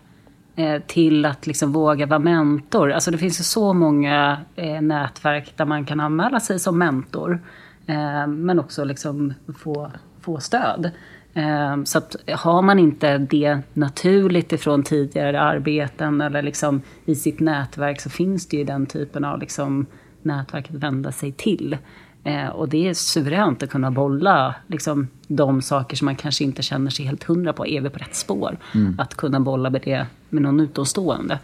eh, 0.56 0.82
till 0.88 1.26
att 1.26 1.48
liksom 1.48 1.72
våga 1.72 2.06
vara 2.06 2.20
mentor. 2.20 2.92
Alltså 2.92 3.12
det 3.12 3.18
finns 3.18 3.40
ju 3.40 3.44
så 3.44 3.74
många 3.74 4.38
eh, 4.56 4.82
nätverk 4.82 5.54
där 5.56 5.66
man 5.66 5.86
kan 5.86 6.00
anmäla 6.00 6.40
sig 6.40 6.60
som 6.60 6.78
mentor. 6.78 7.40
Eh, 7.88 8.28
men 8.28 8.60
också 8.60 8.84
liksom 8.84 9.34
få, 9.58 9.92
få 10.22 10.40
stöd. 10.40 10.92
Ehm, 11.34 11.86
så 11.86 11.98
att 11.98 12.16
har 12.34 12.62
man 12.62 12.80
inte 12.80 13.18
det 13.18 13.60
naturligt 13.74 14.54
ifrån 14.54 14.84
tidigare 14.84 15.42
arbeten 15.42 16.22
eller 16.22 16.42
liksom 16.42 16.82
i 17.06 17.16
sitt 17.16 17.40
nätverk 17.40 18.02
så 18.02 18.10
finns 18.10 18.48
det 18.48 18.58
ju 18.58 18.64
den 18.64 18.86
typen 18.86 19.26
av 19.26 19.40
liksom 19.40 19.86
nätverk 20.22 20.70
att 20.70 20.76
vända 20.76 21.12
sig 21.12 21.32
till. 21.32 21.78
Ehm, 22.24 22.52
och 22.52 22.70
det 22.70 22.88
är 22.88 22.94
suveränt 22.94 23.64
att 23.64 23.70
kunna 23.70 23.92
bolla 23.92 24.56
liksom, 24.68 25.08
de 25.28 25.62
saker 25.62 25.98
som 25.98 26.06
man 26.06 26.16
kanske 26.16 26.44
inte 26.44 26.62
känner 26.62 26.92
sig 26.92 27.06
helt 27.06 27.24
hundra 27.24 27.54
på. 27.54 27.68
Är 27.68 27.82
vi 27.82 27.90
på 27.90 28.00
rätt 28.00 28.16
spår? 28.16 28.58
Mm. 28.76 28.96
Att 29.00 29.16
kunna 29.16 29.40
bolla 29.40 29.70
med 29.70 29.82
det 29.86 30.06
med 30.30 30.42
någon 30.42 30.60
utomstående. 30.60 31.40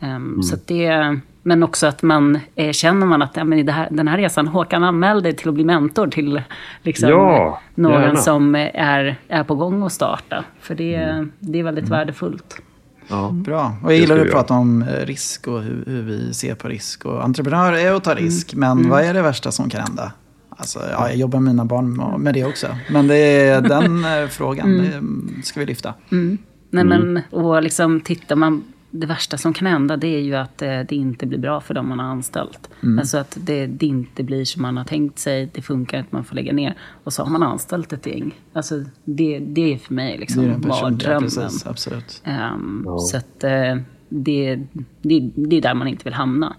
Um, 0.00 0.08
mm. 0.08 0.42
Så 0.42 0.56
det, 0.66 1.20
men 1.42 1.62
också 1.62 1.86
att 1.86 2.02
man 2.02 2.38
eh, 2.54 2.72
känner 2.72 3.06
man 3.06 3.22
att 3.22 3.36
ja, 3.36 3.44
men 3.44 3.66
det 3.66 3.72
här, 3.72 3.88
den 3.90 4.08
här 4.08 4.18
resan, 4.18 4.48
Håkan 4.48 4.84
anmälde 4.84 5.32
till 5.32 5.48
att 5.48 5.54
bli 5.54 5.64
mentor 5.64 6.06
till 6.06 6.42
liksom, 6.82 7.08
ja, 7.08 7.60
någon 7.74 8.02
gärna. 8.02 8.16
som 8.16 8.54
är, 8.54 9.16
är 9.28 9.44
på 9.44 9.54
gång 9.54 9.82
att 9.82 9.92
starta. 9.92 10.44
För 10.60 10.74
det, 10.74 10.94
mm. 10.94 11.32
det 11.38 11.58
är 11.58 11.62
väldigt 11.62 11.86
mm. 11.86 11.98
värdefullt. 11.98 12.62
Ja. 13.08 13.30
Bra. 13.32 13.76
Och 13.84 13.92
jag 13.92 13.98
gillar 13.98 14.18
att 14.18 14.30
prata 14.30 14.54
om 14.54 14.82
eh, 14.82 15.06
risk 15.06 15.48
och 15.48 15.62
hur, 15.62 15.84
hur, 15.86 16.02
vi 16.02 16.34
ser 16.34 16.54
på 16.54 16.68
risk. 16.68 17.04
Och 17.04 17.24
entreprenör 17.24 17.72
är 17.72 17.92
att 17.92 18.04
ta 18.04 18.12
mm. 18.12 18.24
risk, 18.24 18.52
mm. 18.52 18.78
men 18.78 18.90
vad 18.90 19.04
är 19.04 19.14
det 19.14 19.22
värsta 19.22 19.52
som 19.52 19.70
kan 19.70 19.80
hända? 19.80 20.12
Alltså, 20.50 20.78
ja, 20.90 21.08
jag 21.08 21.16
jobbar 21.16 21.40
med 21.40 21.54
mina 21.54 21.64
barn 21.64 22.22
med 22.22 22.34
det 22.34 22.44
också. 22.44 22.66
Men 22.90 23.06
det 23.06 23.16
är 23.16 23.60
den 23.68 24.04
eh, 24.04 24.28
frågan, 24.28 24.80
mm. 24.80 25.30
det 25.36 25.46
ska 25.46 25.60
vi 25.60 25.66
lyfta. 25.66 25.94
Mm. 26.12 26.38
Nej, 26.70 26.84
men, 26.84 27.20
och 27.30 27.62
liksom, 27.62 28.00
tittar 28.00 28.36
man 28.36 28.64
det 28.90 29.06
värsta 29.06 29.38
som 29.38 29.52
kan 29.52 29.66
hända 29.66 29.96
det 29.96 30.06
är 30.06 30.20
ju 30.20 30.34
att 30.34 30.62
eh, 30.62 30.80
det 30.80 30.92
inte 30.92 31.26
blir 31.26 31.38
bra 31.38 31.60
för 31.60 31.74
dem 31.74 31.88
man 31.88 31.98
har 31.98 32.06
anställt. 32.06 32.70
Mm. 32.82 32.98
Alltså 32.98 33.18
att 33.18 33.38
det, 33.40 33.66
det, 33.66 33.86
inte 33.86 34.22
blir 34.22 34.44
som 34.44 34.62
man 34.62 34.76
har 34.76 34.84
tänkt 34.84 35.18
sig, 35.18 35.50
det 35.54 35.62
funkar 35.62 35.98
inte, 35.98 36.14
man 36.14 36.24
får 36.24 36.34
lägga 36.34 36.52
ner. 36.52 36.76
Och 37.04 37.12
så 37.12 37.22
har 37.22 37.30
man 37.30 37.42
anställt 37.42 37.92
ett 37.92 38.06
gäng. 38.06 38.34
Alltså 38.52 38.84
det, 39.04 39.38
det 39.38 39.74
är 39.74 39.78
för 39.78 39.94
mig 39.94 40.18
liksom 40.18 40.64
mardrömmen. 40.66 41.30
Ja, 41.36 41.48
absolut. 41.64 42.22
Um, 42.26 42.82
ja. 42.86 42.98
Så 42.98 43.16
att 43.16 43.44
uh, 43.44 43.82
det, 44.08 44.56
det, 45.02 45.30
det 45.34 45.56
är 45.56 45.62
där 45.62 45.74
man 45.74 45.88
inte 45.88 46.04
vill 46.04 46.14
hamna. 46.14 46.56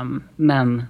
Um, 0.00 0.22
men 0.36 0.82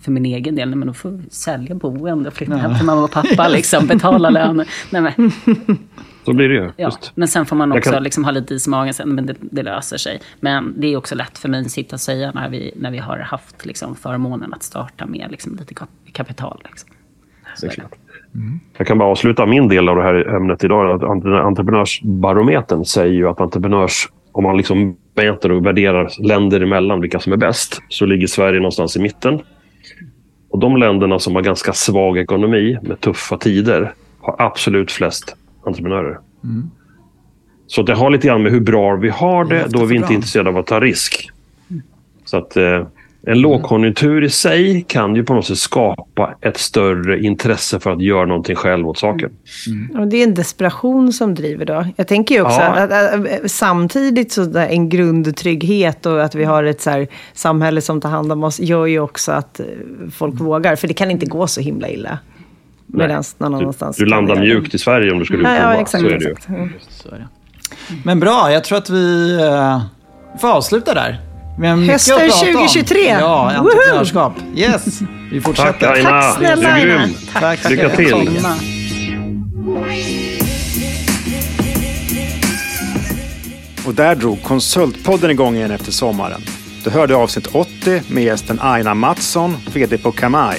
för 0.00 0.12
min 0.12 0.24
egen 0.24 0.54
del, 0.54 0.76
men 0.76 0.88
då 0.88 0.94
får 0.94 1.10
vi 1.10 1.30
sälja 1.30 1.74
boende 1.74 2.28
och 2.28 2.34
flytta 2.34 2.52
ja. 2.52 2.58
hem 2.58 2.76
till 2.76 2.86
mamma 2.86 3.04
och 3.04 3.10
pappa, 3.10 3.48
liksom, 3.48 3.86
betala 3.86 4.30
löner. 4.30 4.68
Nej, 4.90 5.02
men. 5.02 5.32
Så 6.24 6.32
blir 6.32 6.48
det 6.48 6.54
ju. 6.54 6.70
Ja. 6.76 6.90
Men 7.14 7.28
sen 7.28 7.46
får 7.46 7.56
man 7.56 7.72
också 7.72 7.90
kan... 7.90 8.02
liksom 8.02 8.24
ha 8.24 8.30
lite 8.30 8.54
is 8.54 8.66
i 8.66 8.70
magen, 8.70 8.94
sen, 8.94 9.14
men 9.14 9.26
det, 9.26 9.34
det, 9.40 9.62
löser 9.62 9.96
sig. 9.96 10.20
Men 10.40 10.74
det 10.76 10.86
är 10.86 10.96
också 10.96 11.14
lätt 11.14 11.38
för 11.38 11.48
mig 11.48 11.60
att 11.60 11.70
sitta 11.70 11.96
och 11.96 12.00
säga 12.00 12.32
när 12.34 12.48
vi, 12.48 12.72
när 12.76 12.90
vi 12.90 12.98
har 12.98 13.18
haft 13.18 13.66
liksom, 13.66 13.96
förmånen 13.96 14.54
att 14.54 14.62
starta 14.62 15.06
med 15.06 15.26
liksom, 15.30 15.56
lite 15.56 15.74
kapital. 16.12 16.62
Liksom. 16.64 16.90
Mm. 18.34 18.60
Jag 18.76 18.86
kan 18.86 18.98
bara 18.98 19.08
avsluta 19.08 19.46
min 19.46 19.68
del 19.68 19.88
av 19.88 19.96
det 19.96 20.02
här 20.02 20.36
ämnet 20.36 20.64
idag. 20.64 20.96
Att 20.96 21.02
entreprenörsbarometern 21.44 22.84
säger 22.84 23.14
ju 23.14 23.28
att 23.28 23.40
entreprenörs 23.40 24.08
om 24.32 24.44
man 24.44 24.56
liksom 24.56 24.96
mäter 25.14 25.52
och 25.52 25.66
värderar 25.66 26.10
länder 26.18 26.60
emellan 26.60 27.00
vilka 27.00 27.20
som 27.20 27.32
är 27.32 27.36
bäst, 27.36 27.82
så 27.88 28.06
ligger 28.06 28.26
Sverige 28.26 28.58
någonstans 28.58 28.96
i 28.96 29.00
mitten. 29.00 29.40
Och 30.50 30.58
de 30.58 30.76
länderna 30.76 31.18
som 31.18 31.34
har 31.34 31.42
ganska 31.42 31.72
svag 31.72 32.18
ekonomi 32.18 32.78
med 32.82 33.00
tuffa 33.00 33.38
tider 33.38 33.94
har 34.20 34.36
absolut 34.38 34.92
flest 34.92 35.36
entreprenörer. 35.64 36.18
Så 37.66 37.82
det 37.82 37.94
har 37.94 38.10
lite 38.10 38.26
grann 38.26 38.42
med 38.42 38.52
hur 38.52 38.60
bra 38.60 38.96
vi 38.96 39.08
har 39.08 39.44
det. 39.44 39.66
Då 39.68 39.80
är 39.80 39.86
vi 39.86 39.94
inte 39.96 40.06
bra. 40.06 40.14
intresserade 40.14 40.48
av 40.50 40.56
att 40.56 40.66
ta 40.66 40.80
risk. 40.80 41.30
Så 42.24 42.36
att 42.36 42.56
eh, 42.56 42.86
en 43.26 43.40
lågkonjunktur 43.40 44.24
i 44.24 44.30
sig 44.30 44.84
kan 44.88 45.16
ju 45.16 45.24
på 45.24 45.34
något 45.34 45.46
sätt 45.46 45.58
skapa 45.58 46.34
ett 46.40 46.56
större 46.56 47.20
intresse 47.22 47.80
för 47.80 47.90
att 47.92 48.02
göra 48.02 48.26
någonting 48.26 48.56
själv 48.56 48.88
åt 48.88 48.98
saken. 48.98 49.30
Och 49.98 50.06
det 50.06 50.16
är 50.16 50.24
en 50.24 50.34
desperation 50.34 51.12
som 51.12 51.34
driver 51.34 51.64
då. 51.64 51.86
Jag 51.96 52.08
tänker 52.08 52.34
ju 52.34 52.42
också 52.42 52.60
Ja. 52.60 52.66
att, 52.66 52.92
att, 52.92 53.14
att 53.44 53.50
samtidigt 53.50 54.32
så 54.32 54.44
där 54.44 54.66
en 54.68 54.88
grundtrygghet 54.88 56.06
och 56.06 56.24
att 56.24 56.34
vi 56.34 56.44
har 56.44 56.64
ett 56.64 56.80
så 56.80 56.90
här 56.90 57.06
samhälle 57.32 57.80
som 57.80 58.00
tar 58.00 58.08
hand 58.10 58.32
om 58.32 58.44
oss 58.44 58.60
gör 58.60 58.86
ju 58.86 59.00
också 59.00 59.32
att 59.32 59.60
eh, 59.60 59.66
folk 60.12 60.40
vågar. 60.40 60.76
För 60.76 60.88
det 60.88 60.94
kan 60.94 61.10
inte 61.10 61.26
gå 61.26 61.46
så 61.46 61.60
himla 61.60 61.88
illa. 61.88 62.18
Medan 62.92 63.24
någon 63.38 63.50
Du, 63.52 63.56
annanstans 63.58 63.96
du 63.96 64.02
kan 64.04 64.10
landar 64.10 64.36
mjukt 64.36 64.74
i 64.74 64.78
Sverige 64.78 65.12
om 65.12 65.18
du 65.18 65.24
skulle 65.24 65.42
Ja, 65.48 65.54
utprova. 65.54 65.74
ja, 65.74 65.80
exakt. 65.80 66.00
så 66.02 66.08
är 66.08 66.18
det 66.18 66.24
ju. 66.24 66.30
exakt. 66.30 66.48
Mm. 66.48 66.72
Så 66.90 67.08
är 67.08 67.18
det. 67.18 67.26
Men 68.04 68.20
bra, 68.20 68.52
jag 68.52 68.64
tror 68.64 68.78
att 68.78 68.90
vi 68.90 69.38
eh, 69.42 69.82
får 70.40 70.48
avsluta 70.52 70.94
där. 70.94 71.20
Hösten 71.88 72.14
att 72.14 72.20
prata 72.28 72.46
om. 72.48 72.54
2023. 72.54 72.98
Ja, 73.08 73.50
entreprenörskap. 73.56 74.32
Yes, 74.56 75.00
vi 75.32 75.40
fortsätter. 75.40 75.72
Tack 75.72 75.96
Aina! 75.96 76.10
Tack 76.10 76.36
snälla, 76.38 76.56
du 76.62 76.66
är 76.66 76.74
Aina. 76.74 77.02
grym. 77.04 77.14
Tack. 77.40 77.70
Lycka 77.70 77.88
till. 77.88 78.38
Och 83.86 83.94
där 83.94 84.14
drog 84.14 84.42
Konsultpodden 84.42 85.30
igång 85.30 85.54
igen 85.56 85.70
efter 85.70 85.92
sommaren. 85.92 86.40
Du 86.84 86.90
hörde 86.90 87.14
avsnitt 87.16 87.46
80 87.52 88.02
med 88.08 88.24
gästen 88.24 88.58
Aina 88.60 88.94
Mattsson, 88.94 89.56
VD 89.74 89.98
på 89.98 90.12
Kamai. 90.12 90.56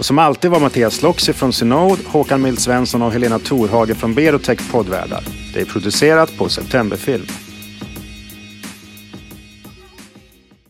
Och 0.00 0.06
som 0.06 0.18
alltid 0.18 0.50
var 0.50 0.60
Mattias 0.60 1.02
Loxi 1.02 1.32
från 1.32 1.52
Synode, 1.52 2.02
Håkan 2.06 2.42
Mild 2.42 2.58
Svensson 2.58 3.02
och 3.02 3.12
Helena 3.12 3.38
Torhage 3.38 3.96
från 3.96 4.14
Berotech 4.14 4.72
poddvärdar. 4.72 5.24
Det 5.54 5.60
är 5.60 5.64
producerat 5.64 6.36
på 6.36 6.48
Septemberfilm. 6.48 7.26